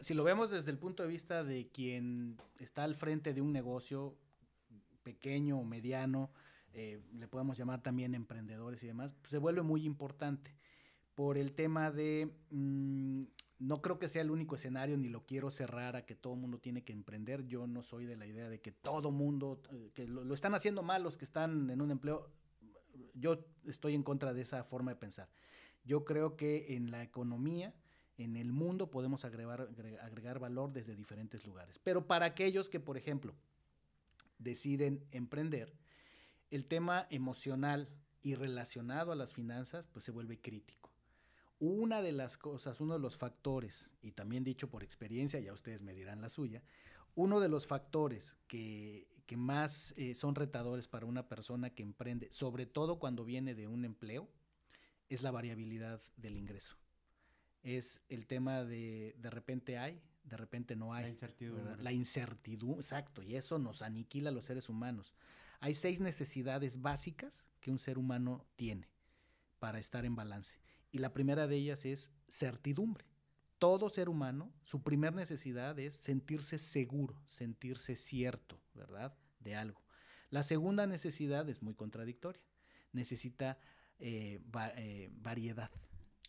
Si 0.02 0.14
lo 0.14 0.24
vemos 0.24 0.50
desde 0.50 0.70
el 0.70 0.78
punto 0.78 1.02
de 1.02 1.08
vista 1.08 1.44
de 1.44 1.68
quien 1.68 2.36
está 2.58 2.84
al 2.84 2.94
frente 2.94 3.34
de 3.34 3.40
un 3.40 3.52
negocio 3.52 4.16
pequeño 5.02 5.58
o 5.58 5.64
mediano, 5.64 6.30
eh, 6.72 7.00
le 7.14 7.28
podemos 7.28 7.56
llamar 7.56 7.82
también 7.82 8.14
emprendedores 8.14 8.82
y 8.82 8.86
demás, 8.88 9.14
pues 9.14 9.30
se 9.30 9.38
vuelve 9.38 9.62
muy 9.62 9.84
importante 9.84 10.54
por 11.14 11.38
el 11.38 11.52
tema 11.52 11.90
de 11.90 12.30
mmm, 12.50 13.24
no 13.58 13.80
creo 13.80 13.98
que 13.98 14.08
sea 14.08 14.22
el 14.22 14.30
único 14.30 14.56
escenario, 14.56 14.96
ni 14.96 15.08
lo 15.08 15.24
quiero 15.24 15.50
cerrar 15.50 15.96
a 15.96 16.04
que 16.04 16.14
todo 16.14 16.36
mundo 16.36 16.58
tiene 16.58 16.84
que 16.84 16.92
emprender. 16.92 17.46
Yo 17.46 17.66
no 17.66 17.82
soy 17.82 18.04
de 18.04 18.16
la 18.16 18.26
idea 18.26 18.48
de 18.48 18.60
que 18.60 18.72
todo 18.72 19.10
mundo, 19.10 19.62
eh, 19.72 19.90
que 19.94 20.06
lo, 20.06 20.32
están 20.34 20.54
haciendo 20.54 20.82
mal 20.82 21.02
los 21.02 21.16
que 21.16 21.24
están 21.24 21.70
en 21.70 21.80
un 21.80 21.90
empleo. 21.90 22.30
Yo 23.14 23.44
estoy 23.66 23.94
en 23.94 24.02
contra 24.02 24.32
de 24.32 24.42
esa 24.42 24.62
forma 24.64 24.92
de 24.92 24.96
pensar. 24.96 25.28
Yo 25.84 26.04
creo 26.04 26.36
que 26.36 26.74
en 26.74 26.90
la 26.90 27.02
economía, 27.02 27.74
en 28.18 28.36
el 28.36 28.52
mundo, 28.52 28.90
podemos 28.90 29.24
agregar, 29.24 29.68
agregar 30.02 30.38
valor 30.38 30.72
desde 30.72 30.96
diferentes 30.96 31.46
lugares. 31.46 31.78
Pero 31.78 32.06
para 32.06 32.26
aquellos 32.26 32.68
que, 32.68 32.80
por 32.80 32.96
ejemplo, 32.96 33.34
deciden 34.38 35.06
emprender, 35.10 35.72
el 36.50 36.64
tema 36.66 37.06
emocional 37.10 37.88
y 38.22 38.34
relacionado 38.34 39.12
a 39.12 39.16
las 39.16 39.32
finanzas, 39.32 39.86
pues 39.86 40.04
se 40.04 40.12
vuelve 40.12 40.40
crítico. 40.40 40.90
Una 41.58 42.02
de 42.02 42.12
las 42.12 42.36
cosas, 42.36 42.80
uno 42.80 42.94
de 42.94 43.00
los 43.00 43.16
factores, 43.16 43.88
y 44.02 44.12
también 44.12 44.44
dicho 44.44 44.68
por 44.68 44.82
experiencia, 44.82 45.40
ya 45.40 45.52
ustedes 45.52 45.82
me 45.82 45.94
dirán 45.94 46.20
la 46.20 46.28
suya, 46.28 46.62
uno 47.14 47.40
de 47.40 47.48
los 47.48 47.66
factores 47.66 48.36
que, 48.46 49.08
más 49.34 49.92
eh, 49.96 50.14
son 50.14 50.36
retadores 50.36 50.86
para 50.86 51.06
una 51.06 51.28
persona 51.28 51.70
que 51.70 51.82
emprende, 51.82 52.28
sobre 52.30 52.66
todo 52.66 53.00
cuando 53.00 53.24
viene 53.24 53.56
de 53.56 53.66
un 53.66 53.84
empleo, 53.84 54.28
es 55.08 55.22
la 55.22 55.32
variabilidad 55.32 56.00
del 56.16 56.36
ingreso. 56.36 56.76
Es 57.64 58.02
el 58.08 58.26
tema 58.26 58.62
de 58.62 59.16
de 59.18 59.30
repente 59.30 59.78
hay, 59.78 60.00
de 60.22 60.36
repente 60.36 60.76
no 60.76 60.94
hay. 60.94 61.04
La 61.04 61.08
incertidumbre. 61.08 61.82
La 61.82 61.92
incertidumbre, 61.92 62.80
exacto, 62.80 63.22
y 63.22 63.34
eso 63.34 63.58
nos 63.58 63.82
aniquila 63.82 64.30
a 64.30 64.32
los 64.32 64.44
seres 64.44 64.68
humanos. 64.68 65.14
Hay 65.58 65.74
seis 65.74 66.00
necesidades 66.00 66.80
básicas 66.80 67.44
que 67.60 67.70
un 67.70 67.78
ser 67.78 67.98
humano 67.98 68.46
tiene 68.54 68.88
para 69.58 69.78
estar 69.78 70.04
en 70.04 70.14
balance. 70.14 70.56
Y 70.92 70.98
la 70.98 71.12
primera 71.12 71.46
de 71.46 71.56
ellas 71.56 71.84
es 71.84 72.12
certidumbre. 72.28 73.04
Todo 73.58 73.88
ser 73.88 74.08
humano, 74.08 74.52
su 74.64 74.82
primera 74.82 75.14
necesidad 75.14 75.78
es 75.78 75.94
sentirse 75.94 76.58
seguro, 76.58 77.20
sentirse 77.26 77.96
cierto, 77.96 78.60
¿verdad? 78.74 79.16
De 79.40 79.54
algo. 79.54 79.82
La 80.30 80.42
segunda 80.42 80.86
necesidad 80.86 81.48
es 81.48 81.62
muy 81.62 81.74
contradictoria. 81.74 82.42
Necesita 82.92 83.58
eh, 83.98 84.40
eh, 84.76 85.10
variedad. 85.12 85.70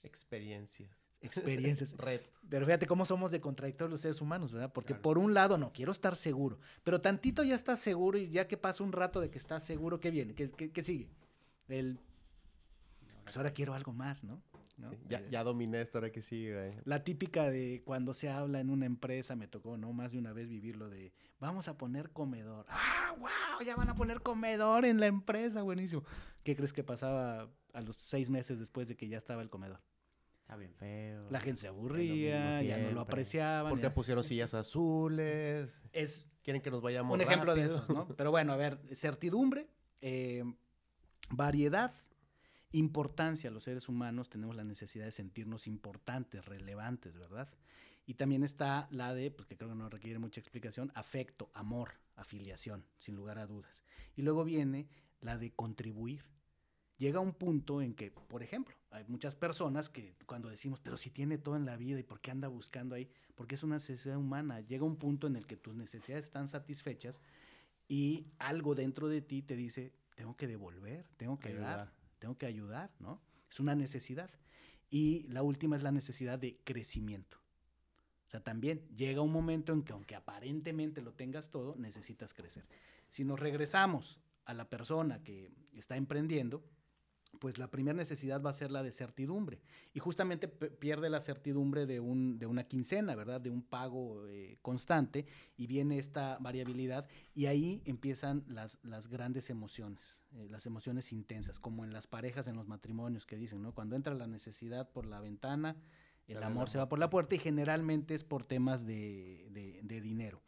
Experiencias. 0.03 0.89
Experiencias. 1.19 1.93
Red. 1.97 2.21
Pero 2.49 2.65
fíjate 2.65 2.85
cómo 2.85 3.05
somos 3.05 3.31
de 3.31 3.41
contradictorios 3.41 3.91
los 3.91 4.01
seres 4.01 4.21
humanos, 4.21 4.51
¿verdad? 4.51 4.71
Porque 4.71 4.95
por 4.95 5.17
un 5.17 5.33
lado, 5.33 5.57
no, 5.57 5.73
quiero 5.73 5.91
estar 5.91 6.15
seguro. 6.15 6.59
Pero 6.83 7.01
tantito 7.01 7.43
ya 7.43 7.55
estás 7.55 7.79
seguro 7.79 8.17
y 8.17 8.29
ya 8.29 8.47
que 8.47 8.57
pasa 8.57 8.83
un 8.83 8.91
rato 8.91 9.19
de 9.19 9.29
que 9.29 9.37
estás 9.37 9.65
seguro, 9.65 9.99
¿qué 9.99 10.11
viene? 10.11 10.33
¿Qué, 10.35 10.51
qué, 10.51 10.71
qué 10.71 10.83
sigue? 10.83 11.09
El 11.67 11.99
pues 13.27 13.35
ahora 13.35 13.51
quiero 13.51 13.73
algo 13.73 13.91
más, 13.91 14.23
¿no? 14.23 14.41
Ya, 15.09 15.27
ya, 15.29 15.43
dominé 15.43 15.81
esto, 15.81 15.97
ahora 15.97 16.11
que 16.11 16.21
sí, 16.21 16.49
La 16.85 17.03
típica 17.03 17.49
de 17.49 17.81
cuando 17.85 18.13
se 18.13 18.29
habla 18.29 18.59
en 18.59 18.69
una 18.69 18.85
empresa, 18.85 19.35
me 19.35 19.47
tocó, 19.47 19.77
¿no? 19.77 19.93
Más 19.93 20.11
de 20.11 20.19
una 20.19 20.33
vez 20.33 20.49
vivirlo 20.49 20.89
de, 20.89 21.13
vamos 21.39 21.67
a 21.67 21.77
poner 21.77 22.11
comedor. 22.11 22.65
¡Ah, 22.69 23.15
wow! 23.17 23.65
Ya 23.65 23.75
van 23.75 23.89
a 23.89 23.95
poner 23.95 24.21
comedor 24.21 24.85
en 24.85 24.99
la 24.99 25.07
empresa, 25.07 25.61
buenísimo. 25.63 26.03
¿Qué 26.43 26.55
crees 26.55 26.73
que 26.73 26.83
pasaba 26.83 27.49
a 27.73 27.81
los 27.81 27.95
seis 27.97 28.29
meses 28.29 28.59
después 28.59 28.87
de 28.87 28.95
que 28.95 29.07
ya 29.07 29.17
estaba 29.17 29.41
el 29.41 29.49
comedor? 29.49 29.81
Está 30.41 30.55
bien 30.55 30.73
feo. 30.75 31.27
La 31.29 31.41
gente 31.41 31.61
se 31.61 31.67
aburría, 31.67 32.61
ya 32.61 32.77
no 32.77 32.91
lo 32.91 33.01
apreciaban. 33.01 33.69
Porque 33.69 33.89
pusieron 33.89 34.23
sillas 34.23 34.53
azules. 34.53 35.81
Es 35.91 36.25
quieren 36.47 36.61
que 36.61 36.71
nos 36.71 36.81
vayamos 36.81 37.13
Un 37.13 37.19
ejemplo 37.19 37.53
de 37.53 37.65
eso, 37.65 37.83
¿no? 37.89 38.07
Pero 38.15 38.31
bueno, 38.31 38.53
a 38.53 38.55
ver, 38.55 38.79
certidumbre, 38.95 39.67
eh, 39.99 40.45
variedad, 41.29 41.93
importancia 42.71 43.51
los 43.51 43.63
seres 43.63 43.87
humanos, 43.87 44.29
tenemos 44.29 44.55
la 44.55 44.63
necesidad 44.63 45.05
de 45.05 45.11
sentirnos 45.11 45.67
importantes, 45.67 46.45
relevantes, 46.45 47.17
¿verdad? 47.17 47.49
Y 48.05 48.15
también 48.15 48.43
está 48.43 48.87
la 48.91 49.13
de, 49.13 49.31
pues 49.31 49.47
que 49.47 49.57
creo 49.57 49.69
que 49.69 49.75
no 49.75 49.89
requiere 49.89 50.19
mucha 50.19 50.39
explicación, 50.39 50.91
afecto, 50.95 51.49
amor, 51.53 51.95
afiliación, 52.15 52.85
sin 52.97 53.15
lugar 53.15 53.37
a 53.37 53.47
dudas. 53.47 53.83
Y 54.15 54.21
luego 54.21 54.43
viene 54.45 54.87
la 55.19 55.37
de 55.37 55.51
contribuir. 55.51 56.23
Llega 56.97 57.19
un 57.19 57.33
punto 57.33 57.81
en 57.81 57.93
que, 57.93 58.11
por 58.11 58.43
ejemplo, 58.43 58.75
hay 58.91 59.03
muchas 59.07 59.35
personas 59.35 59.89
que 59.89 60.15
cuando 60.25 60.49
decimos, 60.49 60.79
pero 60.79 60.97
si 60.97 61.11
tiene 61.11 61.37
todo 61.37 61.55
en 61.55 61.65
la 61.65 61.75
vida 61.75 61.99
y 61.99 62.03
por 62.03 62.21
qué 62.21 62.31
anda 62.31 62.47
buscando 62.47 62.95
ahí, 62.95 63.09
porque 63.35 63.55
es 63.55 63.63
una 63.63 63.75
necesidad 63.75 64.17
humana, 64.17 64.61
llega 64.61 64.83
un 64.83 64.95
punto 64.95 65.27
en 65.27 65.35
el 65.35 65.45
que 65.45 65.57
tus 65.57 65.75
necesidades 65.75 66.25
están 66.25 66.47
satisfechas 66.47 67.21
y 67.87 68.27
algo 68.39 68.73
dentro 68.73 69.09
de 69.09 69.21
ti 69.21 69.43
te 69.43 69.55
dice, 69.55 69.93
tengo 70.15 70.35
que 70.35 70.47
devolver, 70.47 71.07
tengo 71.17 71.37
que 71.39 71.53
dar 71.53 71.93
tengo 72.19 72.37
que 72.37 72.45
ayudar, 72.45 72.91
¿no? 72.99 73.21
Es 73.49 73.59
una 73.59 73.75
necesidad. 73.75 74.29
Y 74.89 75.23
la 75.29 75.43
última 75.43 75.75
es 75.75 75.83
la 75.83 75.91
necesidad 75.91 76.39
de 76.39 76.57
crecimiento. 76.63 77.37
O 78.25 78.29
sea, 78.29 78.41
también 78.41 78.85
llega 78.95 79.21
un 79.21 79.31
momento 79.31 79.71
en 79.71 79.83
que 79.83 79.93
aunque 79.93 80.15
aparentemente 80.15 81.01
lo 81.01 81.13
tengas 81.13 81.49
todo, 81.49 81.75
necesitas 81.77 82.33
crecer. 82.33 82.65
Si 83.09 83.23
nos 83.23 83.39
regresamos 83.39 84.19
a 84.45 84.53
la 84.53 84.69
persona 84.69 85.23
que 85.23 85.51
está 85.73 85.95
emprendiendo, 85.95 86.63
pues 87.39 87.57
la 87.57 87.69
primera 87.69 87.95
necesidad 87.95 88.41
va 88.41 88.49
a 88.49 88.53
ser 88.53 88.71
la 88.71 88.83
de 88.83 88.91
certidumbre. 88.91 89.61
Y 89.93 89.99
justamente 89.99 90.47
pierde 90.47 91.09
la 91.09 91.19
certidumbre 91.19 91.85
de, 91.85 91.99
un, 91.99 92.39
de 92.39 92.45
una 92.45 92.63
quincena, 92.65 93.15
¿verdad? 93.15 93.41
De 93.41 93.49
un 93.49 93.61
pago 93.61 94.27
eh, 94.27 94.57
constante 94.61 95.25
y 95.55 95.67
viene 95.67 95.99
esta 95.99 96.37
variabilidad 96.39 97.07
y 97.33 97.45
ahí 97.45 97.81
empiezan 97.85 98.43
las, 98.47 98.79
las 98.83 99.07
grandes 99.07 99.49
emociones, 99.49 100.19
eh, 100.33 100.47
las 100.49 100.65
emociones 100.65 101.11
intensas, 101.11 101.59
como 101.59 101.85
en 101.85 101.93
las 101.93 102.07
parejas, 102.07 102.47
en 102.47 102.55
los 102.55 102.67
matrimonios 102.67 103.25
que 103.25 103.37
dicen, 103.37 103.61
¿no? 103.61 103.73
Cuando 103.73 103.95
entra 103.95 104.13
la 104.13 104.27
necesidad 104.27 104.89
por 104.91 105.05
la 105.05 105.19
ventana, 105.19 105.75
el 106.27 106.43
amor 106.43 106.69
se 106.69 106.77
va 106.77 106.89
por 106.89 106.99
la 106.99 107.09
puerta 107.09 107.35
y 107.35 107.39
generalmente 107.39 108.13
es 108.13 108.25
por 108.25 108.43
temas 108.43 108.85
de, 108.85 109.47
de 109.81 110.01
dinero. 110.01 110.41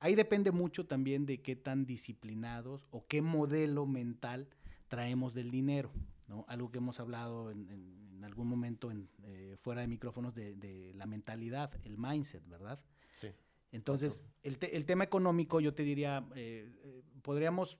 Ahí 0.00 0.14
depende 0.14 0.50
mucho 0.50 0.86
también 0.86 1.26
de 1.26 1.42
qué 1.42 1.56
tan 1.56 1.84
disciplinados 1.84 2.86
o 2.90 3.06
qué 3.06 3.20
modelo 3.20 3.86
mental 3.86 4.48
traemos 4.88 5.34
del 5.34 5.50
dinero. 5.50 5.90
¿No? 6.28 6.44
Algo 6.48 6.70
que 6.70 6.78
hemos 6.78 7.00
hablado 7.00 7.50
en, 7.50 8.22
algún 8.24 8.48
momento 8.48 8.90
en, 8.90 9.08
eh, 9.24 9.56
fuera 9.60 9.82
de 9.82 9.88
micrófonos 9.88 10.34
de, 10.34 10.92
la 10.94 11.06
mentalidad, 11.06 11.70
el 11.84 11.96
mindset, 11.96 12.46
¿verdad? 12.48 12.80
Sí. 13.12 13.28
Entonces, 13.72 14.22
el, 14.42 14.84
tema 14.84 15.04
económico, 15.04 15.60
yo 15.60 15.74
te 15.74 15.82
diría, 15.82 16.26
eh, 16.34 16.72
eh, 16.82 17.02
podríamos 17.22 17.78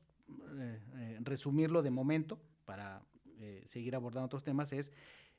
resumirlo 1.21 1.83
de 1.83 1.91
momento 1.91 2.41
para 2.65 3.05
seguir 3.65 3.95
abordando 3.95 4.27
otros 4.27 4.43
temas, 4.43 4.73
es, 4.73 4.93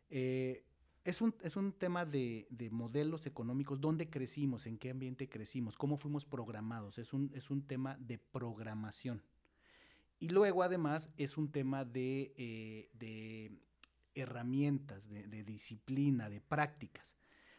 es, 0.10 1.22
un, 1.22 1.36
es 1.42 1.58
un 1.58 1.74
tema 1.74 2.06
de, 2.06 2.48
de, 2.50 2.70
modelos 2.70 3.26
económicos, 3.26 3.82
dónde 3.82 4.10
crecimos, 4.10 4.66
en 4.66 4.78
qué 4.78 4.92
ambiente 4.92 5.28
crecimos, 5.28 5.78
cómo 5.78 5.98
fuimos 5.98 6.26
programados, 6.26 7.00
es 7.00 7.12
un, 7.12 7.32
es 7.34 7.50
un 7.50 7.64
tema 7.64 7.98
de 7.98 8.18
programación. 8.18 9.22
Y 10.20 10.30
luego 10.30 10.64
además 10.64 11.12
es 11.18 11.38
un 11.38 11.52
tema 11.52 11.86
de, 11.86 12.34
eh, 12.38 13.52
herramientas, 14.16 15.10
de, 15.10 15.44
disciplina, 15.44 16.30
de 16.30 16.42
prácticas. 16.42 17.16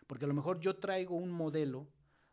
Porque 0.06 0.24
a 0.24 0.28
lo 0.28 0.34
mejor 0.34 0.58
yo 0.58 0.76
traigo 0.76 1.16
un 1.16 1.30
modelo 1.30 1.86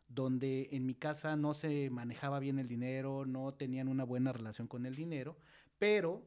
donde 0.08 0.68
en 0.72 0.86
mi 0.86 0.94
casa 0.94 1.36
no 1.36 1.54
se 1.54 1.90
manejaba 1.90 2.40
bien 2.40 2.58
el 2.58 2.68
dinero, 2.68 3.24
no 3.24 3.54
tenían 3.54 3.88
una 3.88 4.04
buena 4.04 4.32
relación 4.32 4.66
con 4.66 4.86
el 4.86 4.94
dinero, 4.94 5.36
pero 5.78 6.26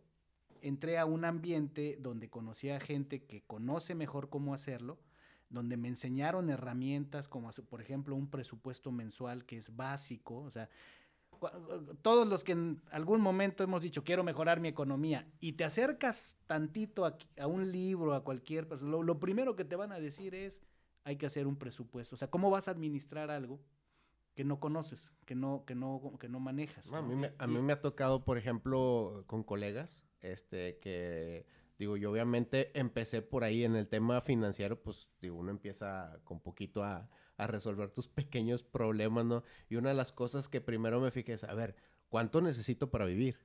entré 0.62 0.97
a 0.97 1.05
un 1.05 1.25
ambiente 1.25 1.97
donde 1.99 2.29
conocí 2.29 2.69
a 2.69 2.79
gente 2.79 3.23
que 3.23 3.41
conoce 3.41 3.95
mejor 3.95 4.29
cómo 4.29 4.53
hacerlo, 4.53 4.99
donde 5.49 5.77
me 5.77 5.88
enseñaron 5.88 6.49
herramientas 6.49 7.27
como 7.27 7.49
por 7.69 7.81
ejemplo 7.81 8.15
un 8.15 8.29
presupuesto 8.29 8.91
mensual 8.91 9.45
que 9.45 9.57
es 9.57 9.75
básico, 9.75 10.38
o 10.38 10.51
sea, 10.51 10.69
todos 12.02 12.28
los 12.28 12.43
que 12.43 12.54
en 12.54 12.82
algún 12.91 13.21
momento 13.21 13.63
hemos 13.63 13.82
dicho 13.82 14.04
quiero 14.04 14.23
mejorar 14.23 14.60
mi 14.60 14.67
economía 14.67 15.28
y 15.39 15.54
te 15.54 15.63
acercas 15.63 16.38
tantito 16.47 17.06
a, 17.06 17.47
un 17.47 17.71
libro, 17.71 18.13
a 18.13 18.23
cualquier 18.23 18.67
persona, 18.67 18.91
lo, 18.91 19.19
primero 19.19 19.56
que 19.56 19.65
te 19.65 19.75
van 19.75 19.91
a 19.91 19.99
decir 19.99 20.36
es 20.36 20.62
hay 21.04 21.15
que 21.15 21.25
hacer 21.25 21.47
un 21.47 21.56
presupuesto. 21.56 22.15
O 22.15 22.17
sea, 22.17 22.30
¿cómo 22.30 22.49
vas 22.49 22.67
a 22.67 22.71
administrar 22.71 23.32
algo 23.32 23.60
que 24.36 24.43
no 24.43 24.60
conoces, 24.60 25.12
que 25.25 25.36
no, 25.36 25.63
que 25.65 25.75
no, 25.75 26.13
que 26.19 26.29
no 26.29 26.40
manejas? 26.40 26.92
A, 26.94 27.02
mí 27.02 27.15
me, 27.15 27.33
a 27.37 27.48
mí 27.48 27.62
me 27.62 27.73
ha 27.73 27.81
tocado, 27.81 28.23
por 28.23 28.37
ejemplo, 28.37 29.23
con 29.27 29.44
colegas, 29.44 30.06
este, 30.21 30.77
que 30.79 31.46
digo, 31.79 31.96
yo 31.98 32.12
obviamente 32.12 32.77
empecé 32.77 33.21
por 33.21 33.44
ahí 33.44 33.63
en 33.63 33.75
el 33.75 33.87
tema 33.87 34.21
financiero, 34.21 34.81
pues 34.81 35.10
digo, 35.21 35.37
uno 35.37 35.50
empieza 35.50 36.19
con 36.25 36.42
poquito 36.42 36.83
a 36.83 37.10
a 37.40 37.48
resolver 37.48 37.90
tus 37.90 38.08
pequeños 38.08 38.62
problemas, 38.63 39.25
¿no? 39.25 39.44
Y 39.69 39.77
una 39.77 39.90
de 39.90 39.96
las 39.96 40.12
cosas 40.12 40.48
que 40.48 40.62
primero 40.62 41.00
me 41.00 41.10
fijé 41.10 41.33
es, 41.33 41.44
a 41.44 41.54
ver, 41.54 41.75
¿cuánto 42.10 42.42
necesito 42.42 42.92
para 42.92 43.06
vivir? 43.06 43.40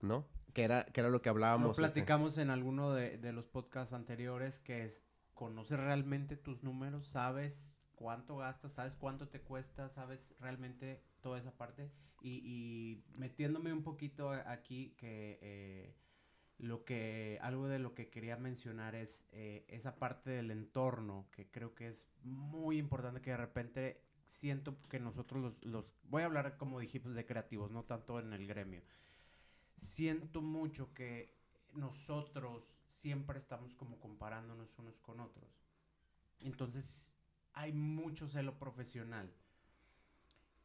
¿No? 0.00 0.26
Que 0.54 0.64
era, 0.64 0.84
que 0.84 1.00
era 1.00 1.10
lo 1.10 1.20
que 1.22 1.28
hablábamos. 1.28 1.66
Lo 1.66 1.70
este 1.72 1.82
platicamos 1.82 2.38
en 2.38 2.50
alguno 2.50 2.92
de, 2.94 3.32
los 3.32 3.46
podcasts 3.46 3.92
anteriores, 3.92 4.58
que 4.60 4.86
es, 4.86 5.02
conoces 5.34 5.78
realmente 5.78 6.36
tus 6.36 6.62
números, 6.64 7.06
sabes 7.06 7.84
cuánto 7.94 8.38
gastas, 8.38 8.72
sabes 8.72 8.94
cuánto 8.94 9.28
te 9.28 9.40
cuesta, 9.40 9.90
sabes 9.90 10.34
realmente 10.40 11.04
toda 11.20 11.38
esa 11.38 11.52
parte. 11.52 11.92
Y, 12.20 12.40
y 12.42 13.04
metiéndome 13.18 13.72
un 13.72 13.84
poquito 13.84 14.30
aquí, 14.30 14.94
que... 14.96 15.38
Eh, 15.42 15.96
lo 16.58 16.84
que, 16.84 17.38
algo 17.40 17.68
de 17.68 17.78
lo 17.78 17.94
que 17.94 18.08
quería 18.08 18.36
mencionar 18.36 18.94
es 18.94 19.24
eh, 19.32 19.64
esa 19.68 19.96
parte 19.96 20.30
del 20.30 20.50
entorno, 20.50 21.26
que 21.30 21.48
creo 21.50 21.74
que 21.74 21.88
es 21.88 22.08
muy 22.22 22.78
importante 22.78 23.20
que 23.20 23.30
de 23.30 23.36
repente 23.36 24.02
siento 24.26 24.76
que 24.88 24.98
nosotros 24.98 25.42
los, 25.42 25.64
los 25.64 25.94
voy 26.04 26.22
a 26.22 26.26
hablar 26.26 26.56
como 26.56 26.80
dijimos 26.80 27.14
de 27.14 27.24
creativos, 27.24 27.70
no 27.70 27.84
tanto 27.84 28.18
en 28.18 28.32
el 28.32 28.46
gremio. 28.46 28.82
Siento 29.76 30.42
mucho 30.42 30.92
que 30.94 31.38
nosotros 31.74 32.76
siempre 32.88 33.38
estamos 33.38 33.74
como 33.74 33.98
comparándonos 34.00 34.76
unos 34.78 34.98
con 34.98 35.20
otros. 35.20 35.62
Entonces 36.40 37.14
hay 37.52 37.72
mucho 37.72 38.28
celo 38.28 38.58
profesional. 38.58 39.32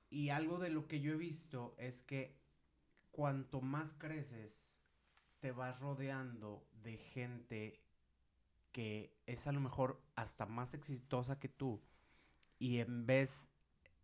Y 0.10 0.30
algo 0.30 0.60
de 0.60 0.70
lo 0.70 0.88
que 0.88 1.02
yo 1.02 1.14
he 1.14 1.18
visto 1.18 1.76
es 1.78 2.04
que 2.04 2.36
cuanto 3.12 3.62
más 3.62 3.94
creces, 3.94 4.63
te 5.44 5.52
vas 5.52 5.78
rodeando 5.82 6.66
de 6.84 6.96
gente 6.96 7.82
que 8.72 9.14
es 9.26 9.46
a 9.46 9.52
lo 9.52 9.60
mejor 9.60 10.02
hasta 10.16 10.46
más 10.46 10.74
exitosa 10.74 11.38
que 11.38 11.50
tú. 11.50 11.84
Y 12.60 12.80
en 12.80 13.06
vez 13.06 13.52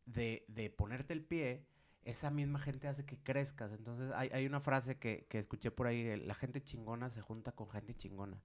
de, 0.05 0.43
de 0.49 0.69
ponerte 0.69 1.13
el 1.13 1.23
pie, 1.23 1.65
esa 2.03 2.29
misma 2.29 2.59
gente 2.59 2.89
hace 2.89 3.05
que 3.05 3.23
crezcas. 3.23 3.71
Entonces 3.71 4.11
hay, 4.15 4.27
hay 4.33 4.45
una 4.47 4.59
frase 4.59 4.99
que, 4.99 5.27
que, 5.29 5.39
escuché 5.39 5.71
por 5.71 5.87
ahí, 5.87 6.17
la 6.17 6.35
gente 6.35 6.61
chingona 6.61 7.09
se 7.09 7.21
junta 7.21 7.53
con 7.53 7.69
gente 7.69 7.95
chingona. 7.95 8.43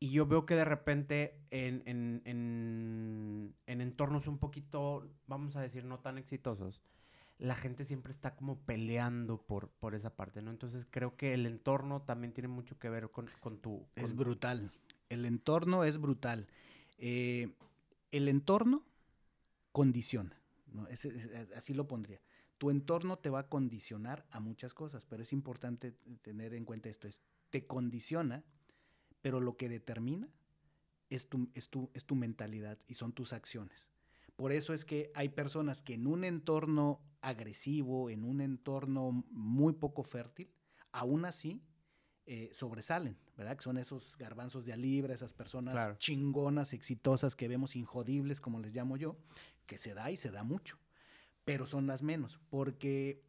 Y 0.00 0.10
yo 0.10 0.26
veo 0.26 0.46
que 0.46 0.56
de 0.56 0.64
repente 0.64 1.46
en, 1.50 1.84
en, 1.86 2.22
en, 2.24 3.54
en 3.66 3.80
entornos 3.80 4.26
un 4.26 4.38
poquito, 4.38 5.08
vamos 5.28 5.54
a 5.54 5.60
decir, 5.60 5.84
no 5.84 6.00
tan 6.00 6.18
exitosos, 6.18 6.82
la 7.38 7.54
gente 7.54 7.84
siempre 7.84 8.12
está 8.12 8.34
como 8.34 8.58
peleando 8.58 9.40
por, 9.40 9.68
por 9.68 9.94
esa 9.94 10.14
parte, 10.14 10.42
¿no? 10.42 10.50
Entonces 10.50 10.86
creo 10.90 11.16
que 11.16 11.34
el 11.34 11.46
entorno 11.46 12.02
también 12.02 12.32
tiene 12.32 12.48
mucho 12.48 12.78
que 12.78 12.90
ver 12.90 13.10
con, 13.10 13.28
con 13.40 13.58
tu... 13.58 13.86
Con... 13.94 14.04
Es 14.04 14.14
brutal. 14.14 14.72
El 15.08 15.24
entorno 15.24 15.84
es 15.84 15.98
brutal. 15.98 16.48
Eh, 16.98 17.54
el 18.10 18.28
entorno 18.28 18.84
condiciona, 19.70 20.40
¿no? 20.72 20.88
Es, 20.88 21.04
es, 21.04 21.28
así 21.52 21.74
lo 21.74 21.86
pondría. 21.86 22.20
Tu 22.58 22.70
entorno 22.70 23.18
te 23.18 23.30
va 23.30 23.40
a 23.40 23.48
condicionar 23.48 24.26
a 24.30 24.40
muchas 24.40 24.74
cosas, 24.74 25.06
pero 25.06 25.22
es 25.22 25.32
importante 25.32 25.92
tener 26.22 26.54
en 26.54 26.64
cuenta 26.64 26.88
esto, 26.88 27.06
es, 27.06 27.22
te 27.50 27.66
condiciona, 27.68 28.42
pero 29.22 29.40
lo 29.40 29.56
que 29.56 29.68
determina 29.68 30.28
es 31.08 31.28
tu, 31.28 31.48
es 31.54 31.68
tu, 31.68 31.88
es 31.94 32.04
tu 32.04 32.16
mentalidad 32.16 32.78
y 32.88 32.94
son 32.94 33.12
tus 33.12 33.32
acciones. 33.32 33.90
Por 34.38 34.52
eso 34.52 34.72
es 34.72 34.84
que 34.84 35.10
hay 35.16 35.30
personas 35.30 35.82
que 35.82 35.94
en 35.94 36.06
un 36.06 36.22
entorno 36.22 37.02
agresivo, 37.20 38.08
en 38.08 38.24
un 38.24 38.40
entorno 38.40 39.24
muy 39.32 39.72
poco 39.72 40.04
fértil, 40.04 40.48
aún 40.92 41.24
así 41.24 41.60
eh, 42.24 42.48
sobresalen, 42.52 43.18
¿verdad? 43.36 43.56
Que 43.56 43.64
son 43.64 43.78
esos 43.78 44.16
garbanzos 44.16 44.64
de 44.64 44.72
a 44.72 44.76
libra, 44.76 45.12
esas 45.12 45.32
personas 45.32 45.74
claro. 45.74 45.96
chingonas, 45.98 46.72
exitosas 46.72 47.34
que 47.34 47.48
vemos 47.48 47.74
injodibles, 47.74 48.40
como 48.40 48.60
les 48.60 48.72
llamo 48.72 48.96
yo, 48.96 49.16
que 49.66 49.76
se 49.76 49.92
da 49.92 50.08
y 50.12 50.16
se 50.16 50.30
da 50.30 50.44
mucho, 50.44 50.78
pero 51.44 51.66
son 51.66 51.88
las 51.88 52.04
menos, 52.04 52.38
porque 52.48 53.24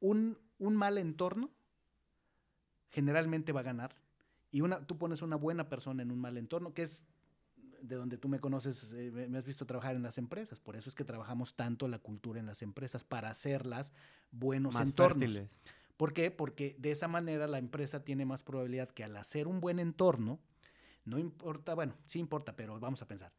un, 0.00 0.38
un 0.56 0.76
mal 0.76 0.96
entorno 0.96 1.50
generalmente 2.88 3.52
va 3.52 3.60
a 3.60 3.64
ganar. 3.64 3.96
Y 4.50 4.62
una, 4.62 4.86
tú 4.86 4.96
pones 4.96 5.20
una 5.20 5.36
buena 5.36 5.68
persona 5.68 6.02
en 6.02 6.10
un 6.10 6.20
mal 6.20 6.38
entorno, 6.38 6.72
que 6.72 6.84
es 6.84 7.06
de 7.88 7.96
donde 7.96 8.18
tú 8.18 8.28
me 8.28 8.40
conoces, 8.40 8.92
eh, 8.92 9.10
me 9.28 9.38
has 9.38 9.44
visto 9.44 9.66
trabajar 9.66 9.94
en 9.94 10.02
las 10.02 10.18
empresas. 10.18 10.60
Por 10.60 10.76
eso 10.76 10.88
es 10.88 10.94
que 10.94 11.04
trabajamos 11.04 11.54
tanto 11.54 11.86
la 11.88 11.98
cultura 11.98 12.40
en 12.40 12.46
las 12.46 12.62
empresas, 12.62 13.04
para 13.04 13.30
hacerlas 13.30 13.92
buenos 14.30 14.74
Más 14.74 14.88
entornos. 14.88 15.18
fértiles. 15.18 15.60
¿Por 15.96 16.12
qué? 16.12 16.30
Porque 16.30 16.74
de 16.78 16.90
esa 16.90 17.08
manera 17.08 17.46
la 17.46 17.58
empresa 17.58 18.04
tiene 18.04 18.24
más 18.24 18.42
probabilidad 18.42 18.90
que 18.90 19.04
al 19.04 19.16
hacer 19.16 19.46
un 19.46 19.60
buen 19.60 19.78
entorno, 19.78 20.40
no 21.04 21.18
importa, 21.18 21.74
bueno, 21.74 21.94
sí 22.06 22.18
importa, 22.18 22.56
pero 22.56 22.80
vamos 22.80 23.02
a 23.02 23.06
pensar, 23.06 23.32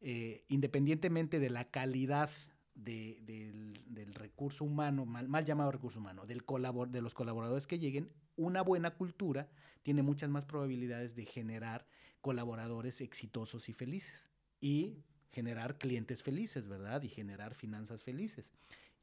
eh, 0.00 0.44
independientemente 0.48 1.38
de 1.38 1.50
la 1.50 1.70
calidad 1.70 2.30
de, 2.74 3.18
del, 3.22 3.78
del, 3.86 4.14
recurso 4.14 4.64
humano, 4.64 5.04
mal, 5.04 5.28
mal, 5.28 5.44
llamado 5.44 5.70
recurso 5.70 5.98
humano, 5.98 6.24
del 6.24 6.44
colabor, 6.44 6.88
de 6.88 7.02
los 7.02 7.14
colaboradores 7.14 7.66
que 7.66 7.78
lleguen, 7.78 8.10
una 8.36 8.62
buena 8.62 8.92
cultura 8.92 9.48
tiene 9.82 10.02
muchas 10.02 10.30
más 10.30 10.46
probabilidades 10.46 11.14
de 11.14 11.26
generar 11.26 11.86
colaboradores 12.20 13.00
exitosos 13.00 13.68
y 13.68 13.72
felices 13.72 14.30
y 14.60 15.02
generar 15.30 15.78
clientes 15.78 16.22
felices, 16.22 16.68
¿verdad? 16.68 17.02
Y 17.02 17.08
generar 17.08 17.54
finanzas 17.54 18.02
felices. 18.02 18.52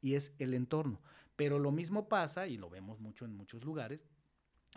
Y 0.00 0.14
es 0.14 0.34
el 0.38 0.54
entorno. 0.54 1.00
Pero 1.36 1.58
lo 1.58 1.72
mismo 1.72 2.08
pasa, 2.08 2.46
y 2.46 2.56
lo 2.56 2.68
vemos 2.68 3.00
mucho 3.00 3.24
en 3.24 3.36
muchos 3.36 3.64
lugares, 3.64 4.06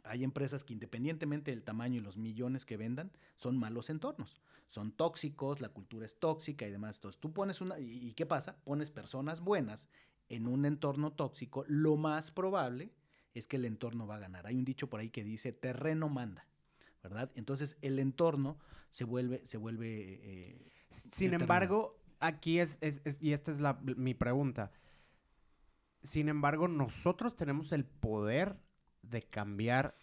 hay 0.04 0.24
empresas 0.24 0.64
que 0.64 0.74
independientemente 0.74 1.52
del 1.52 1.64
tamaño 1.64 1.98
y 1.98 2.04
los 2.04 2.18
millones 2.18 2.66
que 2.66 2.78
vendan, 2.78 3.12
son 3.36 3.58
malos 3.58 3.90
entornos. 3.90 4.42
Son 4.68 4.92
tóxicos, 4.92 5.62
la 5.62 5.70
cultura 5.70 6.06
es 6.06 6.18
tóxica 6.18 6.66
y 6.66 6.72
demás. 6.72 6.98
Entonces 6.98 7.20
tú 7.20 7.34
pones 7.34 7.62
una... 7.62 7.80
¿Y 7.80 8.14
qué 8.14 8.26
pasa? 8.26 8.58
Pones 8.64 8.90
personas 8.90 9.42
buenas 9.42 9.90
en 10.32 10.48
un 10.48 10.66
entorno 10.66 11.12
tóxico, 11.12 11.66
lo 11.68 11.98
más 11.98 12.32
probable 12.32 12.94
es 13.34 13.48
que 13.48 13.58
el 13.58 13.66
entorno 13.66 14.08
va 14.08 14.16
a 14.16 14.20
ganar. 14.20 14.48
Hay 14.48 14.56
un 14.56 14.64
dicho 14.64 14.90
por 14.90 15.02
ahí 15.02 15.10
que 15.10 15.26
dice, 15.26 15.52
terreno 15.52 16.08
manda. 16.08 16.48
¿Verdad? 17.02 17.32
Entonces 17.36 17.78
el 17.82 18.00
entorno 18.00 18.58
se 18.90 19.04
vuelve, 19.04 19.42
se 19.46 19.58
vuelve. 19.58 20.20
Eh, 20.24 20.72
Sin 20.90 21.34
embargo, 21.34 22.00
aquí 22.20 22.60
es, 22.60 22.78
es, 22.82 23.02
es, 23.06 23.22
y 23.22 23.34
esta 23.34 23.52
es 23.52 23.60
la, 23.60 23.80
mi 23.82 24.14
pregunta. 24.14 24.72
Sin 26.04 26.30
embargo, 26.30 26.68
nosotros 26.68 27.36
tenemos 27.36 27.72
el 27.72 27.86
poder 27.86 28.58
de 29.02 29.22
cambiar 29.24 29.98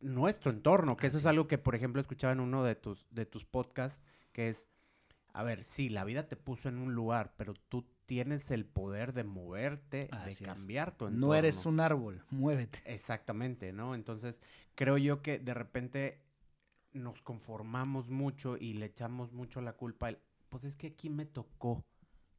nuestro 0.00 0.50
entorno, 0.50 0.96
que 0.96 1.06
Así 1.06 1.12
eso 1.12 1.18
es, 1.18 1.24
es 1.24 1.26
algo 1.28 1.46
que, 1.46 1.58
por 1.58 1.74
ejemplo, 1.74 2.00
escuchaba 2.00 2.32
en 2.32 2.40
uno 2.40 2.64
de 2.64 2.74
tus, 2.74 3.06
de 3.10 3.24
tus 3.24 3.44
podcasts, 3.44 4.02
que 4.32 4.48
es, 4.48 4.66
a 5.32 5.42
ver, 5.42 5.64
sí, 5.64 5.88
la 5.88 6.04
vida 6.04 6.28
te 6.28 6.36
puso 6.36 6.68
en 6.68 6.78
un 6.78 6.94
lugar, 6.94 7.34
pero 7.36 7.54
tú 7.54 7.86
tienes 8.06 8.50
el 8.50 8.64
poder 8.66 9.12
de 9.12 9.24
moverte, 9.24 10.08
Así 10.10 10.44
de 10.44 10.50
cambiar 10.50 10.90
es. 10.90 10.96
tu 10.96 11.06
entorno. 11.06 11.26
No 11.28 11.34
eres 11.34 11.66
un 11.66 11.80
árbol, 11.80 12.24
muévete. 12.30 12.82
Exactamente, 12.84 13.72
¿no? 13.72 13.94
Entonces, 13.94 14.40
creo 14.74 14.98
yo 14.98 15.22
que 15.22 15.38
de 15.38 15.54
repente 15.54 16.22
nos 16.92 17.22
conformamos 17.22 18.08
mucho 18.10 18.56
y 18.56 18.74
le 18.74 18.86
echamos 18.86 19.32
mucho 19.32 19.60
la 19.60 19.74
culpa. 19.74 20.08
El, 20.10 20.18
pues 20.48 20.64
es 20.64 20.76
que 20.76 20.88
aquí 20.88 21.10
me 21.10 21.26
tocó. 21.26 21.84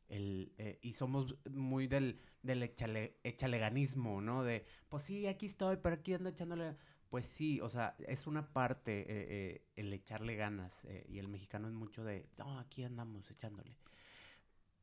El, 0.09 0.53
eh, 0.57 0.77
y 0.81 0.93
somos 0.93 1.35
muy 1.49 1.87
del, 1.87 2.19
del 2.43 2.61
echale, 2.61 3.17
echaleganismo, 3.23 4.21
¿no? 4.21 4.43
De, 4.43 4.65
pues 4.89 5.03
sí, 5.03 5.25
aquí 5.25 5.47
estoy, 5.47 5.77
pero 5.77 5.95
aquí 5.95 6.13
ando 6.13 6.29
echándole... 6.29 6.75
Pues 7.09 7.27
sí, 7.27 7.61
o 7.61 7.69
sea, 7.69 7.95
es 8.07 8.25
una 8.25 8.53
parte 8.53 9.01
eh, 9.01 9.05
eh, 9.07 9.65
el 9.75 9.93
echarle 9.93 10.35
ganas. 10.35 10.83
y 11.07 11.19
el 11.19 11.27
mexicano 11.27 11.67
es 11.67 11.73
mucho 11.73 12.03
de, 12.03 12.27
no, 12.39 12.59
aquí 12.59 12.83
andamos 12.83 13.29
echándole 13.29 13.75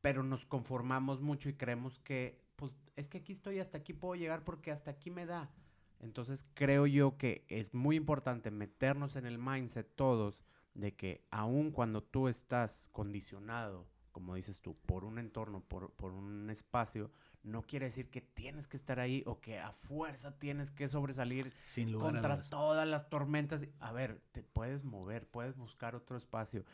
pero 0.01 0.23
nos 0.23 0.45
conformamos 0.45 1.21
mucho 1.21 1.49
y 1.49 1.53
creemos 1.53 1.99
que, 1.99 2.41
pues, 2.55 2.71
es 2.95 3.07
que 3.07 3.19
aquí 3.19 3.33
estoy, 3.33 3.59
hasta 3.59 3.77
aquí 3.77 3.93
puedo 3.93 4.15
llegar 4.15 4.43
porque 4.43 4.71
hasta 4.71 4.91
aquí 4.91 5.11
me 5.11 5.25
da. 5.25 5.51
Entonces 5.99 6.45
creo 6.55 6.87
yo 6.87 7.17
que 7.17 7.45
es 7.47 7.73
muy 7.73 7.95
importante 7.95 8.49
meternos 8.49 9.15
en 9.15 9.27
el 9.27 9.37
mindset 9.37 9.87
todos 9.95 10.39
de 10.73 10.95
que 10.95 11.23
aun 11.29 11.71
cuando 11.71 12.01
tú 12.01 12.27
estás 12.27 12.89
condicionado, 12.91 13.87
como 14.11 14.35
dices 14.35 14.61
tú, 14.61 14.75
por 14.85 15.03
un 15.03 15.19
entorno, 15.19 15.61
por, 15.61 15.91
por 15.91 16.11
un 16.11 16.49
espacio, 16.49 17.11
no 17.43 17.61
quiere 17.63 17.85
decir 17.85 18.09
que 18.09 18.21
tienes 18.21 18.67
que 18.67 18.77
estar 18.77 18.99
ahí 18.99 19.23
o 19.25 19.39
que 19.39 19.59
a 19.59 19.71
fuerza 19.71 20.37
tienes 20.37 20.71
que 20.71 20.87
sobresalir 20.87 21.53
Sin 21.65 21.91
lugar 21.91 22.13
contra 22.13 22.41
todas 22.41 22.87
las 22.87 23.09
tormentas. 23.09 23.65
A 23.79 23.91
ver, 23.91 24.21
te 24.31 24.43
puedes 24.43 24.83
mover, 24.83 25.27
puedes 25.27 25.57
buscar 25.57 25.95
otro 25.95 26.17
espacio. 26.17 26.65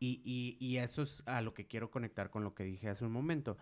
Y, 0.00 0.22
y, 0.24 0.64
y, 0.64 0.78
eso 0.78 1.02
es 1.02 1.22
a 1.26 1.40
lo 1.40 1.54
que 1.54 1.66
quiero 1.66 1.90
conectar 1.90 2.30
con 2.30 2.44
lo 2.44 2.54
que 2.54 2.64
dije 2.64 2.88
hace 2.88 3.04
un 3.04 3.12
momento. 3.12 3.56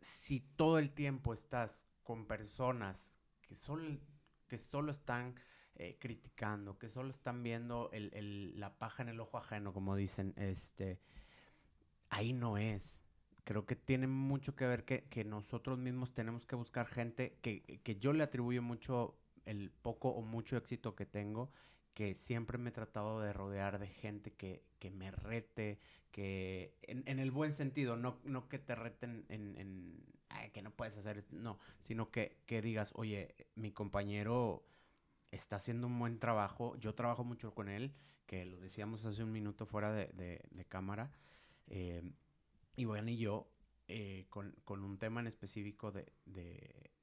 Si 0.00 0.40
todo 0.40 0.78
el 0.78 0.92
tiempo 0.92 1.34
estás 1.34 1.88
con 2.04 2.26
personas 2.26 3.14
que 3.42 3.56
solo, 3.56 3.98
que 4.46 4.58
solo 4.58 4.92
están 4.92 5.34
eh, 5.74 5.96
criticando, 5.98 6.78
que 6.78 6.88
solo 6.88 7.10
están 7.10 7.42
viendo 7.42 7.90
el, 7.92 8.10
el, 8.14 8.60
la 8.60 8.78
paja 8.78 9.02
en 9.02 9.08
el 9.08 9.18
ojo 9.18 9.38
ajeno, 9.38 9.72
como 9.72 9.96
dicen, 9.96 10.34
este, 10.36 11.00
ahí 12.10 12.32
no 12.32 12.56
es. 12.56 13.02
Creo 13.42 13.66
que 13.66 13.74
tiene 13.74 14.06
mucho 14.06 14.54
que 14.54 14.66
ver 14.66 14.84
que, 14.84 15.04
que 15.08 15.24
nosotros 15.24 15.78
mismos 15.78 16.14
tenemos 16.14 16.46
que 16.46 16.54
buscar 16.54 16.86
gente 16.86 17.38
que, 17.42 17.80
que 17.82 17.96
yo 17.96 18.12
le 18.12 18.22
atribuyo 18.22 18.62
mucho 18.62 19.18
el 19.46 19.70
poco 19.70 20.10
o 20.10 20.22
mucho 20.22 20.56
éxito 20.56 20.94
que 20.94 21.06
tengo 21.06 21.50
que 21.94 22.14
siempre 22.14 22.58
me 22.58 22.70
he 22.70 22.72
tratado 22.72 23.20
de 23.20 23.32
rodear 23.32 23.78
de 23.78 23.86
gente 23.86 24.32
que, 24.32 24.64
que 24.78 24.90
me 24.90 25.10
rete, 25.10 25.78
que 26.10 26.76
en, 26.82 27.04
en, 27.06 27.18
el 27.20 27.30
buen 27.30 27.52
sentido, 27.52 27.96
no, 27.96 28.18
no 28.24 28.48
que 28.48 28.58
te 28.58 28.74
reten 28.74 29.24
en, 29.28 29.56
en 29.56 30.04
ay, 30.28 30.50
que 30.50 30.62
no 30.62 30.70
puedes 30.72 30.96
hacer 30.96 31.18
esto, 31.18 31.36
no, 31.36 31.58
sino 31.80 32.10
que, 32.10 32.42
que 32.46 32.60
digas, 32.60 32.92
oye, 32.94 33.34
mi 33.54 33.70
compañero 33.72 34.66
está 35.30 35.56
haciendo 35.56 35.86
un 35.86 35.98
buen 35.98 36.18
trabajo, 36.18 36.76
yo 36.76 36.94
trabajo 36.94 37.24
mucho 37.24 37.54
con 37.54 37.68
él, 37.68 37.94
que 38.26 38.44
lo 38.44 38.58
decíamos 38.58 39.04
hace 39.04 39.22
un 39.22 39.32
minuto 39.32 39.66
fuera 39.66 39.92
de, 39.92 40.06
de, 40.08 40.40
de 40.50 40.64
cámara, 40.64 41.12
eh, 41.68 42.02
bueno, 42.76 43.10
y 43.10 43.16
yo, 43.16 43.48
eh, 43.86 44.26
con, 44.30 44.54
con, 44.64 44.82
un 44.82 44.98
tema 44.98 45.20
en 45.20 45.26
específico 45.26 45.92
de, 45.92 46.12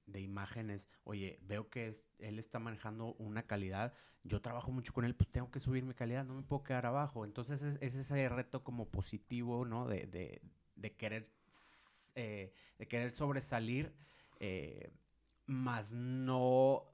de 0.06 0.22
imágenes, 0.22 0.90
oye, 1.04 1.40
veo 1.44 1.70
que 1.70 2.04
él 2.20 2.40
está 2.40 2.60
manejando 2.60 3.14
una 3.14 3.44
calidad, 3.44 3.94
yo 4.24 4.42
trabajo 4.42 4.72
mucho 4.72 4.94
con 4.94 5.06
él, 5.06 5.16
pues 5.16 5.32
tengo 5.32 5.50
que 5.50 5.60
subir 5.60 5.84
mi 5.84 5.94
calidad, 5.94 6.26
no 6.26 6.36
me 6.36 6.44
puedo 6.44 6.64
quedar 6.64 6.86
abajo. 6.86 7.26
Entonces 7.26 7.62
es, 7.64 7.96
ese 7.96 8.30
reto 8.30 8.64
como 8.64 8.90
positivo, 8.90 9.66
¿no? 9.66 9.88
De, 9.88 10.06
de, 10.06 10.42
de 10.76 10.96
querer, 10.96 11.32
eh, 12.16 12.54
de 12.78 12.88
querer 12.88 13.12
sobresalir, 13.12 13.94
eh, 14.40 14.92
más 15.46 15.92
no 15.92 16.86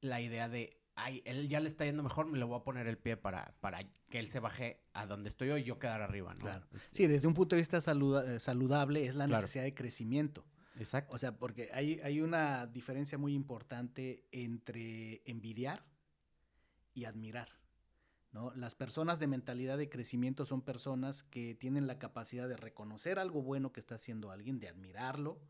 la 0.00 0.20
idea 0.20 0.48
de, 0.48 0.80
ay, 0.94 1.22
él 1.24 1.48
ya 1.48 1.60
le 1.60 1.68
está 1.68 1.84
yendo 1.84 2.02
mejor, 2.02 2.26
me 2.26 2.38
le 2.38 2.44
voy 2.44 2.58
a 2.58 2.62
poner 2.62 2.86
el 2.86 2.98
pie 2.98 3.16
para, 3.16 3.54
para 3.60 3.82
que 4.10 4.18
él 4.18 4.28
se 4.28 4.38
baje 4.38 4.80
a 4.92 5.06
donde 5.06 5.28
estoy 5.30 5.48
yo 5.48 5.58
y 5.58 5.64
yo 5.64 5.78
quedar 5.78 6.02
arriba, 6.02 6.34
¿no? 6.34 6.40
Claro. 6.40 6.66
Sí, 6.92 7.06
desde 7.06 7.26
un 7.26 7.34
punto 7.34 7.56
de 7.56 7.60
vista 7.60 7.78
eh, 7.78 8.38
saludable 8.38 9.06
es 9.06 9.16
la 9.16 9.26
necesidad 9.26 9.64
de 9.64 9.74
crecimiento. 9.74 10.44
Exacto. 10.76 11.14
O 11.14 11.18
sea, 11.18 11.36
porque 11.36 11.70
hay, 11.72 12.00
hay 12.00 12.20
una 12.20 12.66
diferencia 12.66 13.18
muy 13.18 13.34
importante 13.34 14.26
entre 14.32 15.22
envidiar 15.24 15.84
y 16.94 17.04
admirar. 17.04 17.48
¿no? 18.32 18.52
Las 18.54 18.74
personas 18.74 19.20
de 19.20 19.28
mentalidad 19.28 19.78
de 19.78 19.88
crecimiento 19.88 20.44
son 20.44 20.62
personas 20.62 21.22
que 21.22 21.54
tienen 21.54 21.86
la 21.86 21.98
capacidad 21.98 22.48
de 22.48 22.56
reconocer 22.56 23.18
algo 23.18 23.42
bueno 23.42 23.72
que 23.72 23.80
está 23.80 23.94
haciendo 23.94 24.30
alguien, 24.32 24.58
de 24.58 24.68
admirarlo 24.68 25.40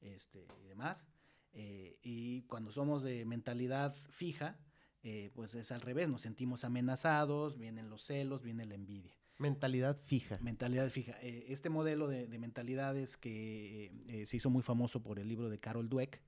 este, 0.00 0.46
y 0.62 0.68
demás. 0.68 1.06
Eh, 1.52 1.98
y 2.02 2.42
cuando 2.42 2.70
somos 2.70 3.02
de 3.02 3.24
mentalidad 3.24 3.96
fija, 4.10 4.60
eh, 5.02 5.30
pues 5.34 5.54
es 5.54 5.72
al 5.72 5.80
revés, 5.80 6.08
nos 6.08 6.22
sentimos 6.22 6.64
amenazados, 6.64 7.58
vienen 7.58 7.90
los 7.90 8.04
celos, 8.04 8.42
viene 8.42 8.64
la 8.64 8.74
envidia. 8.74 9.17
Mentalidad 9.38 9.96
fija. 10.00 10.36
Mentalidad 10.40 10.90
fija. 10.90 11.16
Eh, 11.22 11.46
este 11.48 11.70
modelo 11.70 12.08
de, 12.08 12.26
mentalidades 12.38 13.16
que 13.16 13.92
eh, 14.08 14.26
se 14.26 14.36
hizo 14.36 14.50
muy 14.50 14.62
famoso 14.62 15.00
por 15.00 15.20
el 15.20 15.28
libro 15.28 15.48
de 15.48 15.60
Carol 15.60 15.88
Dweck, 15.88 16.20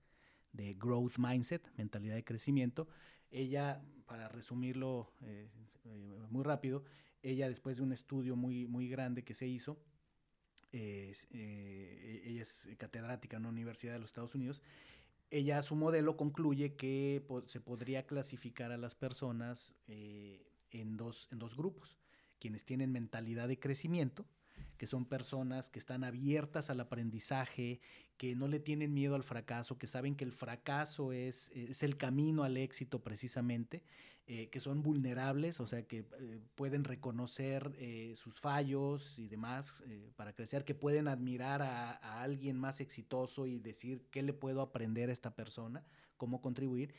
de 0.53 0.75
Growth 0.75 1.19
Mindset, 1.19 1.69
mentalidad 1.77 2.15
de 2.15 2.25
crecimiento, 2.25 2.87
ella, 3.33 3.83
para 4.07 4.29
resumirlo 4.29 5.13
eh, 5.23 5.49
muy 6.31 6.45
rápido, 6.45 6.85
ella 7.23 7.49
después 7.49 7.77
de 7.79 7.83
un 7.83 7.93
estudio 7.93 8.37
muy, 8.37 8.67
muy 8.67 8.89
grande 8.89 9.25
que 9.25 9.35
se 9.35 9.47
hizo, 9.47 9.81
ella 10.73 12.43
es 12.43 12.69
catedrática 12.79 13.37
en 13.37 13.43
una 13.43 13.51
universidad 13.51 13.95
de 13.95 13.99
los 13.99 14.11
Estados 14.11 14.37
Unidos, 14.37 14.63
ella, 15.31 15.63
su 15.63 15.75
modelo 15.77 16.17
concluye 16.17 16.75
que 16.75 17.25
se 17.47 17.61
podría 17.61 18.07
clasificar 18.07 18.73
a 18.73 18.77
las 18.77 18.95
personas 18.95 19.77
en, 19.87 20.97
dos, 20.97 21.29
en 21.31 21.39
dos 21.39 21.57
grupos 21.57 22.01
quienes 22.41 22.65
tienen 22.65 22.91
mentalidad 22.91 23.47
de 23.47 23.59
crecimiento, 23.59 24.27
que 24.77 24.87
son 24.87 25.05
personas 25.05 25.69
que 25.69 25.79
están 25.79 26.05
abiertas 26.05 26.71
al 26.71 26.81
aprendizaje, 26.81 27.81
que 28.17 28.35
no 28.35 28.49
le 28.49 28.61
tienen 28.61 28.95
miedo 28.95 29.15
al 29.15 29.23
fracaso, 29.23 29.79
que 29.79 29.87
saben 29.87 30.17
que 30.17 30.25
el 30.25 30.33
fracaso 30.33 31.13
es, 31.13 31.51
es 31.55 31.83
el 31.83 31.97
camino 31.97 32.43
al 32.43 32.57
éxito 32.57 33.03
precisamente, 33.03 33.83
eh, 34.33 34.49
que 34.49 34.61
son 34.61 34.83
vulnerables, 34.83 35.59
o 35.59 35.67
sea, 35.67 35.83
que 35.89 35.99
eh, 36.21 36.41
pueden 36.55 36.85
reconocer 36.85 37.73
eh, 37.79 38.15
sus 38.17 38.39
fallos 38.39 39.19
y 39.19 39.27
demás 39.27 39.75
para 40.15 40.33
crecer, 40.33 40.65
que 40.65 40.77
pueden 40.77 41.09
admirar 41.09 41.63
a, 41.63 41.91
a, 41.97 42.23
alguien 42.23 42.57
más 42.57 42.81
exitoso 42.81 43.49
y 43.49 43.59
decir 43.59 44.07
qué 44.13 44.23
le 44.23 44.33
puedo 44.33 44.61
aprender 44.63 45.11
a 45.11 45.13
esta 45.13 45.35
persona, 45.35 45.85
cómo 46.17 46.41
contribuir, 46.41 46.95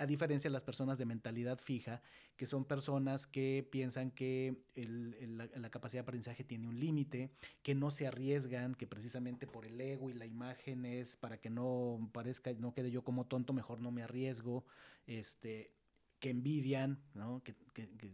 a 0.00 0.06
diferencia 0.06 0.48
de 0.48 0.52
las 0.54 0.64
personas 0.64 0.96
de 0.96 1.04
mentalidad 1.04 1.58
fija, 1.58 2.00
que 2.38 2.46
son 2.46 2.64
personas 2.64 3.26
que 3.26 3.68
piensan 3.70 4.10
que 4.10 4.56
la, 4.74 5.70
capacidad 5.70 5.98
de 5.98 6.04
aprendizaje 6.04 6.42
tiene 6.42 6.66
un 6.66 6.80
límite, 6.80 7.30
que 7.62 7.74
no 7.74 7.90
se 7.90 8.06
arriesgan, 8.06 8.74
que 8.74 8.86
precisamente 8.86 9.46
por 9.46 9.66
el 9.66 9.78
ego 9.78 10.08
y 10.08 10.14
la 10.14 10.24
imagen 10.24 10.86
es 10.86 11.16
para 11.16 11.38
que 11.38 11.50
no 11.50 12.10
parezca, 12.12 12.50
no 12.54 12.72
quede 12.72 12.90
yo 12.90 13.04
como 13.04 13.26
tonto, 13.26 13.52
mejor 13.52 13.80
no 13.80 13.90
me 13.90 14.02
arriesgo, 14.02 14.64
este, 15.06 15.70
que 16.18 16.30
envidian, 16.30 16.98
que, 17.44 17.54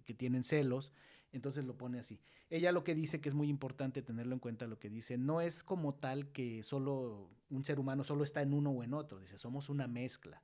que 0.05 0.14
tienen 0.14 0.43
celos. 0.43 0.93
Entonces 1.30 1.64
lo 1.64 1.76
pone 1.76 2.01
así. 2.01 2.18
Ella 2.51 2.72
lo 2.72 2.82
que 2.82 2.97
dice, 2.97 3.20
que 3.20 3.28
es 3.28 3.34
muy 3.34 3.49
importante 3.49 4.03
tenerlo 4.03 4.34
en 4.34 4.41
cuenta, 4.41 4.66
lo 4.66 4.80
que 4.80 4.91
dice, 4.91 5.18
no 5.18 5.41
es 5.41 5.62
como 5.62 5.95
tal 5.95 6.32
que 6.32 6.64
solo 6.64 7.30
un 7.49 7.64
ser 7.64 7.78
humano 7.78 8.03
solo 8.03 8.24
está 8.24 8.43
en 8.43 8.55
uno 8.55 8.70
o 8.70 8.82
en 8.82 8.93
otro, 8.93 9.20
dice, 9.20 9.39
somos 9.39 9.68
una 9.68 9.87
mezcla. 9.87 10.43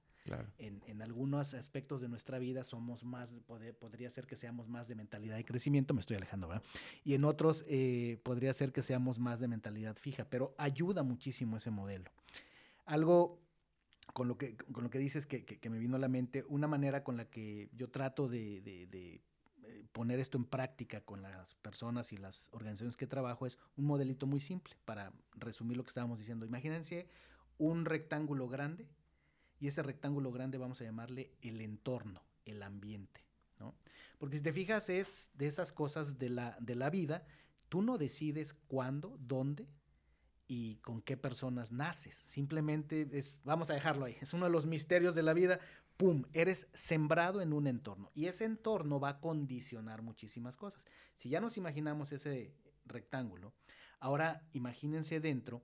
En, 0.58 1.02
algunos 1.02 1.54
aspectos 1.54 2.00
de 2.00 2.08
nuestra 2.08 2.38
vida 2.38 2.62
somos 2.62 3.04
más, 3.04 3.34
podría 3.78 4.08
ser 4.08 4.26
que 4.26 4.36
seamos 4.36 4.68
más 4.68 4.86
de 4.86 4.94
mentalidad 4.94 5.36
de 5.36 5.44
crecimiento, 5.44 5.94
me 5.94 6.00
estoy 6.00 6.16
alejando, 6.16 6.48
¿verdad? 6.48 6.62
Y 7.04 7.14
en 7.14 7.24
otros 7.24 7.64
eh, 7.68 8.20
podría 8.22 8.52
ser 8.52 8.72
que 8.72 8.82
seamos 8.82 9.18
más 9.18 9.40
de 9.40 9.48
mentalidad 9.48 9.96
fija, 9.96 10.24
pero 10.24 10.54
ayuda 10.58 11.02
muchísimo 11.02 11.56
ese 11.56 11.70
modelo. 11.70 12.10
Algo 12.84 13.40
con 14.12 14.28
lo 14.28 14.38
que, 14.38 14.56
con 14.56 14.84
lo 14.84 14.90
que 14.90 14.98
dices 14.98 15.26
que, 15.26 15.44
que, 15.44 15.70
me 15.70 15.78
vino 15.78 15.96
a 15.96 15.98
la 15.98 16.08
mente, 16.08 16.44
una 16.48 16.68
manera 16.68 17.02
con 17.02 17.16
la 17.16 17.28
que 17.28 17.70
yo 17.74 17.90
trato 17.90 18.28
de, 18.28 18.60
de, 18.60 18.86
de 18.86 19.22
eh, 19.64 19.84
poner 19.92 20.20
esto 20.20 20.36
en 20.38 20.44
práctica 20.44 21.00
con 21.00 21.22
las 21.22 21.54
personas 21.56 22.12
y 22.12 22.16
las 22.16 22.48
organizaciones 22.52 22.96
que 22.96 23.06
trabajo 23.06 23.46
es 23.46 23.58
un 23.76 23.86
modelito 23.86 24.26
muy 24.26 24.40
simple 24.40 24.76
para 24.84 25.12
resumir 25.34 25.76
lo 25.76 25.82
que 25.82 25.88
estábamos 25.88 26.18
diciendo. 26.18 26.46
Imagínense 26.46 27.08
un 27.58 27.84
rectángulo 27.84 28.48
grande 28.48 28.86
y 29.62 29.68
ese 29.68 29.84
rectángulo 29.84 30.32
grande 30.32 30.58
vamos 30.58 30.80
a 30.80 30.84
llamarle 30.84 31.30
el 31.40 31.60
entorno, 31.60 32.24
el 32.44 32.64
ambiente. 32.64 33.24
¿no? 33.60 33.76
Porque 34.18 34.36
si 34.36 34.42
te 34.42 34.52
fijas 34.52 34.88
es 34.88 35.30
de 35.34 35.46
esas 35.46 35.70
cosas 35.70 36.18
de 36.18 36.30
la, 36.30 36.56
de 36.58 36.74
la 36.74 36.90
vida, 36.90 37.24
tú 37.68 37.80
no 37.80 37.96
decides 37.96 38.54
cuándo, 38.54 39.16
dónde 39.20 39.68
y 40.48 40.78
con 40.78 41.00
qué 41.00 41.16
personas 41.16 41.70
naces. 41.70 42.16
Simplemente 42.16 43.08
es, 43.12 43.40
vamos 43.44 43.70
a 43.70 43.74
dejarlo 43.74 44.04
ahí, 44.04 44.16
es 44.20 44.32
uno 44.32 44.46
de 44.46 44.50
los 44.50 44.66
misterios 44.66 45.14
de 45.14 45.22
la 45.22 45.32
vida. 45.32 45.60
¡Pum! 45.96 46.24
Eres 46.32 46.66
sembrado 46.74 47.40
en 47.40 47.52
un 47.52 47.68
entorno 47.68 48.10
y 48.14 48.26
ese 48.26 48.46
entorno 48.46 48.98
va 48.98 49.10
a 49.10 49.20
condicionar 49.20 50.02
muchísimas 50.02 50.56
cosas. 50.56 50.84
Si 51.14 51.28
ya 51.28 51.40
nos 51.40 51.56
imaginamos 51.56 52.10
ese 52.10 52.52
rectángulo, 52.84 53.54
ahora 54.00 54.44
imagínense 54.54 55.20
dentro 55.20 55.62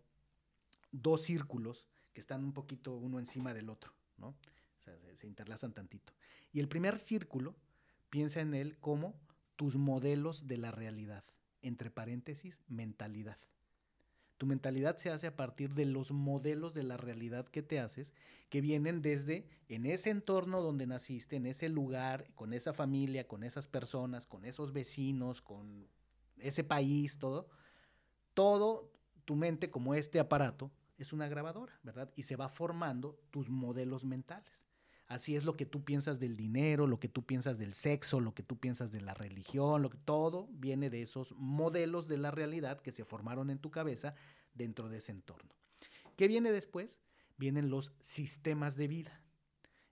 dos 0.93 1.23
círculos 1.23 1.89
están 2.19 2.45
un 2.45 2.53
poquito 2.53 2.97
uno 2.97 3.19
encima 3.19 3.55
del 3.55 3.71
otro, 3.71 3.93
¿no? 4.17 4.29
O 4.29 4.83
sea, 4.83 4.95
se, 5.17 5.27
interlazan 5.27 5.73
tantito. 5.73 6.13
Y 6.53 6.61
el 6.61 6.69
primer 6.69 6.99
círculo, 6.99 7.57
piensa 8.11 8.41
en 8.41 8.55
él 8.55 8.79
como 8.79 9.15
tus 9.57 9.77
modelos 9.77 10.47
de 10.47 10.57
la 10.57 10.71
realidad, 10.71 11.25
entre 11.63 11.91
paréntesis, 11.91 12.63
mentalidad. 12.69 13.39
Tu 14.39 14.47
mentalidad 14.47 14.97
se 14.97 15.11
hace 15.11 15.27
a 15.27 15.37
partir 15.37 15.75
de 15.75 15.85
los 15.85 16.13
modelos 16.13 16.73
de 16.73 16.85
la 16.85 16.97
realidad 16.97 17.49
que 17.49 17.63
te 17.63 17.81
haces, 17.81 18.15
que 18.49 18.61
vienen 18.61 19.03
desde 19.03 19.49
en 19.69 19.85
ese 19.85 20.11
entorno 20.11 20.63
donde 20.63 20.87
naciste, 20.87 21.37
en 21.37 21.47
ese 21.47 21.69
lugar, 21.69 22.33
con 22.37 22.53
esa 22.53 22.73
familia, 22.73 23.27
con 23.27 23.43
esas 23.43 23.67
personas, 23.67 24.27
con 24.27 24.45
esos 24.45 24.73
vecinos, 24.73 25.43
con 25.43 25.89
ese 26.39 26.63
país, 26.63 27.19
todo. 27.19 27.49
Todo 28.33 28.93
tu 29.25 29.35
mente 29.35 29.71
como 29.71 29.95
este 29.95 30.21
aparato 30.21 30.71
es 30.99 31.13
una 31.13 31.29
grabadora, 31.29 31.79
¿verdad? 31.83 32.13
Y 32.17 32.25
se 32.25 32.37
va 32.37 32.49
formando 32.49 33.19
tus 33.31 33.49
modelos 33.49 34.05
mentales. 34.05 34.67
Así 35.07 35.37
es 35.37 35.45
lo 35.45 35.57
que 35.57 35.65
tú 35.65 35.85
piensas 35.85 36.21
del 36.21 36.37
dinero, 36.37 36.87
lo 36.87 37.01
que 37.01 37.09
tú 37.09 37.25
piensas 37.25 37.57
del 37.57 37.73
sexo, 37.73 38.21
lo 38.21 38.35
que 38.35 38.43
tú 38.43 38.59
piensas 38.59 38.93
de 38.93 39.01
la 39.01 39.15
religión, 39.15 39.81
lo 39.81 39.89
que, 39.89 39.97
todo 39.97 40.49
viene 40.53 40.91
de 40.91 41.01
esos 41.01 41.33
modelos 41.37 42.09
de 42.09 42.19
la 42.19 42.31
realidad 42.31 42.81
que 42.81 42.93
se 42.93 43.07
formaron 43.07 43.49
en 43.49 43.59
tu 43.59 43.71
cabeza 43.71 44.15
dentro 44.53 44.91
de 44.91 44.99
ese 44.99 45.13
entorno. 45.13 45.55
¿Qué 46.17 46.29
viene 46.29 46.53
después? 46.53 47.01
Vienen 47.39 47.71
los 47.71 47.93
sistemas 48.01 48.77
de 48.77 48.89
vida. 48.89 49.23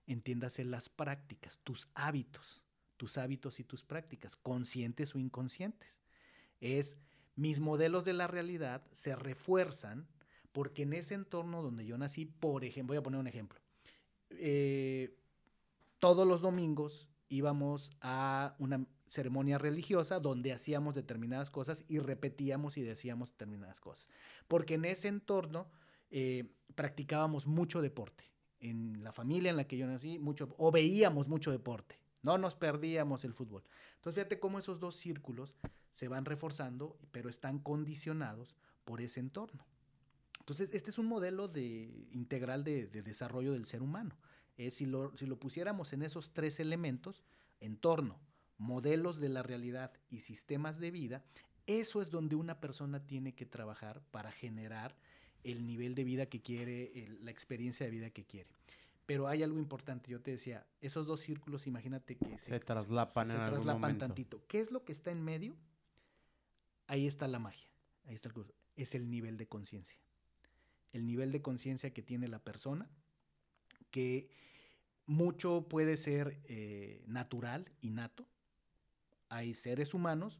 Entiéndase 0.05 0.63
las 0.65 0.87
prácticas, 0.87 1.59
tus 1.63 1.87
hábitos, 1.95 2.61
tus 2.95 3.17
hábitos 3.17 3.59
y 3.59 3.63
tus 3.63 3.83
prácticas, 3.83 4.35
conscientes 4.35 5.15
o 5.15 5.19
inconscientes. 5.19 5.99
Es 6.59 6.97
mis 7.35 7.59
modelos 7.59 8.05
de 8.05 8.13
la 8.13 8.27
realidad 8.27 8.85
se 8.91 9.15
refuerzan 9.15 10.07
porque 10.57 10.81
en 10.81 10.93
ese 10.93 11.13
entorno 11.13 11.61
donde 11.61 11.85
yo 11.85 11.99
nací, 11.99 12.25
por 12.25 12.65
ejemplo, 12.65 12.93
voy 12.93 12.97
a 12.97 13.03
poner 13.03 13.19
un 13.19 13.27
ejemplo. 13.27 13.59
Eh, 14.31 15.15
todos 15.99 16.27
los 16.27 16.41
domingos 16.41 17.09
íbamos 17.29 17.91
a 18.01 18.55
una 18.57 18.83
ceremonia 19.07 19.59
religiosa 19.59 20.19
donde 20.19 20.51
hacíamos 20.51 20.95
determinadas 20.95 21.51
cosas 21.51 21.85
y 21.87 21.99
repetíamos 21.99 22.75
y 22.77 22.81
decíamos 22.81 23.33
determinadas 23.33 23.79
cosas. 23.79 24.09
Porque 24.47 24.73
en 24.73 24.85
ese 24.85 25.09
entorno 25.09 25.69
eh, 26.09 26.49
practicábamos 26.73 27.45
mucho 27.45 27.79
deporte. 27.79 28.23
En 28.59 29.03
la 29.03 29.11
familia 29.11 29.51
en 29.51 29.57
la 29.57 29.67
que 29.67 29.77
yo 29.77 29.85
nací, 29.85 30.17
mucho, 30.17 30.55
o 30.57 30.71
veíamos 30.71 31.27
mucho 31.27 31.51
deporte. 31.51 31.99
No 32.23 32.39
nos 32.39 32.55
perdíamos 32.55 33.25
el 33.25 33.33
fútbol. 33.35 33.63
Entonces, 33.97 34.15
fíjate 34.15 34.39
cómo 34.39 34.57
esos 34.57 34.79
dos 34.79 34.95
círculos 34.95 35.53
se 35.91 36.07
van 36.07 36.25
reforzando, 36.25 36.97
pero 37.11 37.29
están 37.29 37.59
condicionados 37.59 38.55
por 38.85 39.01
ese 39.01 39.19
entorno. 39.19 39.63
Entonces, 40.47 40.69
este 40.73 40.91
es 40.91 40.97
un 40.97 41.07
modelo 41.07 41.49
de, 41.49 42.07
integral 42.13 42.63
de, 42.63 42.87
desarrollo 42.87 43.51
del 43.51 43.65
ser 43.65 43.81
humano. 43.81 44.15
si, 44.69 44.85
lo, 44.85 45.11
si 45.17 45.25
lo 45.25 45.37
pusiéramos 45.37 45.91
en 45.91 46.03
esos 46.03 46.31
tres 46.31 46.61
elementos, 46.61 47.21
entorno, 47.59 48.17
modelos 48.57 49.19
de 49.19 49.27
la 49.27 49.43
realidad 49.43 49.91
y 50.09 50.21
sistemas 50.21 50.79
de 50.79 50.91
vida, 50.91 51.25
eso 51.65 52.01
es 52.01 52.11
donde 52.11 52.37
una 52.37 52.61
persona 52.61 53.05
tiene 53.05 53.35
que 53.35 53.45
trabajar 53.45 54.01
para 54.09 54.31
generar 54.31 54.95
el 55.43 55.65
nivel 55.65 55.95
de 55.95 56.05
vida 56.05 56.27
que 56.27 56.41
quiere, 56.41 57.09
la 57.19 57.31
experiencia 57.31 57.85
de 57.85 57.91
vida 57.91 58.09
que 58.11 58.23
quiere. 58.23 58.49
Pero 59.05 59.27
hay 59.27 59.43
algo 59.43 59.59
importante, 59.59 60.11
yo 60.11 60.21
te 60.21 60.31
decía, 60.31 60.65
esos 60.79 61.07
dos 61.07 61.19
círculos, 61.19 61.67
imagínate 61.67 62.15
que 62.15 62.37
se, 62.37 62.57
traslapan, 62.61 63.29
en 63.31 63.35
traslapan 63.35 63.97
tantito. 63.97 64.41
¿Qué 64.47 64.61
es 64.61 64.71
lo 64.71 64.85
que 64.85 64.93
está 64.93 65.11
en 65.11 65.21
medio? 65.21 65.57
Ahí 66.87 67.05
está 67.05 67.27
la 67.27 67.39
magia, 67.39 67.67
ahí 68.05 68.15
está 68.15 68.29
el 68.29 68.45
es 68.77 68.95
el 68.95 69.09
nivel 69.09 69.35
de 69.35 69.47
conciencia. 69.47 69.99
El 70.97 71.05
nivel 71.05 71.31
de 71.31 71.41
conciencia 71.41 71.93
que 71.93 72.01
tiene 72.01 72.27
la 72.27 72.39
persona, 72.39 72.89
que 73.91 74.29
mucho 75.05 75.67
puede 75.69 75.95
ser 75.95 76.41
eh, 76.45 77.03
natural, 77.07 77.71
innato. 77.81 78.27
Hay 79.29 79.53
seres 79.53 79.93
humanos 79.93 80.39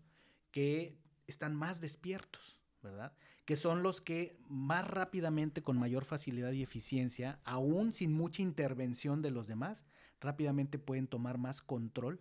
que 0.52 0.98
están 1.28 1.56
más 1.56 1.80
despiertos, 1.80 2.60
¿verdad? 2.82 3.14
que 3.48 3.56
son 3.56 3.82
los 3.82 4.02
que 4.02 4.38
más 4.50 4.86
rápidamente, 4.86 5.64
con 5.64 5.78
mayor 5.78 6.04
facilidad 6.04 6.52
y 6.52 6.64
eficiencia, 6.64 7.40
aún 7.46 7.94
sin 7.94 8.12
mucha 8.12 8.42
intervención 8.42 9.22
de 9.22 9.32
los 9.32 9.48
demás, 9.48 9.86
rápidamente 10.20 10.80
pueden 10.80 11.08
tomar 11.08 11.38
más 11.38 11.62
control 11.62 12.20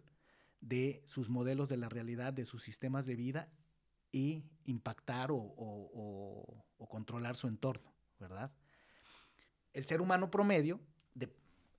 de 0.61 1.03
sus 1.07 1.29
modelos 1.29 1.69
de 1.69 1.79
la 1.79 1.89
realidad, 1.89 2.33
de 2.33 2.45
sus 2.45 2.63
sistemas 2.63 3.07
de 3.07 3.17
vida 3.17 3.51
y 4.13 4.45
impactar 4.67 5.31
o, 5.33 6.65
controlar 6.89 7.35
su 7.35 7.49
entorno, 7.49 7.93
¿verdad? 8.19 8.53
El 9.73 9.85
ser 9.85 10.01
humano 10.01 10.31
promedio 10.31 10.81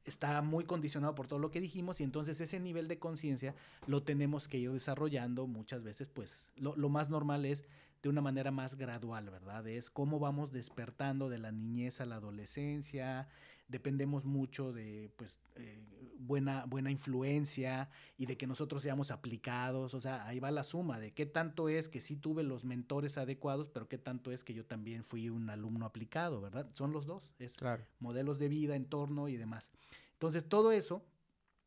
está 0.05 0.41
muy 0.41 0.63
condicionado 0.63 1.15
por 1.15 1.27
todo 1.27 1.39
lo 1.39 1.51
que 1.51 1.59
dijimos 1.59 1.99
y 1.99 2.03
entonces 2.03 2.39
ese 2.39 2.59
nivel 2.59 2.87
de 2.87 2.97
conciencia 2.97 3.55
lo 3.87 4.03
tenemos 4.03 4.47
que 4.47 4.57
ir 4.57 4.71
desarrollando 4.71 5.47
muchas 5.47 5.83
veces, 5.83 6.07
pues 6.07 6.51
lo 6.55 6.89
más 6.89 7.09
normal 7.09 7.45
es 7.45 7.65
de 8.01 8.09
una 8.09 8.21
manera 8.21 8.51
más 8.51 8.75
gradual, 8.75 9.29
¿verdad? 9.29 9.67
Es 9.67 9.89
cómo 9.89 10.19
vamos 10.19 10.51
despertando 10.51 11.29
de 11.29 11.39
la 11.39 11.51
niñez 11.51 11.99
a 11.99 12.05
la 12.05 12.15
adolescencia, 12.15 13.27
dependemos 13.67 14.25
mucho 14.25 14.71
de 14.71 15.11
pues 15.15 15.39
eh, 15.55 15.79
buena, 16.19 16.65
buena 16.65 16.91
influencia 16.91 17.89
y 18.17 18.25
de 18.25 18.37
que 18.37 18.47
nosotros 18.47 18.83
seamos 18.83 19.11
aplicados, 19.11 19.93
o 19.93 20.01
sea, 20.01 20.25
ahí 20.25 20.39
va 20.39 20.51
la 20.51 20.63
suma 20.63 20.99
de 20.99 21.13
qué 21.13 21.25
tanto 21.25 21.69
es 21.69 21.89
que 21.89 22.01
sí 22.01 22.15
tuve 22.15 22.43
los 22.43 22.65
mentores 22.65 23.17
adecuados, 23.17 23.69
pero 23.69 23.87
qué 23.87 23.97
tanto 23.97 24.31
es 24.31 24.43
que 24.43 24.53
yo 24.53 24.65
también 24.65 25.03
fui 25.03 25.29
un 25.29 25.49
alumno 25.49 25.85
aplicado, 25.85 26.41
¿verdad? 26.41 26.69
Son 26.73 26.91
los 26.91 27.05
dos, 27.05 27.31
es 27.39 27.55
modelos 27.99 28.39
de 28.39 28.47
vida, 28.47 28.75
entorno 28.75 29.27
y 29.27 29.37
demás. 29.37 29.71
Entonces, 30.13 30.47
todo 30.47 30.71
eso, 30.71 31.05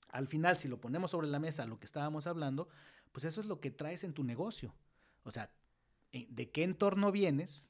al 0.09 0.27
final, 0.27 0.59
si 0.59 0.69
lo 0.69 0.81
ponemos 0.81 1.13
sobre 1.13 1.29
la 1.29 1.39
mesa, 1.39 1.67
lo 1.67 1.79
que 1.79 1.87
estábamos 1.87 2.27
hablando, 2.27 2.69
pues 3.13 3.25
eso 3.25 3.41
es 3.41 3.47
lo 3.47 3.61
que 3.61 3.71
traes 3.71 4.05
en 4.05 4.13
tu 4.13 4.25
negocio. 4.25 4.75
O 5.25 5.31
sea, 5.31 5.51
eh, 6.13 6.27
de 6.31 6.51
qué 6.51 6.65
entorno 6.65 7.13
vienes, 7.13 7.70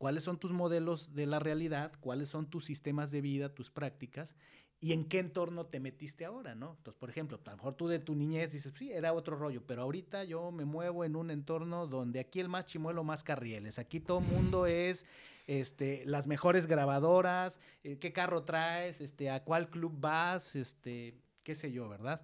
cuáles 0.00 0.24
son 0.24 0.38
tus 0.38 0.52
modelos 0.52 1.12
de 1.12 1.26
la 1.26 1.40
realidad, 1.40 1.92
cuáles 2.00 2.30
son 2.30 2.48
tus 2.48 2.64
sistemas 2.64 3.10
de 3.10 3.20
vida, 3.20 3.54
tus 3.54 3.70
prácticas 3.70 4.34
y 4.80 4.94
en 4.94 5.04
qué 5.04 5.18
entorno 5.18 5.66
te 5.66 5.78
metiste 5.78 6.24
ahora, 6.24 6.54
¿no? 6.54 6.70
Entonces, 6.78 6.98
por 6.98 7.10
ejemplo, 7.10 7.38
a 7.44 7.50
lo 7.50 7.56
mejor 7.58 7.74
tú 7.74 7.86
de 7.86 7.98
tu 7.98 8.14
niñez 8.14 8.50
dices, 8.50 8.72
sí, 8.74 8.90
era 8.90 9.12
otro 9.12 9.36
rollo, 9.36 9.62
pero 9.66 9.82
ahorita 9.82 10.24
yo 10.24 10.52
me 10.52 10.64
muevo 10.64 11.04
en 11.04 11.16
un 11.16 11.30
entorno 11.30 11.86
donde 11.86 12.18
aquí 12.18 12.40
el 12.40 12.48
más 12.48 12.64
chimuelo, 12.64 13.04
más 13.04 13.22
carrieles, 13.22 13.78
aquí 13.78 14.00
todo 14.00 14.22
mundo 14.22 14.64
es 14.64 15.04
este, 15.46 16.02
las 16.06 16.26
mejores 16.26 16.66
grabadoras, 16.66 17.60
eh, 17.84 17.98
qué 17.98 18.10
carro 18.10 18.44
traes, 18.44 19.02
este, 19.02 19.28
a 19.28 19.44
cuál 19.44 19.68
club 19.68 19.92
vas, 20.00 20.56
este, 20.56 21.14
qué 21.42 21.54
sé 21.54 21.72
yo, 21.72 21.90
¿verdad? 21.90 22.22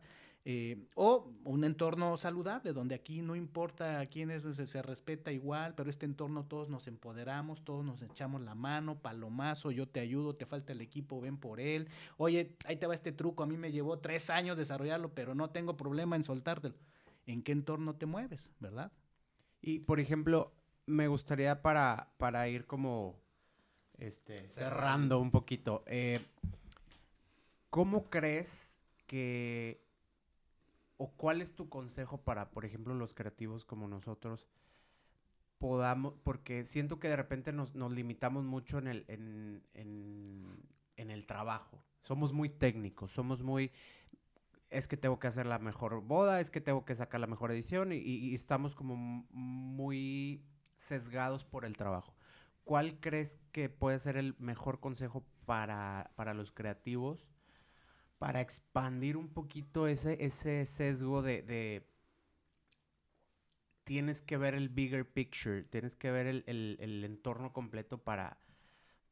Eh, 0.48 0.86
o 0.94 1.32
un 1.42 1.64
entorno 1.64 2.16
saludable, 2.16 2.72
donde 2.72 2.94
aquí 2.94 3.20
no 3.20 3.34
importa 3.34 3.98
a 3.98 4.06
quiénes 4.06 4.44
se, 4.44 4.66
se, 4.68 4.80
respeta 4.80 5.32
igual, 5.32 5.74
pero 5.74 5.90
este 5.90 6.06
entorno 6.06 6.44
todos 6.44 6.68
nos 6.68 6.86
empoderamos, 6.86 7.64
todos 7.64 7.84
nos 7.84 8.00
echamos 8.00 8.40
la 8.42 8.54
mano, 8.54 8.96
palomazo, 8.96 9.72
yo 9.72 9.88
te 9.88 9.98
ayudo, 9.98 10.36
te 10.36 10.46
falta 10.46 10.72
el 10.72 10.80
equipo, 10.82 11.20
ven 11.20 11.36
por 11.36 11.58
él. 11.58 11.88
Oye, 12.16 12.54
ahí 12.66 12.76
te 12.76 12.86
va 12.86 12.94
este 12.94 13.10
truco, 13.10 13.42
a 13.42 13.46
mí 13.46 13.56
me 13.56 13.72
llevó 13.72 13.98
tres 13.98 14.30
años 14.30 14.56
desarrollarlo, 14.56 15.12
pero 15.14 15.34
no 15.34 15.50
tengo 15.50 15.76
problema 15.76 16.14
en 16.14 16.22
soltártelo. 16.22 16.76
¿En 17.26 17.42
qué 17.42 17.50
entorno 17.50 17.96
te 17.96 18.06
mueves, 18.06 18.52
verdad? 18.60 18.92
Y, 19.60 19.80
por 19.80 19.98
ejemplo, 19.98 20.52
me 20.86 21.08
gustaría 21.08 21.60
para, 21.60 22.12
para 22.18 22.48
ir 22.48 22.66
como 22.66 23.18
este, 23.98 24.48
cerrando 24.50 25.18
un 25.18 25.32
poquito, 25.32 25.82
eh, 25.88 26.20
¿cómo 27.68 28.04
crees 28.04 28.78
que 29.08 29.85
o 30.98 31.10
cuál 31.12 31.40
es 31.40 31.54
tu 31.54 31.68
consejo 31.68 32.18
para, 32.18 32.50
por 32.50 32.64
ejemplo, 32.64 32.94
los 32.94 33.14
creativos 33.14 33.64
como 33.64 33.88
nosotros, 33.88 34.46
podamos, 35.58 36.14
porque 36.22 36.64
siento 36.64 36.98
que 36.98 37.08
de 37.08 37.16
repente 37.16 37.52
nos, 37.52 37.74
limitamos 37.74 38.44
mucho 38.44 38.78
en 38.78 38.88
el, 38.88 39.04
en, 39.08 39.62
el 40.96 41.26
trabajo. 41.26 41.82
Somos 42.02 42.32
muy 42.32 42.48
técnicos, 42.48 43.12
somos 43.12 43.42
muy, 43.42 43.72
es 44.70 44.88
que 44.88 44.96
tengo 44.96 45.18
que 45.18 45.26
hacer 45.26 45.46
la 45.46 45.58
mejor 45.58 46.02
boda, 46.02 46.40
es 46.40 46.50
que 46.50 46.60
tengo 46.60 46.84
que 46.84 46.94
sacar 46.94 47.20
la 47.20 47.26
mejor 47.26 47.50
edición 47.50 47.92
y, 47.92 48.34
estamos 48.34 48.74
como 48.74 48.96
muy 48.96 50.44
sesgados 50.76 51.44
por 51.44 51.64
el 51.64 51.76
trabajo. 51.76 52.14
¿Cuál 52.64 52.98
crees 53.00 53.38
que 53.52 53.68
puede 53.68 53.98
ser 53.98 54.16
el 54.16 54.34
mejor 54.38 54.80
consejo 54.80 55.24
para, 55.44 56.10
para 56.16 56.34
los 56.34 56.52
creativos 56.52 57.28
para 58.18 58.40
expandir 58.40 59.16
un 59.16 59.28
poquito 59.28 59.86
ese, 59.86 60.24
ese 60.24 60.64
sesgo 60.64 61.22
de, 61.22 61.86
tienes 63.84 64.22
que 64.22 64.36
ver 64.36 64.54
el 64.54 64.68
bigger 64.68 65.10
picture, 65.10 65.62
tienes 65.62 65.96
que 65.96 66.10
ver 66.10 66.26
el, 66.26 67.04
entorno 67.04 67.52
completo 67.52 67.98
para, 67.98 68.38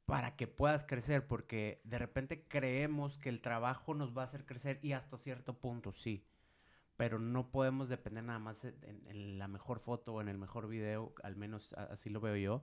para 0.06 0.36
que 0.36 0.46
puedas 0.46 0.84
crecer, 0.84 1.26
porque 1.26 1.80
de 1.84 1.98
repente 1.98 2.46
creemos 2.48 3.18
que 3.18 3.28
el 3.28 3.40
trabajo 3.40 3.94
nos 3.94 4.16
va 4.16 4.22
a 4.22 4.24
hacer 4.24 4.46
crecer 4.46 4.80
y 4.82 4.92
hasta 4.92 5.18
cierto 5.18 5.58
punto 5.60 5.92
sí, 5.92 6.26
pero 6.96 7.18
no 7.18 7.50
podemos 7.50 7.88
depender 7.88 8.24
nada 8.24 8.38
más 8.38 8.64
en 8.64 9.38
la 9.38 9.48
mejor 9.48 9.80
foto 9.80 10.14
o 10.14 10.20
en 10.20 10.28
el 10.28 10.38
mejor 10.38 10.66
video, 10.66 11.14
al 11.22 11.36
menos 11.36 11.72
así 11.74 12.08
lo 12.10 12.20
veo 12.20 12.36
yo, 12.36 12.62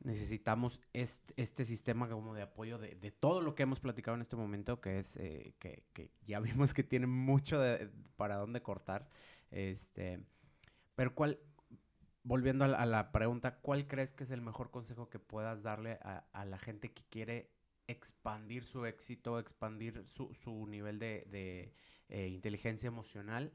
necesitamos 0.00 0.80
este, 0.92 1.64
sistema 1.64 2.08
como 2.08 2.34
de 2.34 2.42
apoyo 2.42 2.78
de, 2.78 3.10
todo 3.10 3.40
lo 3.40 3.54
que 3.54 3.64
hemos 3.64 3.80
platicado 3.80 4.14
en 4.14 4.22
este 4.22 4.36
momento, 4.36 4.80
que 4.80 4.98
es 4.98 5.16
eh, 5.16 5.54
que, 5.58 6.10
ya 6.26 6.40
vimos 6.40 6.74
que 6.74 6.82
tiene 6.82 7.06
mucho 7.06 7.60
para 8.16 8.36
dónde 8.36 8.62
cortar. 8.62 9.08
Este, 9.50 10.20
pero 10.94 11.14
cuál, 11.14 11.38
volviendo 12.22 12.64
a 12.64 12.86
la, 12.86 13.12
pregunta, 13.12 13.58
¿cuál 13.60 13.86
crees 13.86 14.12
que 14.12 14.24
es 14.24 14.30
el 14.30 14.42
mejor 14.42 14.70
consejo 14.70 15.08
que 15.08 15.18
puedas 15.18 15.62
darle 15.62 15.98
a, 16.02 16.44
la 16.44 16.58
gente 16.58 16.92
que 16.92 17.04
quiere 17.04 17.50
expandir 17.86 18.64
su 18.64 18.84
éxito, 18.84 19.38
expandir 19.38 20.04
su, 20.06 20.66
nivel 20.66 20.98
de, 20.98 21.72
eh, 22.08 22.28
inteligencia 22.28 22.88
emocional, 22.88 23.52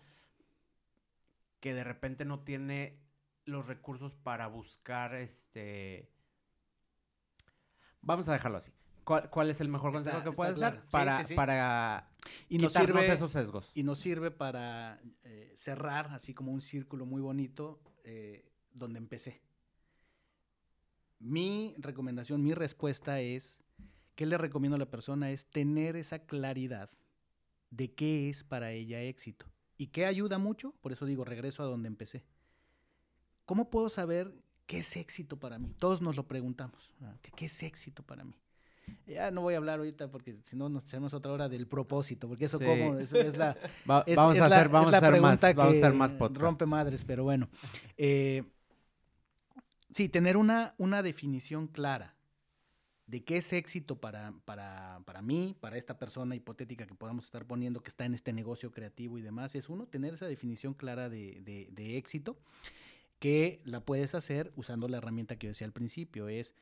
que 1.60 1.74
de 1.74 1.84
repente 1.84 2.26
no 2.26 2.40
tiene 2.40 2.98
los 3.46 3.68
recursos 3.68 4.16
para 4.16 4.48
buscar 4.48 5.16
este 5.16 6.10
Vamos 8.02 8.28
a 8.30 8.34
dejarlo 8.34 8.58
así. 8.58 8.72
¿Cuál, 9.04 9.50
es 9.50 9.60
el 9.62 9.68
mejor 9.68 9.92
consejo 9.92 10.24
que 10.24 10.32
puedes 10.32 10.60
dar 10.60 10.88
para, 10.90 11.22
para 11.36 12.08
y 12.48 12.60
nos 12.60 12.74
sirve, 12.74 13.12
esos 13.12 13.32
sesgos? 13.32 13.72
Y 13.74 13.84
nos 13.84 14.00
sirve 14.00 14.32
para 14.32 15.02
eh, 15.24 15.52
cerrar 15.56 16.08
así 16.12 16.34
como 16.34 16.52
un 16.52 16.62
círculo 16.62 17.06
muy 17.06 17.22
bonito 17.22 17.82
eh, 18.04 18.52
donde 18.74 19.00
empecé. 19.00 19.42
Mi 21.20 21.76
recomendación, 21.78 22.44
mi 22.44 22.54
respuesta 22.54 23.20
es, 23.20 23.64
¿qué 24.16 24.26
le 24.26 24.38
recomiendo 24.38 24.76
a 24.76 24.80
la 24.80 24.90
persona? 24.90 25.32
Es 25.32 25.46
tener 25.46 25.96
esa 25.96 26.20
claridad 26.26 26.90
de 27.70 27.94
qué 27.94 28.30
es 28.30 28.44
para 28.44 28.72
ella 28.72 29.02
éxito. 29.02 29.48
¿Y 29.78 29.88
qué 29.88 30.06
ayuda 30.06 30.38
mucho? 30.38 30.76
Por 30.82 30.92
eso 30.92 31.06
digo, 31.06 31.26
regreso 31.26 31.64
a 31.64 31.66
donde 31.66 31.88
empecé. 31.88 32.24
¿Cómo 33.46 33.70
puedo 33.70 33.90
saber 33.90 34.34
¿qué 34.72 34.80
es 34.80 34.96
éxito 34.96 35.38
para 35.38 35.60
mí? 35.60 35.76
Todos 35.78 36.02
nos 36.02 36.16
lo 36.16 36.26
preguntamos. 36.26 36.94
¿Qué, 37.36 37.48
es 37.48 37.62
éxito 37.62 38.04
para 38.04 38.24
mí? 38.24 38.34
Ya 39.06 39.30
no 39.30 39.42
voy 39.42 39.54
a 39.54 39.58
hablar 39.58 39.80
ahorita 39.80 40.10
porque 40.10 40.38
si 40.44 40.56
no 40.56 40.70
nos 40.70 40.86
echamos 40.86 41.14
otra 41.14 41.34
hora 41.34 41.50
del 41.50 41.68
propósito, 41.68 42.30
porque 42.30 42.46
eso 42.46 42.58
como 42.58 42.98
es, 42.98 43.12
la 43.38 43.58
vamos 43.84 44.40
a 44.40 44.46
hacer, 44.46 44.70
vamos 44.70 44.94
a 44.94 44.98
hacer 44.98 45.20
más, 45.20 45.42
vamos 45.42 45.74
a 45.76 45.78
hacer 45.78 45.94
más 45.94 46.18
rompe 46.18 46.66
madres, 46.66 47.04
pero 47.04 47.26
bueno. 47.26 47.50
Eh, 47.98 48.44
sí, 49.92 50.08
tener 50.08 50.38
una, 50.38 50.74
una 50.78 51.04
definición 51.04 51.68
clara 51.68 52.16
de 53.08 53.26
qué 53.26 53.38
es 53.38 53.52
éxito 53.52 54.00
para, 54.00 54.34
para, 54.46 55.02
para, 55.04 55.22
mí, 55.22 55.54
para 55.60 55.78
esta 55.78 56.00
persona 56.00 56.34
hipotética 56.34 56.88
que 56.88 56.96
podamos 56.96 57.26
estar 57.26 57.46
poniendo 57.46 57.84
que 57.84 57.90
está 57.90 58.06
en 58.06 58.14
este 58.14 58.32
negocio 58.32 58.72
creativo 58.72 59.18
y 59.18 59.22
demás, 59.22 59.54
es 59.54 59.68
uno, 59.68 59.86
tener 59.86 60.14
esa 60.14 60.28
definición 60.28 60.74
clara 60.74 61.10
de, 61.10 61.42
de, 61.42 61.68
de 61.72 61.98
éxito 61.98 62.38
que 63.22 63.62
la 63.66 63.86
puedes 63.86 64.16
hacer 64.16 64.52
usando 64.56 64.88
la 64.88 64.98
herramienta 64.98 65.36
que 65.36 65.46
yo 65.46 65.52
decía 65.52 65.68
al 65.68 65.74
principio, 65.74 66.28
es 66.28 66.56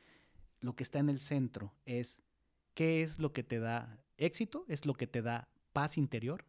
lo 0.60 0.76
que 0.76 0.82
está 0.82 0.98
en 0.98 1.08
el 1.08 1.18
centro, 1.18 1.72
es 1.86 2.20
qué 2.74 3.00
es 3.00 3.18
lo 3.18 3.32
que 3.32 3.42
te 3.42 3.58
da 3.60 3.98
éxito, 4.18 4.66
es 4.68 4.84
lo 4.84 4.92
que 4.92 5.06
te 5.06 5.22
da 5.22 5.48
paz 5.72 5.96
interior, 5.96 6.44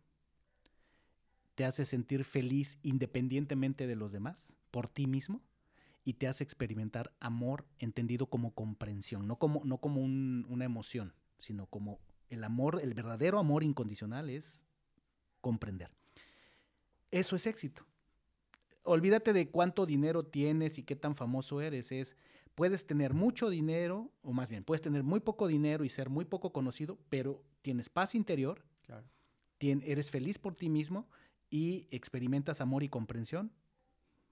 te 1.56 1.64
hace 1.64 1.86
sentir 1.86 2.26
feliz 2.26 2.78
independientemente 2.84 3.88
de 3.88 3.96
los 3.96 4.12
demás, 4.12 4.52
por 4.70 4.90
ti 4.90 5.08
mismo, 5.08 5.42
y 6.04 6.16
te 6.16 6.28
hace 6.28 6.44
experimentar 6.44 7.14
amor 7.22 7.66
entendido 7.80 8.26
como 8.26 8.54
comprensión, 8.54 9.30
no 9.30 9.40
como, 9.40 9.62
no 9.64 9.78
como 9.78 10.02
una 10.02 10.66
emoción, 10.66 11.14
sino 11.40 11.68
como 11.68 12.02
el 12.28 12.44
amor, 12.44 12.82
el 12.84 12.94
verdadero 12.94 13.40
amor 13.40 13.64
incondicional 13.64 14.30
es 14.30 14.66
comprender. 15.40 15.90
Eso 17.12 17.38
es 17.38 17.48
éxito. 17.48 17.86
Olvídate 18.84 19.34
de 19.34 19.50
cuánto 19.50 19.86
dinero 19.86 20.24
tienes 20.24 20.78
y 20.78 20.84
qué 20.84 20.96
tan 20.96 21.16
famoso 21.16 21.62
eres. 21.62 21.92
Es, 21.92 22.16
puedes 22.56 22.86
tener 22.86 23.14
mucho 23.14 23.50
dinero, 23.50 24.12
o 24.22 24.34
más 24.34 24.50
bien, 24.50 24.64
puedes 24.64 24.82
tener 24.82 25.04
muy 25.04 25.20
poco 25.20 25.48
dinero 25.48 25.84
y 25.84 25.90
ser 25.90 26.10
muy 26.10 26.26
poco 26.26 26.52
conocido, 26.52 26.98
pero 27.10 27.44
tienes 27.62 27.90
paz 27.90 28.16
interior, 28.16 28.64
eres 29.60 30.10
feliz 30.10 30.40
por 30.40 30.56
ti 30.56 30.70
mismo 30.70 31.08
y 31.50 31.88
experimentas 31.92 32.62
amor 32.62 32.84
y 32.84 32.90
comprensión. 32.90 33.52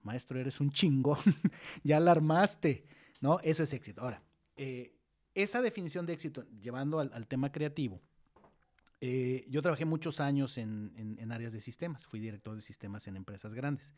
Maestro, 0.02 0.40
eres 0.40 0.60
un 0.60 0.70
chingón, 0.70 1.18
ya 1.84 1.98
alarmaste, 1.98 2.86
¿no? 3.20 3.38
Eso 3.40 3.62
es 3.62 3.72
éxito. 3.72 4.00
Ahora, 4.00 4.22
eh, 4.56 4.94
esa 5.34 5.62
definición 5.62 6.06
de 6.06 6.14
éxito, 6.14 6.44
llevando 6.60 6.98
al, 6.98 7.26
tema 7.26 7.52
creativo, 7.52 8.00
eh, 9.00 9.44
yo 9.48 9.62
trabajé 9.62 9.84
muchos 9.84 10.20
años 10.20 10.58
en, 10.58 11.30
áreas 11.30 11.52
de 11.52 11.60
sistemas, 11.60 12.06
fui 12.06 12.18
director 12.18 12.54
de 12.54 12.62
sistemas 12.62 13.06
en 13.06 13.16
empresas 13.16 13.54
grandes. 13.54 13.94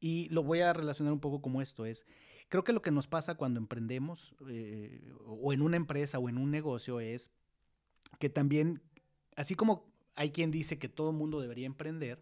Y 0.00 0.28
lo 0.30 0.42
voy 0.42 0.60
a 0.60 0.72
relacionar 0.72 1.12
un 1.12 1.20
poco 1.20 1.42
como 1.42 1.60
esto 1.60 1.86
es, 1.86 2.06
creo 2.48 2.64
que 2.64 2.72
lo 2.72 2.82
que 2.82 2.90
nos 2.90 3.06
pasa 3.06 3.34
cuando 3.36 3.60
emprendemos 3.60 4.34
eh, 4.48 5.12
o 5.26 5.52
en 5.52 5.62
una 5.62 5.76
empresa 5.76 6.18
o 6.18 6.28
en 6.28 6.38
un 6.38 6.50
negocio 6.50 7.00
es 7.00 7.30
que 8.18 8.30
también, 8.30 8.80
así 9.36 9.54
como 9.54 9.86
hay 10.14 10.30
quien 10.30 10.50
dice 10.50 10.78
que 10.78 10.88
todo 10.88 11.12
mundo 11.12 11.40
debería 11.40 11.66
emprender, 11.66 12.20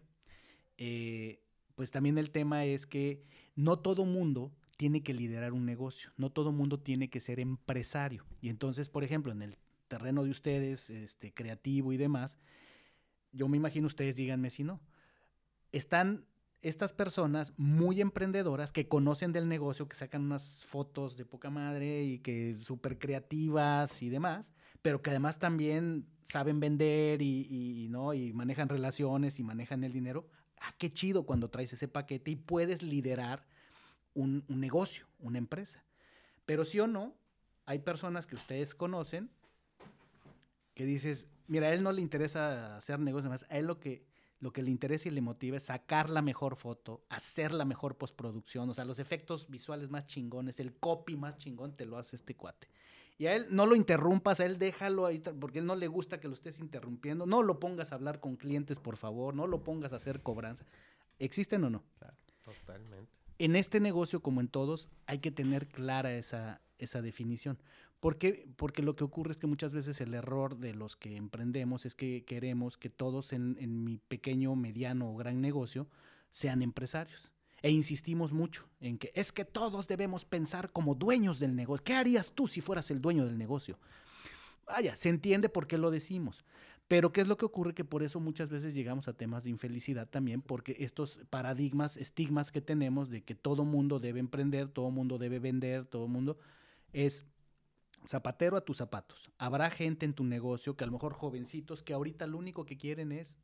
eh, 0.77 1.39
pues 1.75 1.91
también 1.91 2.17
el 2.17 2.31
tema 2.31 2.65
es 2.65 2.85
que 2.85 3.23
no 3.55 3.79
todo 3.79 4.05
mundo 4.05 4.51
tiene 4.77 5.01
que 5.01 5.13
liderar 5.13 5.53
un 5.53 5.65
negocio, 5.65 6.11
no 6.17 6.31
todo 6.31 6.51
mundo 6.51 6.79
tiene 6.79 7.09
que 7.09 7.19
ser 7.19 7.39
empresario. 7.39 8.25
Y 8.41 8.49
entonces, 8.49 8.89
por 8.89 9.03
ejemplo, 9.03 9.31
en 9.31 9.41
el 9.41 9.57
terreno 9.87 10.23
de 10.23 10.29
ustedes, 10.29 10.89
este, 10.89 11.33
creativo 11.33 11.93
y 11.93 11.97
demás, 11.97 12.37
yo 13.31 13.47
me 13.47 13.57
imagino 13.57 13.87
ustedes, 13.87 14.15
díganme 14.15 14.49
si 14.49 14.63
no, 14.63 14.79
están 15.71 16.25
estas 16.61 16.91
personas 16.91 17.53
muy 17.57 18.01
emprendedoras 18.01 18.71
que 18.71 18.87
conocen 18.87 19.31
del 19.31 19.47
negocio, 19.47 19.87
que 19.87 19.95
sacan 19.95 20.23
unas 20.23 20.65
fotos 20.65 21.15
de 21.15 21.25
poca 21.25 21.49
madre 21.49 22.03
y 22.03 22.19
que 22.19 22.57
súper 22.57 22.97
creativas 22.97 24.01
y 24.01 24.09
demás, 24.09 24.53
pero 24.81 25.01
que 25.01 25.11
además 25.11 25.39
también 25.39 26.07
saben 26.23 26.59
vender 26.59 27.21
y, 27.21 27.87
¿no? 27.89 28.13
y 28.13 28.33
manejan 28.33 28.69
relaciones 28.69 29.39
y 29.39 29.43
manejan 29.43 29.83
el 29.83 29.93
dinero. 29.93 30.27
Ah, 30.59 30.73
qué 30.77 30.91
chido 30.91 31.23
cuando 31.23 31.49
traes 31.49 31.73
ese 31.73 31.87
paquete 31.87 32.31
y 32.31 32.35
puedes 32.35 32.81
liderar 32.81 33.45
un, 34.15 34.43
negocio, 34.47 35.05
una 35.19 35.37
empresa. 35.37 35.83
Pero 36.45 36.65
sí 36.65 36.79
o 36.79 36.87
no, 36.87 37.13
hay 37.65 37.79
personas 37.79 38.25
que 38.25 38.35
ustedes 38.35 38.73
conocen 38.73 39.29
que 40.73 40.85
dices, 40.85 41.27
mira, 41.47 41.67
a 41.67 41.73
él 41.73 41.83
no 41.83 41.91
le 41.91 42.01
interesa 42.01 42.77
hacer 42.77 42.99
negocios 42.99 43.29
más, 43.29 43.45
a 43.49 43.57
él 43.57 43.65
lo 43.65 43.79
que 43.79 44.06
lo 44.39 44.51
que 44.51 44.61
le 44.61 44.69
interesa 44.69 45.09
y 45.09 45.11
le 45.11 45.21
motiva 45.21 45.57
es 45.57 45.63
sacar 45.63 46.09
la 46.09 46.21
mejor 46.21 46.55
foto, 46.55 47.03
hacer 47.09 47.53
la 47.53 47.65
mejor 47.65 47.97
postproducción, 47.97 48.69
o 48.69 48.73
sea, 48.73 48.85
los 48.85 48.99
efectos 48.99 49.49
visuales 49.49 49.89
más 49.89 50.05
chingones, 50.05 50.59
el 50.59 50.75
copy 50.75 51.15
más 51.15 51.37
chingón 51.37 51.75
te 51.75 51.85
lo 51.85 51.97
hace 51.97 52.15
este 52.15 52.35
cuate. 52.35 52.67
Y 53.19 53.25
a 53.25 53.35
él 53.35 53.47
no 53.49 53.65
lo 53.65 53.75
interrumpas, 53.75 54.39
a 54.39 54.45
él 54.45 54.59
déjalo 54.59 55.07
ahí, 55.07 55.19
porque 55.19 55.59
él 55.59 55.65
no 55.65 55.75
le 55.75 55.87
gusta 55.87 56.19
que 56.19 56.27
lo 56.27 56.35
estés 56.35 56.59
interrumpiendo. 56.59 57.25
No 57.25 57.41
lo 57.41 57.59
pongas 57.59 57.91
a 57.91 57.95
hablar 57.95 58.19
con 58.19 58.35
clientes, 58.35 58.77
por 58.77 58.95
favor, 58.95 59.33
no 59.33 59.47
lo 59.47 59.63
pongas 59.63 59.91
a 59.93 59.95
hacer 59.95 60.21
cobranza. 60.21 60.65
¿Existen 61.17 61.63
o 61.63 61.69
no? 61.71 61.83
Claro, 61.97 62.15
totalmente. 62.43 63.11
En 63.39 63.55
este 63.55 63.79
negocio, 63.79 64.21
como 64.21 64.39
en 64.39 64.47
todos, 64.47 64.87
hay 65.07 65.17
que 65.17 65.31
tener 65.31 65.67
clara 65.67 66.13
esa, 66.13 66.61
esa 66.77 67.01
definición. 67.01 67.57
¿Por 67.99 68.17
qué? 68.17 68.47
Porque 68.57 68.83
lo 68.83 68.95
que 68.95 69.03
ocurre 69.03 69.31
es 69.31 69.37
que 69.37 69.47
muchas 69.47 69.73
veces 69.73 69.99
el 70.01 70.13
error 70.13 70.57
de 70.57 70.73
los 70.73 70.95
que 70.95 71.15
emprendemos 71.15 71.85
es 71.85 71.95
que 71.95 72.23
queremos 72.25 72.77
que 72.77 72.89
todos 72.89 73.33
en, 73.33 73.83
mi 73.83 73.97
pequeño, 73.97 74.55
mediano 74.55 75.11
o 75.11 75.15
gran 75.15 75.41
negocio 75.41 75.87
sean 76.29 76.61
empresarios. 76.61 77.31
E 77.63 77.71
insistimos 77.71 78.33
mucho 78.33 78.69
en 78.81 78.99
que 78.99 79.11
es 79.15 79.31
que 79.31 79.43
todos 79.43 79.87
debemos 79.87 80.25
pensar 80.25 80.71
como 80.71 80.93
dueños 80.93 81.39
del 81.39 81.55
negocio. 81.55 81.83
¿Qué 81.83 81.95
harías 81.95 82.31
tú 82.33 82.47
si 82.47 82.61
fueras 82.61 82.91
el 82.91 83.01
dueño 83.01 83.25
del 83.25 83.37
negocio? 83.37 83.79
Vaya, 84.67 84.95
se 84.95 85.09
entiende 85.09 85.49
por 85.49 85.65
qué 85.65 85.79
lo 85.79 85.89
decimos. 85.89 86.45
Pero 86.87 87.11
¿qué 87.11 87.21
es 87.21 87.27
lo 87.27 87.35
que 87.35 87.45
ocurre? 87.45 87.73
Que 87.73 87.83
por 87.83 88.03
eso 88.03 88.19
muchas 88.19 88.49
veces 88.49 88.75
llegamos 88.75 89.07
a 89.07 89.13
temas 89.13 89.43
de 89.43 89.49
infelicidad 89.49 90.07
también, 90.07 90.41
porque 90.41 90.77
estos 90.79 91.19
paradigmas, 91.29 91.97
estigmas 91.97 92.51
que 92.51 92.61
tenemos 92.61 93.09
de 93.09 93.23
que 93.23 93.35
todo 93.35 93.65
mundo 93.65 93.99
debe 93.99 94.19
emprender, 94.19 94.69
todo 94.69 94.91
mundo 94.91 95.17
debe 95.17 95.39
vender, 95.39 95.85
todo 95.85 96.07
mundo 96.07 96.37
es 96.93 97.25
zapatero 98.05 98.57
a 98.57 98.61
tus 98.61 98.77
zapatos. 98.77 99.31
Habrá 99.37 99.69
gente 99.69 100.05
en 100.05 100.13
tu 100.13 100.23
negocio 100.23 100.75
que 100.75 100.83
a 100.83 100.87
lo 100.87 100.93
mejor 100.93 101.13
jovencitos 101.13 101.83
que 101.83 101.93
ahorita 101.93 102.27
lo 102.27 102.37
único 102.37 102.65
que 102.65 102.77
quieren 102.77 103.11
es 103.11 103.39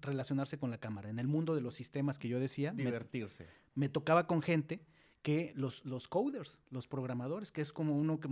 relacionarse 0.00 0.58
con 0.58 0.70
la 0.70 0.78
cámara. 0.78 1.08
En 1.08 1.18
el 1.18 1.26
mundo 1.26 1.54
de 1.54 1.60
los 1.60 1.74
sistemas 1.74 2.18
que 2.18 2.28
yo 2.28 2.40
decía, 2.40 2.72
divertirse. 2.72 3.46
Me, 3.74 3.88
tocaba 3.88 4.26
con 4.26 4.42
gente 4.42 4.80
que 5.22 5.52
los, 5.56 5.84
los 5.84 6.08
coders, 6.08 6.60
los 6.70 6.86
programadores, 6.86 7.50
que 7.50 7.60
es 7.60 7.72
como 7.72 7.96
uno 7.96 8.20
que 8.20 8.28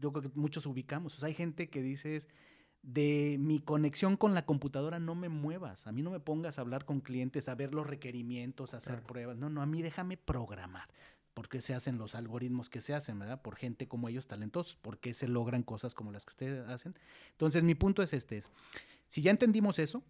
yo 0.00 0.12
creo 0.12 0.30
que 0.30 0.38
muchos 0.38 0.66
ubicamos. 0.66 1.16
O 1.16 1.20
sea, 1.20 1.28
hay 1.28 1.34
gente 1.34 1.70
que 1.70 1.82
dices, 1.82 2.28
de 2.82 3.36
mi 3.38 3.60
conexión 3.60 4.16
con 4.16 4.34
la 4.34 4.44
computadora 4.44 4.98
no 4.98 5.14
me 5.14 5.28
muevas. 5.28 5.86
A 5.86 5.92
mí 5.92 6.02
no 6.02 6.10
me 6.10 6.20
pongas 6.20 6.58
a 6.58 6.62
hablar 6.62 6.84
con 6.84 7.00
clientes, 7.00 7.48
a 7.48 7.54
ver 7.54 7.74
los 7.74 7.86
requerimientos, 7.86 8.74
a 8.74 8.78
hacer 8.78 9.02
pruebas. 9.02 9.36
No, 9.36 9.48
no, 9.48 9.62
a 9.62 9.66
mí 9.66 9.82
déjame 9.82 10.16
programar 10.16 10.88
por 11.34 11.48
qué 11.48 11.62
se 11.62 11.74
hacen 11.74 11.98
los 11.98 12.14
algoritmos 12.14 12.68
que 12.68 12.80
se 12.80 12.94
hacen, 12.94 13.18
¿verdad? 13.18 13.40
Por 13.40 13.56
gente 13.56 13.88
como 13.88 14.08
ellos 14.08 14.26
talentosos, 14.26 14.76
por 14.76 14.98
qué 14.98 15.14
se 15.14 15.28
logran 15.28 15.62
cosas 15.62 15.94
como 15.94 16.12
las 16.12 16.24
que 16.24 16.30
ustedes 16.30 16.68
hacen. 16.68 16.94
Entonces, 17.32 17.64
mi 17.64 17.74
punto 17.74 18.02
es 18.02 18.12
este, 18.12 18.36
es, 18.36 18.50
si 19.08 19.22
ya 19.22 19.30
entendimos 19.30 19.78
eso, 19.78 20.02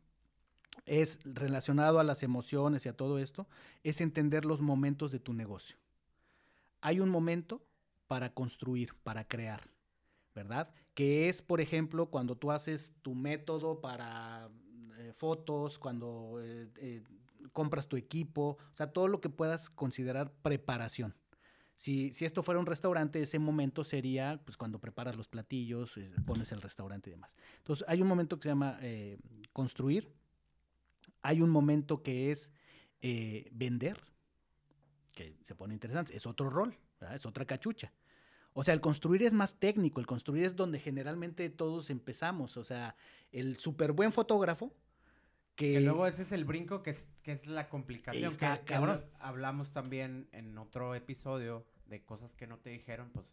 es 0.87 1.21
relacionado 1.25 2.01
a 2.01 2.05
las 2.05 2.23
emociones 2.23 2.87
y 2.87 2.89
a 2.89 2.97
todo 2.97 3.19
esto, 3.19 3.47
es 3.83 4.01
entender 4.01 4.45
los 4.45 4.61
momentos 4.61 5.13
de 5.13 5.21
tu 5.21 5.33
negocio. 5.33 5.77
Hay 6.81 7.01
un 7.01 7.09
momento 7.09 7.63
para 8.09 8.35
construir, 8.35 8.95
para 9.03 9.27
crear, 9.27 9.69
¿verdad? 10.35 10.75
Que 10.95 11.29
es, 11.29 11.41
por 11.41 11.61
ejemplo, 11.61 12.07
cuando 12.07 12.37
tú 12.37 12.51
haces 12.51 12.95
tu 13.03 13.15
método 13.15 13.81
para 13.81 14.51
eh, 14.99 15.13
fotos, 15.17 15.79
cuando 15.79 16.41
eh, 16.43 16.69
eh, 16.77 17.03
compras 17.53 17.89
tu 17.89 17.97
equipo, 17.97 18.59
o 18.73 18.77
sea, 18.77 18.93
todo 18.93 19.09
lo 19.09 19.21
que 19.21 19.29
puedas 19.29 19.71
considerar 19.71 20.33
preparación. 20.43 21.15
Si, 21.75 22.13
si, 22.13 22.25
esto 22.25 22.43
fuera 22.43 22.61
un 22.61 22.67
restaurante, 22.67 23.21
ese 23.21 23.39
momento 23.39 23.83
sería 23.83 24.41
pues 24.45 24.57
cuando 24.57 24.79
preparas 24.79 25.17
los 25.17 25.29
platillos, 25.29 25.99
pones 26.27 26.53
el 26.53 26.63
restaurante 26.63 27.11
y 27.11 27.13
demás. 27.13 27.37
Entonces, 27.59 27.85
hay 27.89 28.03
un 28.03 28.09
momento 28.09 28.39
que 28.39 28.45
se 28.45 28.49
llama 28.51 28.79
eh, 28.83 29.19
construir, 29.53 30.13
hay 31.23 31.41
un 31.41 31.51
momento 31.51 32.03
que 32.03 32.31
es 32.31 32.53
eh, 33.01 33.49
vender, 33.53 34.01
que 35.13 35.37
se 35.43 35.55
pone 35.55 35.75
interesante, 35.75 36.17
es 36.17 36.27
otro 36.27 36.51
rol, 36.51 36.77
es 37.15 37.27
otra 37.27 37.45
cachucha. 37.47 37.93
O 38.55 38.65
sea, 38.65 38.75
el 38.75 38.81
construir 38.81 39.23
es 39.23 39.33
más 39.33 39.59
técnico, 39.59 40.01
el 40.01 40.07
construir 40.07 40.45
es 40.45 40.57
donde 40.57 40.79
generalmente 40.79 41.49
todos 41.49 41.89
empezamos. 41.91 42.57
O 42.57 42.65
sea, 42.65 42.97
el 43.31 43.57
súper 43.57 43.93
buen 43.93 44.13
fotógrafo 44.13 44.75
que, 45.55 45.81
luego 45.81 46.07
ese 46.07 46.23
es 46.23 46.33
el 46.33 46.45
brinco 46.45 46.83
que 46.83 46.91
es, 46.91 47.09
que 47.23 47.33
es 47.33 47.47
la 47.47 47.69
complicación. 47.69 48.35
que, 48.37 48.75
hablamos 49.21 49.73
también 49.73 50.29
en 50.33 50.57
otro 50.59 50.95
episodio 50.95 51.67
de 51.87 52.03
cosas 52.03 52.35
que 52.35 52.47
no 52.47 52.59
te 52.59 52.71
dijeron, 52.71 53.11
pues 53.13 53.27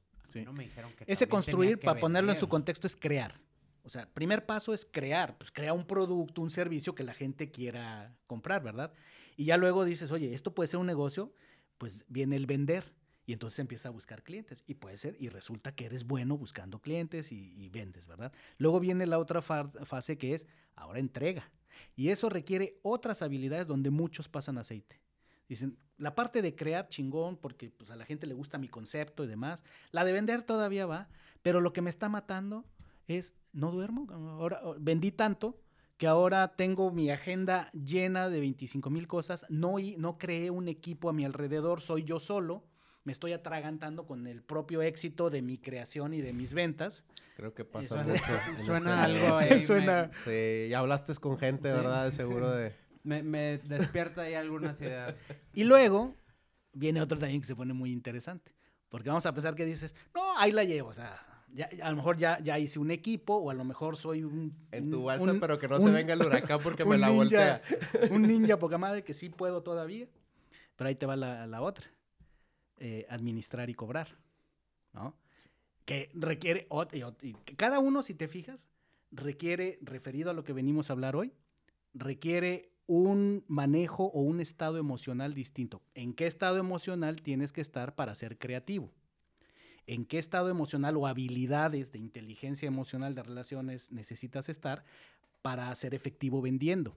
no 0.46 0.54
me 0.54 0.64
dijeron 0.64 0.92
que 0.94 1.06
Ese 1.08 1.28
construir, 1.28 1.80
para 1.80 2.00
ponerlo 2.00 2.32
en 2.32 2.38
su 2.38 2.48
contexto, 2.48 2.88
es 2.88 2.96
crear. 2.96 3.40
O 3.84 3.90
sea, 3.90 4.08
primer 4.14 4.46
paso 4.46 4.74
es 4.74 4.86
crear, 4.86 5.38
pues 5.38 5.52
crea 5.52 5.74
un 5.74 5.86
producto, 5.86 6.42
un 6.42 6.52
servicio 6.52 6.94
que 6.94 7.04
la 7.04 7.14
gente 7.14 7.50
quiera 7.50 8.16
comprar, 8.28 8.62
¿verdad? 8.62 8.94
Y 9.38 9.46
ya 9.46 9.58
luego 9.58 9.86
dices, 9.86 10.12
oye, 10.12 10.34
esto 10.34 10.54
puede 10.54 10.68
ser 10.68 10.80
un 10.80 10.86
negocio, 10.86 11.34
pues 11.78 12.06
viene 12.08 12.36
el 12.36 12.46
vender. 12.46 12.94
Y 13.26 13.34
entonces 13.34 13.60
empieza 13.60 13.90
a 13.90 13.92
buscar 13.92 14.24
clientes. 14.24 14.64
Y 14.66 14.76
puede 14.76 14.98
ser, 14.98 15.16
y 15.20 15.30
resulta 15.30 15.74
que 15.74 15.86
eres 15.86 16.04
bueno 16.04 16.36
buscando 16.36 16.82
clientes 16.82 17.32
y, 17.32 17.54
y 17.56 17.70
vendes, 17.70 18.08
¿verdad? 18.08 18.34
Luego 18.58 18.80
viene 18.80 19.06
la 19.06 19.20
otra 19.20 19.42
fase 19.42 20.18
que 20.18 20.34
es, 20.34 20.48
ahora 20.76 21.00
entrega. 21.00 21.50
Y 21.96 22.10
eso 22.10 22.30
requiere 22.30 22.80
otras 22.82 23.22
habilidades 23.22 23.68
donde 23.68 23.90
muchos 23.90 24.28
pasan 24.28 24.58
aceite. 24.58 25.02
Dicen, 25.48 25.78
la 25.98 26.16
parte 26.16 26.42
de 26.42 26.56
crear 26.56 26.88
chingón, 26.88 27.38
porque 27.38 27.72
pues, 27.72 27.92
a 27.92 27.96
la 27.96 28.06
gente 28.06 28.28
le 28.28 28.34
gusta 28.34 28.58
mi 28.58 28.68
concepto 28.68 29.24
y 29.24 29.28
demás. 29.28 29.64
La 29.92 30.06
de 30.06 30.12
vender 30.12 30.44
todavía 30.44 30.86
va, 30.86 31.10
pero 31.42 31.60
lo 31.60 31.74
que 31.74 31.82
me 31.82 31.90
está 31.90 32.08
matando 32.08 32.66
es, 33.08 33.36
no 33.52 33.72
duermo. 33.72 34.08
Ahora 34.12 34.62
vendí 34.80 35.12
tanto 35.12 35.60
que 35.98 36.08
ahora 36.08 36.56
tengo 36.56 36.92
mi 36.92 37.10
agenda 37.10 37.70
llena 37.74 38.30
de 38.30 38.40
25 38.40 38.90
mil 38.90 39.08
cosas. 39.08 39.46
No, 39.50 39.76
no 39.98 40.18
creé 40.18 40.50
un 40.50 40.68
equipo 40.68 41.10
a 41.10 41.14
mi 41.14 41.26
alrededor, 41.26 41.82
soy 41.82 42.04
yo 42.04 42.20
solo 42.20 42.64
me 43.10 43.14
estoy 43.14 43.34
atragantando 43.34 44.05
con 44.05 44.28
el 44.28 44.43
propio 44.43 44.84
éxito 44.84 45.32
de 45.32 45.41
mi 45.41 45.57
creación 45.57 46.14
y 46.14 46.22
de 46.22 46.32
mis 46.32 46.53
ventas. 46.53 47.03
Creo 47.36 47.55
que 47.55 47.66
pasa 47.66 48.03
mucho. 48.03 48.22
suena 48.68 49.07
este 49.07 49.26
algo 49.26 49.36
ahí. 49.38 49.66
Suena. 49.66 50.12
Sí, 50.24 50.68
ya 50.70 50.78
hablaste 50.78 51.16
con 51.16 51.39
gente, 51.39 51.72
¿verdad? 51.72 52.12
Seguro 52.12 52.51
de. 52.51 52.72
Me, 53.03 53.24
me 53.24 53.57
despierta 53.60 54.22
ahí 54.22 54.36
algunas 54.36 54.80
ideas. 54.80 55.16
Y 55.55 55.64
luego 55.64 56.14
viene 56.72 57.01
otro 57.01 57.18
también 57.18 57.41
que 57.41 57.47
se 57.47 57.55
pone 57.55 57.74
muy 57.74 57.91
interesante. 57.91 58.53
Porque 58.89 59.10
vamos 59.10 59.26
a 59.26 59.34
pensar 59.34 59.55
que 59.55 59.66
dices, 59.66 59.95
no, 60.14 60.22
ahí 60.38 60.51
la 60.51 60.64
llevo, 60.66 60.89
o 60.89 60.93
sea, 60.93 61.20
ya, 61.51 61.68
a 61.82 61.89
lo 61.89 61.95
mejor 61.95 62.18
ya, 62.18 62.38
ya 62.41 62.60
hice 62.60 62.78
un 62.78 62.91
equipo 62.91 63.36
o 63.38 63.49
a 63.49 63.55
lo 63.55 63.64
mejor 63.64 63.97
soy 63.97 64.24
un... 64.24 64.53
En 64.72 64.91
tu 64.91 65.03
balsa, 65.05 65.32
un- 65.32 65.39
pero 65.39 65.57
que 65.57 65.68
no 65.68 65.78
un- 65.78 65.82
se 65.88 65.89
venga 65.91 66.14
el 66.14 66.22
huracán 66.22 66.60
porque 66.62 66.86
me 66.86 66.97
la 66.99 67.07
ninja- 67.10 67.16
voltea. 67.16 67.62
un 68.12 68.22
ninja 68.24 68.60
poca 68.60 68.78
madre 68.78 69.03
que 69.03 69.16
sí 69.16 69.30
puedo 69.30 69.64
todavía. 69.64 70.05
Pero 70.76 70.88
ahí 70.89 70.95
te 70.95 71.05
va 71.07 71.16
la, 71.16 71.47
la 71.47 71.62
otra. 71.62 71.88
Eh, 72.82 73.06
administrar 73.10 73.70
y 73.70 73.74
cobrar. 73.74 74.08
¿no? 74.94 75.14
Que 75.84 76.10
requiere... 76.14 76.66
cada 77.58 77.80
uno, 77.80 78.04
si 78.04 78.14
te 78.14 78.30
fijas, 78.30 78.70
requiere, 79.12 79.80
referido 79.82 80.30
a 80.30 80.34
lo 80.34 80.46
que 80.46 80.54
venimos 80.54 80.90
a 80.90 80.94
hablar 80.94 81.18
hoy, 81.18 81.34
requiere 81.94 82.72
un 82.86 83.44
manejo 83.50 84.06
o 84.06 84.22
un 84.22 84.40
estado 84.40 84.78
emocional 84.78 85.34
distinto. 85.34 85.82
¿En 85.94 86.14
qué 86.14 86.26
estado 86.26 86.58
emocional 86.58 87.22
tienes 87.22 87.52
que 87.52 87.60
estar 87.60 87.96
para 87.96 88.16
ser 88.16 88.38
creativo? 88.38 88.94
¿En 89.86 90.06
qué 90.06 90.18
estado 90.18 90.50
emocional 90.50 90.96
o 90.96 91.06
habilidades 91.06 91.92
de 91.92 92.00
inteligencia 92.00 92.68
emocional 92.68 93.14
de 93.14 93.24
relaciones 93.24 93.92
necesitas 93.92 94.48
estar 94.48 94.86
para 95.42 95.76
ser 95.76 95.94
efectivo 95.94 96.42
vendiendo? 96.42 96.96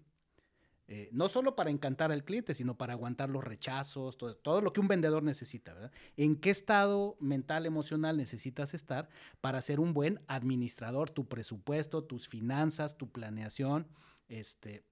Eh, 0.88 1.08
no 1.12 1.28
solo 1.28 1.54
para 1.54 1.70
encantar 1.70 2.12
al 2.12 2.24
cliente, 2.24 2.54
sino 2.54 2.76
para 2.76 2.92
aguantar 2.92 3.30
los 3.30 3.44
rechazos, 3.44 4.18
todo, 4.18 4.36
todo 4.36 4.60
lo 4.60 4.72
que 4.72 4.80
un 4.80 4.88
vendedor 4.88 5.22
necesita, 5.22 5.72
¿verdad? 5.72 5.92
¿En 6.16 6.36
qué 6.36 6.50
estado 6.50 7.16
mental, 7.20 7.66
emocional 7.66 8.16
necesitas 8.16 8.74
estar 8.74 9.08
para 9.40 9.62
ser 9.62 9.80
un 9.80 9.94
buen 9.94 10.20
administrador? 10.26 11.08
Tu 11.08 11.28
presupuesto, 11.28 12.04
tus 12.04 12.28
finanzas, 12.28 12.98
tu 12.98 13.10
planeación, 13.10 13.86
este, 14.28 14.84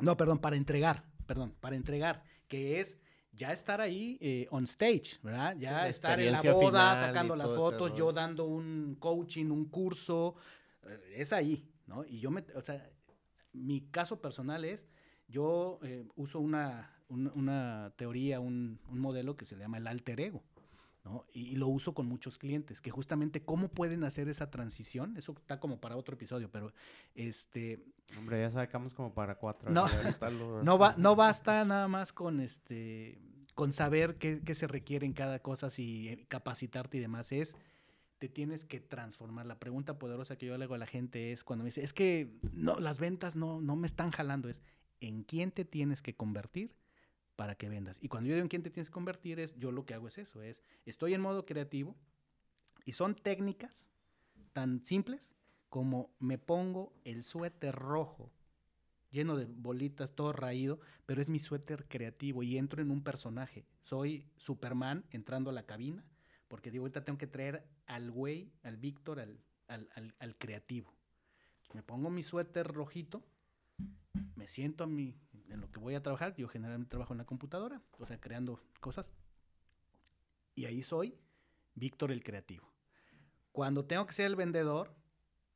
no, 0.00 0.16
perdón, 0.16 0.38
para 0.38 0.56
entregar, 0.56 1.04
perdón, 1.26 1.54
para 1.60 1.76
entregar, 1.76 2.22
que 2.48 2.80
es 2.80 2.98
ya 3.32 3.52
estar 3.52 3.80
ahí 3.80 4.18
eh, 4.20 4.46
on 4.50 4.64
stage, 4.64 5.18
¿verdad? 5.22 5.56
Ya 5.58 5.72
La 5.72 5.88
estar 5.88 6.20
en 6.20 6.32
la 6.32 6.42
boda, 6.42 6.96
sacando 6.96 7.36
las 7.36 7.52
fotos, 7.52 7.94
yo 7.94 8.12
dando 8.12 8.44
un 8.44 8.96
coaching, 8.98 9.46
un 9.46 9.66
curso, 9.66 10.36
eh, 10.84 11.14
es 11.16 11.32
ahí, 11.32 11.68
¿no? 11.86 12.04
Y 12.04 12.20
yo 12.20 12.30
me, 12.30 12.44
o 12.54 12.62
sea, 12.62 12.90
mi 13.52 13.82
caso 13.90 14.20
personal 14.20 14.64
es, 14.64 14.86
yo 15.28 15.78
eh, 15.82 16.06
uso 16.16 16.40
una, 16.40 16.90
un- 17.08 17.30
una 17.34 17.92
teoría, 17.96 18.40
un, 18.40 18.78
un 18.90 18.98
modelo 18.98 19.36
que 19.36 19.44
se 19.44 19.56
le 19.56 19.62
llama 19.62 19.78
el 19.78 19.86
alter 19.86 20.20
ego, 20.20 20.42
¿no? 21.04 21.24
Y, 21.32 21.48
y 21.50 21.56
lo 21.56 21.68
uso 21.68 21.94
con 21.94 22.06
muchos 22.06 22.38
clientes, 22.38 22.80
que 22.80 22.90
justamente 22.90 23.42
cómo 23.42 23.68
pueden 23.68 24.04
hacer 24.04 24.28
esa 24.28 24.50
transición, 24.50 25.16
eso 25.16 25.32
está 25.38 25.60
como 25.60 25.80
para 25.80 25.96
otro 25.96 26.14
episodio, 26.14 26.50
pero 26.50 26.72
este, 27.14 27.84
Hombre, 28.16 28.40
ya 28.40 28.50
sacamos 28.50 28.94
como 28.94 29.12
para 29.12 29.34
cuatro. 29.36 29.70
No. 29.70 29.86
lo- 29.86 30.62
no, 30.64 30.78
va, 30.78 30.94
no 30.96 31.14
basta 31.16 31.64
nada 31.64 31.88
más 31.88 32.12
con 32.12 32.40
este 32.40 33.18
con 33.54 33.72
saber 33.72 34.18
qué, 34.18 34.40
qué 34.44 34.54
se 34.54 34.68
requiere 34.68 35.04
en 35.04 35.12
cada 35.12 35.40
cosa, 35.40 35.68
si 35.68 36.08
eh, 36.08 36.24
capacitarte 36.28 36.96
y 36.96 37.00
demás, 37.00 37.32
es 37.32 37.56
te 38.18 38.28
tienes 38.28 38.64
que 38.64 38.78
transformar. 38.78 39.46
La 39.46 39.58
pregunta 39.58 39.98
poderosa 39.98 40.36
que 40.36 40.46
yo 40.46 40.56
le 40.56 40.64
hago 40.64 40.74
a 40.74 40.78
la 40.78 40.86
gente 40.86 41.32
es 41.32 41.42
cuando 41.42 41.64
me 41.64 41.68
dice, 41.68 41.82
es 41.82 41.92
que 41.92 42.38
no, 42.52 42.78
las 42.78 43.00
ventas 43.00 43.34
no, 43.34 43.60
no 43.60 43.74
me 43.74 43.88
están 43.88 44.12
jalando, 44.12 44.48
es 44.48 44.62
en 45.00 45.22
quién 45.22 45.50
te 45.52 45.64
tienes 45.64 46.02
que 46.02 46.14
convertir 46.14 46.74
para 47.36 47.54
que 47.54 47.68
vendas. 47.68 47.98
Y 48.02 48.08
cuando 48.08 48.28
yo 48.28 48.34
digo 48.34 48.44
en 48.44 48.48
quién 48.48 48.62
te 48.62 48.70
tienes 48.70 48.88
que 48.88 48.94
convertir, 48.94 49.38
es 49.40 49.54
yo 49.58 49.70
lo 49.72 49.86
que 49.86 49.94
hago 49.94 50.08
es 50.08 50.18
eso, 50.18 50.42
es 50.42 50.62
estoy 50.86 51.14
en 51.14 51.20
modo 51.20 51.46
creativo 51.46 51.96
y 52.84 52.92
son 52.92 53.14
técnicas 53.14 53.88
tan 54.52 54.84
simples 54.84 55.34
como 55.68 56.10
me 56.18 56.38
pongo 56.38 56.92
el 57.04 57.22
suéter 57.22 57.74
rojo 57.74 58.32
lleno 59.10 59.36
de 59.36 59.46
bolitas, 59.46 60.14
todo 60.14 60.32
raído, 60.32 60.80
pero 61.06 61.22
es 61.22 61.28
mi 61.28 61.38
suéter 61.38 61.86
creativo 61.88 62.42
y 62.42 62.58
entro 62.58 62.82
en 62.82 62.90
un 62.90 63.02
personaje. 63.02 63.64
Soy 63.80 64.26
Superman 64.36 65.04
entrando 65.10 65.50
a 65.50 65.52
la 65.54 65.64
cabina, 65.64 66.04
porque 66.48 66.70
digo, 66.70 66.82
ahorita 66.84 67.04
tengo 67.04 67.18
que 67.18 67.26
traer 67.26 67.66
al 67.86 68.10
güey, 68.10 68.52
al 68.62 68.76
Víctor, 68.76 69.20
al, 69.20 69.40
al, 69.66 69.88
al- 69.94 70.14
al 70.18 70.36
creativo. 70.36 70.92
Me 71.72 71.82
pongo 71.82 72.10
mi 72.10 72.22
suéter 72.22 72.66
rojito, 72.66 73.22
me 74.36 74.48
siento 74.48 74.84
a 74.84 74.86
mí 74.86 75.16
en 75.50 75.60
lo 75.60 75.70
que 75.70 75.78
voy 75.80 75.94
a 75.94 76.02
trabajar. 76.02 76.34
Yo 76.36 76.48
generalmente 76.48 76.90
trabajo 76.90 77.14
en 77.14 77.18
la 77.18 77.24
computadora, 77.26 77.80
o 77.98 78.06
sea, 78.06 78.20
creando 78.20 78.60
cosas. 78.80 79.10
Y 80.54 80.66
ahí 80.66 80.82
soy 80.82 81.16
Víctor 81.74 82.10
el 82.12 82.22
creativo. 82.22 82.68
Cuando 83.52 83.84
tengo 83.84 84.06
que 84.06 84.12
ser 84.12 84.26
el 84.26 84.36
vendedor, 84.36 84.94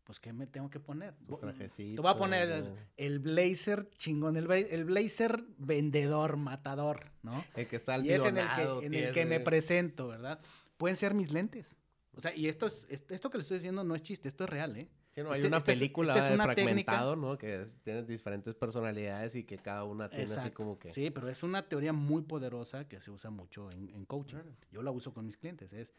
pues 0.05 0.19
¿qué 0.21 0.33
me 0.33 0.47
tengo 0.47 0.71
que 0.71 0.81
poner? 0.81 1.15
Tu 1.27 1.37
trajecito, 1.37 1.97
Te 1.97 2.03
voy 2.03 2.11
a 2.11 2.19
poner 2.19 2.65
el, 2.97 3.19
blazer 3.21 3.89
chingón, 3.99 4.37
el, 4.37 4.51
el 4.51 4.85
blazer 4.85 5.45
vendedor, 5.59 6.37
matador, 6.37 7.13
¿no? 7.23 7.45
El 7.55 7.69
que 7.69 7.77
está 7.77 7.99
Y 7.99 8.11
es 8.11 8.25
en 8.25 8.39
el 8.39 8.49
que, 8.55 8.87
en 8.87 8.95
el 8.95 9.13
que 9.15 9.25
me 9.25 9.41
presento, 9.41 10.09
¿verdad? 10.09 10.41
Pueden 10.77 10.97
ser 10.97 11.15
mis 11.15 11.31
lentes. 11.33 11.77
O 12.15 12.21
sea, 12.21 12.35
y 12.35 12.49
esto 12.49 12.67
es, 12.67 12.87
es- 12.91 13.05
esto 13.11 13.31
que 13.31 13.39
le 13.39 13.43
estoy 13.43 13.59
diciendo 13.59 13.85
no 13.85 13.95
es 13.95 14.03
chiste, 14.03 14.29
esto 14.29 14.45
es 14.45 14.51
real, 14.51 14.77
¿eh? 14.77 14.89
Sí, 15.15 15.23
no, 15.23 15.31
hay 15.31 15.37
Este- 15.41 15.49
una 15.49 15.61
película 15.61 16.15
esta 16.15 16.33
es 16.33 16.39
de 16.39 16.55
técnica. 16.55 16.93
fragmentado, 16.93 17.17
¿no? 17.17 17.37
Que 17.37 17.63
es- 17.63 17.79
tiene 17.83 18.03
diferentes 18.05 18.55
personalidades 18.55 19.35
y 19.37 19.45
que 19.45 19.59
cada 19.59 19.85
una 19.85 20.09
tiene 20.09 20.25
así 20.25 20.51
como 20.51 20.79
que... 20.79 20.93
Sí, 20.93 21.11
pero 21.11 21.29
es 21.29 21.43
una 21.43 21.69
teoría 21.69 21.93
muy 21.93 22.23
poderosa 22.23 22.89
que 22.89 22.99
se 23.01 23.11
usa 23.11 23.31
mucho 23.31 23.71
en, 23.73 23.91
en 23.91 24.07
coaching. 24.07 24.37
Claro. 24.37 24.57
Yo 24.71 24.83
la 24.83 24.91
uso 24.91 25.13
con 25.13 25.27
mis 25.27 25.37
clientes. 25.37 25.73
Es 25.75 25.93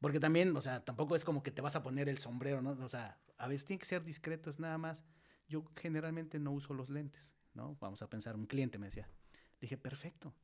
porque 0.00 0.18
también, 0.18 0.56
o 0.56 0.60
sea, 0.62 0.84
tampoco 0.84 1.14
es 1.14 1.24
como 1.24 1.44
que 1.44 1.52
te 1.52 1.62
vas 1.62 1.76
a 1.76 1.82
poner 1.84 2.08
el 2.08 2.18
sombrero, 2.18 2.60
¿no? 2.62 2.72
O 2.84 2.88
sea, 2.88 3.16
a 3.38 3.46
veces 3.46 3.64
tiene 3.64 3.78
que 3.78 3.86
ser 3.86 4.02
discreto, 4.02 4.50
es 4.50 4.58
nada 4.58 4.76
más. 4.76 5.04
Yo 5.48 5.64
generalmente 5.76 6.40
no 6.40 6.50
uso 6.50 6.74
los 6.74 6.88
lentes, 6.90 7.34
¿no? 7.54 7.76
Vamos 7.80 8.02
a 8.02 8.10
pensar, 8.10 8.34
un 8.34 8.46
cliente 8.46 8.78
me 8.78 8.86
decía. 8.86 9.06
Le 9.60 9.66
dije, 9.66 9.76
perfecto. 9.76 10.34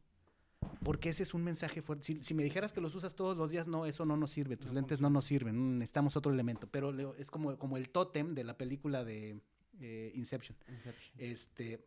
Porque 0.83 1.11
ese 1.11 1.23
es 1.23 1.35
un 1.35 1.45
mensaje 1.45 1.83
fuerte. 1.83 2.05
Si, 2.05 2.25
si 2.25 2.35
me 2.35 2.43
dijeras 2.43 2.73
que 2.73 2.81
los 2.81 2.95
usas 2.95 3.15
todos 3.15 3.37
los 3.37 3.51
días, 3.51 3.69
no, 3.69 3.85
eso 3.87 4.05
no 4.05 4.17
nos 4.17 4.31
sirve. 4.33 4.57
Tus 4.57 4.69
No 4.69 4.75
lentes 4.75 5.01
no 5.01 5.11
nos 5.11 5.25
sirven. 5.25 5.57
mm, 5.57 5.79
Necesitamos 5.79 6.17
otro 6.17 6.33
elemento. 6.33 6.67
Pero 6.69 7.15
es 7.17 7.31
como, 7.31 7.59
como 7.59 7.77
el 7.77 7.91
tótem 7.91 8.35
de 8.35 8.45
la 8.45 8.57
película 8.57 9.05
de 9.05 9.41
eh, 9.81 10.13
Inception. 10.15 10.57
Inception. 10.69 11.15
Este, 11.19 11.85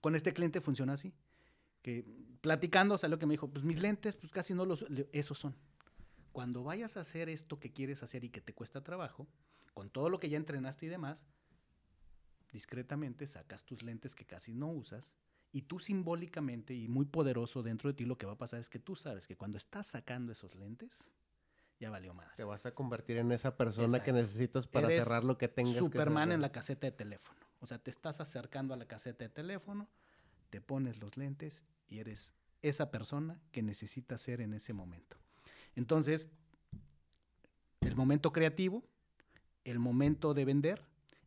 con 0.00 0.14
este 0.14 0.32
cliente 0.32 0.60
funciona 0.60 0.92
así. 0.94 1.12
Que 1.82 2.04
platicando, 2.40 2.96
o 2.96 2.98
sea, 2.98 3.08
lo 3.08 3.18
que 3.18 3.26
me 3.26 3.34
dijo, 3.34 3.48
pues 3.48 3.64
mis 3.64 3.80
lentes, 3.80 4.16
pues 4.16 4.32
casi 4.32 4.52
no 4.52 4.64
los, 4.66 4.84
esos 5.12 5.38
son. 5.38 5.54
Cuando 6.32 6.62
vayas 6.62 6.96
a 6.96 7.00
hacer 7.00 7.28
esto 7.28 7.58
que 7.58 7.72
quieres 7.72 8.02
hacer 8.02 8.24
y 8.24 8.28
que 8.30 8.40
te 8.40 8.52
cuesta 8.52 8.82
trabajo, 8.82 9.26
con 9.74 9.90
todo 9.90 10.08
lo 10.10 10.18
que 10.20 10.28
ya 10.28 10.36
entrenaste 10.36 10.86
y 10.86 10.88
demás, 10.88 11.24
discretamente 12.52 13.26
sacas 13.26 13.64
tus 13.64 13.82
lentes 13.82 14.14
que 14.14 14.24
casi 14.24 14.54
no 14.54 14.68
usas 14.68 15.12
y 15.52 15.62
tú 15.62 15.78
simbólicamente 15.78 16.74
y 16.74 16.88
muy 16.88 17.06
poderoso 17.06 17.62
dentro 17.62 17.90
de 17.90 17.94
ti 17.94 18.04
lo 18.04 18.18
que 18.18 18.26
va 18.26 18.32
a 18.32 18.38
pasar 18.38 18.60
es 18.60 18.68
que 18.68 18.78
tú 18.78 18.96
sabes 18.96 19.26
que 19.26 19.36
cuando 19.36 19.56
estás 19.56 19.86
sacando 19.86 20.32
esos 20.32 20.54
lentes, 20.54 21.10
ya 21.80 21.90
valió 21.90 22.12
madre. 22.12 22.32
Te 22.36 22.44
vas 22.44 22.66
a 22.66 22.74
convertir 22.74 23.18
en 23.18 23.32
esa 23.32 23.56
persona 23.56 24.02
que 24.02 24.12
necesitas 24.12 24.66
para 24.66 24.88
Eres 24.88 25.04
cerrar 25.04 25.24
lo 25.24 25.38
que 25.38 25.48
tengas 25.48 25.74
que 25.74 25.78
Superman 25.78 26.32
en 26.32 26.40
la 26.40 26.50
caseta 26.50 26.86
de 26.86 26.92
teléfono. 26.92 27.38
O 27.60 27.66
sea, 27.66 27.78
te 27.78 27.90
estás 27.90 28.20
acercando 28.20 28.74
a 28.74 28.76
la 28.76 28.86
caseta 28.86 29.24
de 29.24 29.30
teléfono, 29.30 29.88
te 30.50 30.60
pones 30.60 31.00
los 31.00 31.16
lentes 31.16 31.64
y 31.88 31.98
eres 31.98 32.32
esa 32.62 32.90
persona 32.90 33.40
que 33.52 33.62
necesitas 33.62 34.20
ser 34.20 34.40
en 34.40 34.54
ese 34.54 34.72
momento. 34.72 35.16
Entonces, 35.76 36.28
el 37.80 37.94
momento 37.94 38.32
creativo, 38.32 38.82
el 39.64 39.78
momento 39.78 40.34
de 40.34 40.44
vender, 40.44 40.84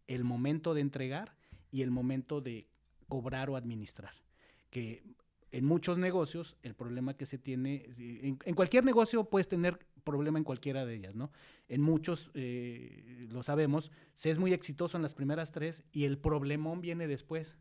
el 0.07 0.23
momento 0.23 0.73
de 0.73 0.81
entregar 0.81 1.35
y 1.71 1.81
el 1.81 1.91
momento 1.91 2.41
de 2.41 2.67
cobrar 3.11 3.49
o 3.49 3.57
administrar. 3.57 4.13
Que 4.69 5.03
en 5.51 5.65
muchos 5.65 5.97
negocios 5.97 6.55
el 6.63 6.75
problema 6.75 7.13
que 7.17 7.25
se 7.25 7.37
tiene, 7.37 7.83
en, 7.97 8.39
en 8.45 8.55
cualquier 8.55 8.85
negocio 8.85 9.25
puedes 9.25 9.49
tener 9.49 9.79
problema 10.05 10.37
en 10.39 10.45
cualquiera 10.45 10.85
de 10.85 10.95
ellas, 10.95 11.13
¿no? 11.13 11.29
En 11.67 11.81
muchos, 11.81 12.31
eh, 12.35 13.27
lo 13.29 13.43
sabemos, 13.43 13.91
se 14.15 14.31
es 14.31 14.39
muy 14.39 14.53
exitoso 14.53 14.95
en 14.95 15.03
las 15.03 15.13
primeras 15.13 15.51
tres 15.51 15.83
y 15.91 16.05
el 16.05 16.17
problemón 16.19 16.79
viene 16.79 17.05
después. 17.05 17.57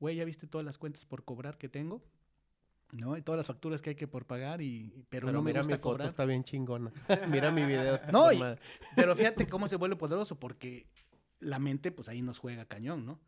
Güey, 0.00 0.16
¿ya 0.16 0.24
viste 0.24 0.46
todas 0.46 0.64
las 0.64 0.78
cuentas 0.78 1.04
por 1.04 1.22
cobrar 1.22 1.58
que 1.58 1.68
tengo? 1.68 2.02
¿No? 2.92 3.14
Y 3.18 3.20
todas 3.20 3.36
las 3.36 3.46
facturas 3.46 3.82
que 3.82 3.90
hay 3.90 3.96
que 3.96 4.08
por 4.08 4.24
pagar, 4.24 4.62
y, 4.62 5.04
pero, 5.10 5.26
Pero 5.26 5.32
no 5.38 5.42
me 5.42 5.50
mira, 5.50 5.60
gusta 5.60 5.74
mi 5.74 5.78
foto 5.78 5.90
cobrar. 5.90 6.08
está 6.08 6.24
bien 6.24 6.44
chingona. 6.44 6.90
mira 7.28 7.52
mi 7.52 7.66
video, 7.66 7.94
está 7.96 8.10
No, 8.10 8.32
y-. 8.32 8.40
Pero 8.96 9.14
fíjate 9.14 9.46
cómo 9.46 9.68
se 9.68 9.76
vuelve 9.76 9.96
poderoso, 9.96 10.40
porque 10.40 10.86
la 11.40 11.58
mente, 11.58 11.92
pues 11.92 12.08
ahí 12.08 12.22
nos 12.22 12.38
juega 12.38 12.64
cañón, 12.64 13.04
¿no? 13.04 13.20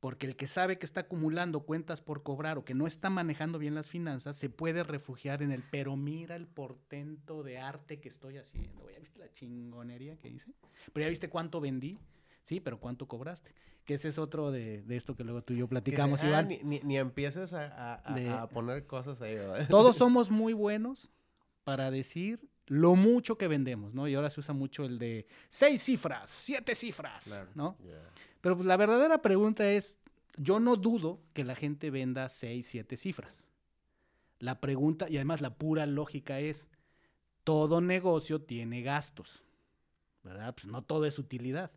Porque 0.00 0.26
el 0.26 0.34
que 0.34 0.46
sabe 0.46 0.78
que 0.78 0.86
está 0.86 1.00
acumulando 1.00 1.60
cuentas 1.60 2.00
por 2.00 2.22
cobrar 2.22 2.56
o 2.56 2.64
que 2.64 2.72
no 2.74 2.86
está 2.86 3.10
manejando 3.10 3.58
bien 3.58 3.74
las 3.74 3.90
finanzas, 3.90 4.36
se 4.36 4.48
puede 4.48 4.82
refugiar 4.82 5.42
en 5.42 5.52
el, 5.52 5.62
pero 5.70 5.94
mira 5.94 6.36
el 6.36 6.46
portento 6.46 7.42
de 7.42 7.58
arte 7.58 8.00
que 8.00 8.08
estoy 8.08 8.38
haciendo. 8.38 8.88
¿Ya 8.90 8.98
viste 8.98 9.18
la 9.18 9.30
chingonería 9.30 10.16
que 10.16 10.28
hice? 10.30 10.52
Pero 10.94 11.04
ya 11.04 11.10
viste 11.10 11.28
cuánto 11.28 11.60
vendí, 11.60 11.98
sí, 12.44 12.60
pero 12.60 12.80
cuánto 12.80 13.06
cobraste. 13.06 13.52
Que 13.84 13.94
ese 13.94 14.08
es 14.08 14.16
otro 14.18 14.50
de, 14.50 14.82
de 14.82 14.96
esto 14.96 15.14
que 15.16 15.24
luego 15.24 15.42
tú 15.42 15.52
y 15.52 15.58
yo 15.58 15.66
Que 15.66 15.70
platicamos, 15.70 16.22
ah, 16.24 16.28
Iván. 16.28 16.48
ni, 16.48 16.58
ni- 16.62 16.80
ni 16.80 16.96
empieces 16.98 17.52
a, 17.52 17.66
a- 17.66 18.12
a- 18.12 18.14
De- 18.14 18.28
a 18.30 18.46
poner 18.48 18.86
cosas 18.86 19.20
ahí. 19.20 19.34
¿verdad? 19.34 19.66
Todos 19.68 19.96
somos 19.98 20.30
muy 20.30 20.54
buenos 20.54 21.10
para 21.64 21.90
decir 21.90 22.48
lo 22.66 22.94
mucho 22.94 23.36
que 23.36 23.48
vendemos, 23.48 23.92
¿no? 23.92 24.08
Y 24.08 24.14
ahora 24.14 24.30
se 24.30 24.40
usa 24.40 24.54
mucho 24.54 24.84
el 24.84 24.98
de 24.98 25.26
seis 25.50 25.82
cifras, 25.82 26.30
siete 26.30 26.74
cifras, 26.74 27.24
Claro. 27.24 27.50
¿no? 27.54 27.76
Pero 28.40 28.56
pues, 28.56 28.66
la 28.66 28.76
verdadera 28.76 29.22
pregunta 29.22 29.70
es, 29.70 30.00
yo 30.36 30.60
no 30.60 30.76
dudo 30.76 31.20
que 31.32 31.44
la 31.44 31.54
gente 31.54 31.90
venda 31.90 32.28
seis, 32.28 32.66
siete 32.66 32.96
cifras. 32.96 33.44
La 34.38 34.60
pregunta, 34.60 35.08
y 35.08 35.16
además 35.16 35.40
la 35.40 35.54
pura 35.54 35.84
lógica 35.86 36.40
es, 36.40 36.68
todo 37.44 37.80
negocio 37.80 38.40
tiene 38.40 38.82
gastos, 38.82 39.42
¿verdad? 40.22 40.54
Pues 40.54 40.66
no 40.66 40.82
todo 40.82 41.04
es 41.04 41.18
utilidad. 41.18 41.70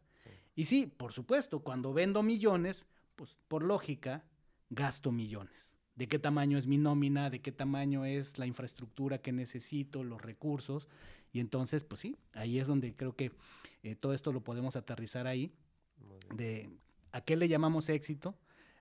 Y 0.56 0.66
sí, 0.66 0.86
por 0.86 1.14
supuesto, 1.14 1.62
cuando 1.62 1.94
vendo 1.94 2.22
millones, 2.22 2.86
pues 3.16 3.38
por 3.48 3.64
lógica, 3.64 4.24
gasto 4.70 5.12
millones. 5.12 5.76
¿De 5.96 6.08
qué 6.08 6.20
tamaño 6.20 6.58
es 6.58 6.68
mi 6.68 6.78
nómina? 6.78 7.30
¿De 7.30 7.42
qué 7.42 7.52
tamaño 7.52 8.06
es 8.06 8.38
la 8.38 8.46
infraestructura 8.46 9.20
que 9.20 9.32
necesito, 9.32 10.04
los 10.04 10.22
recursos? 10.22 10.88
Y 11.32 11.40
entonces, 11.40 11.84
pues 11.84 12.02
sí, 12.02 12.18
ahí 12.34 12.60
es 12.60 12.68
donde 12.68 12.96
creo 12.96 13.16
que 13.16 13.32
eh, 13.84 13.96
todo 13.96 14.14
esto 14.14 14.32
lo 14.32 14.44
podemos 14.44 14.76
aterrizar 14.76 15.28
ahí. 15.28 15.52
De 16.36 16.70
a 17.12 17.22
qué 17.22 17.36
le 17.36 17.48
llamamos 17.48 17.90
éxito. 17.90 18.36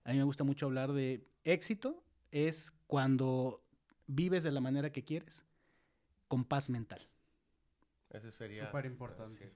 A 0.05 0.13
mí 0.13 0.19
me 0.19 0.25
gusta 0.25 0.45
mucho 0.45 0.67
hablar 0.67 0.93
de 0.93 1.25
éxito 1.45 2.03
es 2.31 2.73
cuando 2.87 3.63
vives 4.07 4.43
de 4.43 4.51
la 4.51 4.61
manera 4.61 4.91
que 4.91 5.05
quieres, 5.05 5.45
con 6.29 6.45
paz 6.45 6.69
mental. 6.69 7.01
Ese 8.11 8.31
sería 8.31 8.67
súper 8.67 8.87
importante. 8.87 9.53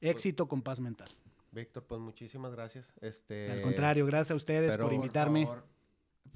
Éxito 0.00 0.48
con 0.48 0.62
paz 0.62 0.80
mental. 0.80 1.08
Víctor, 1.52 1.84
pues 1.86 2.00
muchísimas 2.00 2.52
gracias. 2.52 2.92
Este, 3.00 3.50
Al 3.50 3.62
contrario, 3.62 4.04
gracias 4.06 4.32
a 4.32 4.34
ustedes 4.34 4.76
por 4.76 4.92
invitarme. 4.92 5.46
Por 5.46 5.56
favor, 5.56 5.76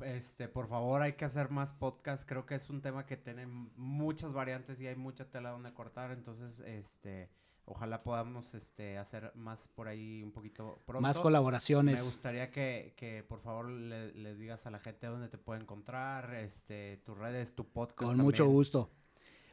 este, 0.03 0.49
por 0.49 0.68
favor, 0.68 1.03
hay 1.03 1.12
que 1.12 1.24
hacer 1.24 1.51
más 1.51 1.72
podcasts. 1.72 2.24
Creo 2.24 2.47
que 2.47 2.55
es 2.55 2.70
un 2.70 2.81
tema 2.81 3.05
que 3.05 3.16
tiene 3.16 3.47
muchas 3.47 4.33
variantes 4.33 4.81
y 4.81 4.87
hay 4.87 4.97
mucha 4.97 5.26
tela 5.26 5.51
donde 5.51 5.74
cortar. 5.74 6.12
Entonces, 6.12 6.61
este, 6.61 7.28
ojalá 7.65 8.03
podamos 8.03 8.55
este, 8.55 8.99
hacer 8.99 9.33
más 9.35 9.69
por 9.75 9.89
ahí 9.89 10.23
un 10.23 10.33
poquito 10.33 10.81
pronto. 10.87 11.03
Más 11.03 11.21
colaboraciones. 11.21 11.97
Me 11.97 12.03
gustaría 12.03 12.51
que, 12.51 12.95
que 12.97 13.23
por 13.23 13.41
favor 13.41 13.69
le, 13.69 14.35
digas 14.35 14.67
a 14.67 14.71
la 14.71 14.79
gente 14.79 15.07
dónde 15.07 15.29
te 15.29 15.39
puede 15.39 15.61
encontrar, 15.61 16.35
este, 16.35 16.99
tus 17.05 17.17
redes, 17.17 17.55
tu 17.55 17.65
podcast. 17.65 18.11
Con 18.11 18.19
mucho 18.19 18.47
gusto. 18.47 18.91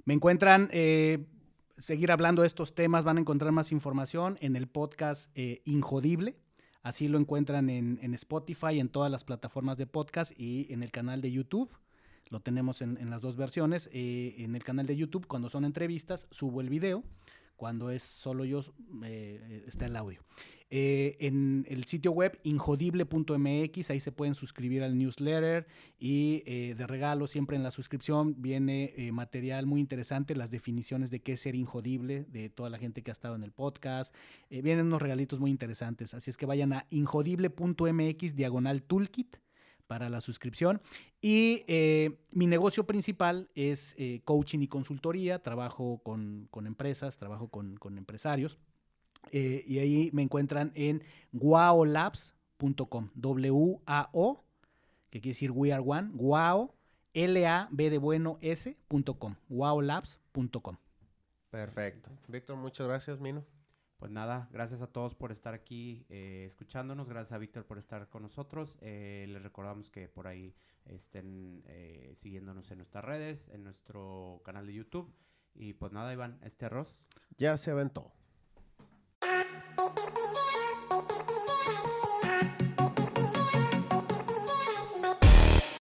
Me 0.06 0.14
encuentran 0.14 0.70
eh, 0.72 1.26
seguir 1.78 2.12
hablando 2.12 2.42
de 2.42 2.48
estos 2.48 2.74
temas, 2.74 3.04
van 3.04 3.18
a 3.18 3.22
encontrar 3.22 3.52
más 3.52 3.72
información 3.72 4.38
en 4.42 4.56
el 4.56 4.68
podcast 4.68 5.30
eh, 5.36 5.62
Injodible. 5.66 6.38
Así 6.82 7.10
lo 7.10 7.20
encuentran 7.20 7.70
en, 7.70 8.14
Spotify, 8.14 8.80
en 8.80 8.88
todas 8.88 9.12
las 9.12 9.26
plataformas 9.26 9.76
de 9.78 9.88
podcast 9.88 10.32
y 10.40 10.72
en 10.72 10.84
el 10.84 10.92
canal 10.92 11.22
de 11.22 11.32
YouTube. 11.32 11.70
Lo 12.30 12.40
tenemos 12.40 12.82
en, 12.82 13.10
las 13.10 13.22
dos 13.22 13.36
versiones. 13.36 13.90
Eh, 13.92 14.36
en 14.38 14.56
el 14.56 14.64
canal 14.64 14.86
de 14.86 14.96
YouTube, 14.96 15.28
cuando 15.28 15.50
son 15.50 15.66
entrevistas, 15.66 16.28
subo 16.32 16.62
el 16.62 16.70
video. 16.70 17.04
Cuando 17.58 17.90
es 17.90 18.04
solo 18.04 18.46
yo, 18.46 18.62
eh, 19.04 19.66
está 19.68 19.88
el 19.88 19.98
audio. 19.98 20.22
Eh, 20.70 21.18
en 21.20 21.66
el 21.70 21.86
sitio 21.86 22.12
web 22.12 22.40
injodible.mx, 22.44 23.90
ahí 23.90 24.00
se 24.00 24.12
pueden 24.12 24.36
suscribir 24.36 24.84
al 24.84 24.98
newsletter 24.98 25.66
y 25.98 26.44
eh, 26.46 26.76
de 26.78 26.88
regalo 26.88 27.28
siempre 27.28 27.56
en 27.56 27.64
la 27.64 27.72
suscripción 27.72 28.42
viene 28.42 28.94
material 29.12 29.66
muy 29.66 29.80
interesante, 29.80 30.36
las 30.36 30.52
definiciones 30.52 31.10
de 31.10 31.22
qué 31.22 31.34
es 31.34 31.42
ser 31.42 31.56
injodible 31.56 32.26
de 32.26 32.50
toda 32.50 32.70
la 32.70 32.78
gente 32.78 33.02
que 33.02 33.12
ha 33.12 33.14
estado 33.14 33.36
en 33.36 33.44
el 33.44 33.52
podcast. 33.52 34.14
vienen 34.50 34.86
unos 34.86 35.02
regalitos 35.02 35.40
muy 35.40 35.52
interesantes, 35.52 36.14
así 36.14 36.30
es 36.30 36.38
que 36.38 36.46
vayan 36.46 36.74
a 36.74 36.86
injodible.mx 36.90 38.36
diagonal 38.36 38.84
toolkit 38.84 39.38
para 39.88 40.10
la 40.10 40.22
suscripción. 40.22 40.82
Y 41.22 41.64
mi 42.32 42.48
negocio 42.48 42.86
principal 42.86 43.50
es 43.56 43.96
coaching 44.26 44.60
y 44.60 44.68
consultoría, 44.68 45.40
trabajo 45.40 46.02
con, 46.04 46.50
empresas, 46.66 47.18
trabajo 47.18 47.48
con, 47.48 47.78
con 47.78 47.98
empresarios. 47.98 48.60
Eh, 49.32 49.64
y 49.68 49.80
ahí 49.80 50.10
me 50.14 50.22
encuentran 50.22 50.72
en 50.76 51.04
waolabs.com. 51.34 53.10
W-A-O, 53.16 54.44
que 55.10 55.22
quiere 55.22 55.34
decir 55.34 55.52
We 55.52 55.74
Are 55.74 55.84
One. 55.86 56.10
Wow, 56.14 56.74
L-A-B 57.14 57.90
de 57.90 57.98
bueno 57.98 58.38
S.com. 58.42 59.36
Waolabs.com. 59.50 60.78
Perfecto. 61.50 62.12
Víctor, 62.28 62.58
muchas 62.58 62.88
gracias, 62.88 63.20
Mino. 63.20 63.44
Pues 63.98 64.12
nada, 64.12 64.48
gracias 64.52 64.82
a 64.82 64.88
todos 64.88 65.16
por 65.16 65.32
estar 65.32 65.54
aquí 65.54 66.06
eh, 66.10 66.46
escuchándonos. 66.48 67.10
Gracias 67.10 67.34
a 67.34 67.38
Víctor 67.38 67.66
por 67.66 67.78
estar 67.80 68.10
con 68.10 68.22
nosotros. 68.22 68.78
Eh, 68.82 69.26
les 69.28 69.42
recordamos 69.42 69.90
que 69.90 70.08
por 70.08 70.28
ahí 70.28 70.56
estén 70.86 71.64
siguiéndonos 72.16 72.72
en 72.72 72.78
nuestras 72.78 73.04
redes, 73.04 73.50
en 73.50 73.64
nuestro 73.64 74.42
canal 74.46 74.68
de 74.68 74.74
YouTube. 74.74 75.14
Y 75.54 75.74
pues 75.74 75.92
nada, 75.92 76.14
Iván, 76.14 76.40
este 76.44 76.66
arroz. 76.68 77.02
Ya 77.38 77.58
se 77.58 77.72
aventó. 77.72 78.17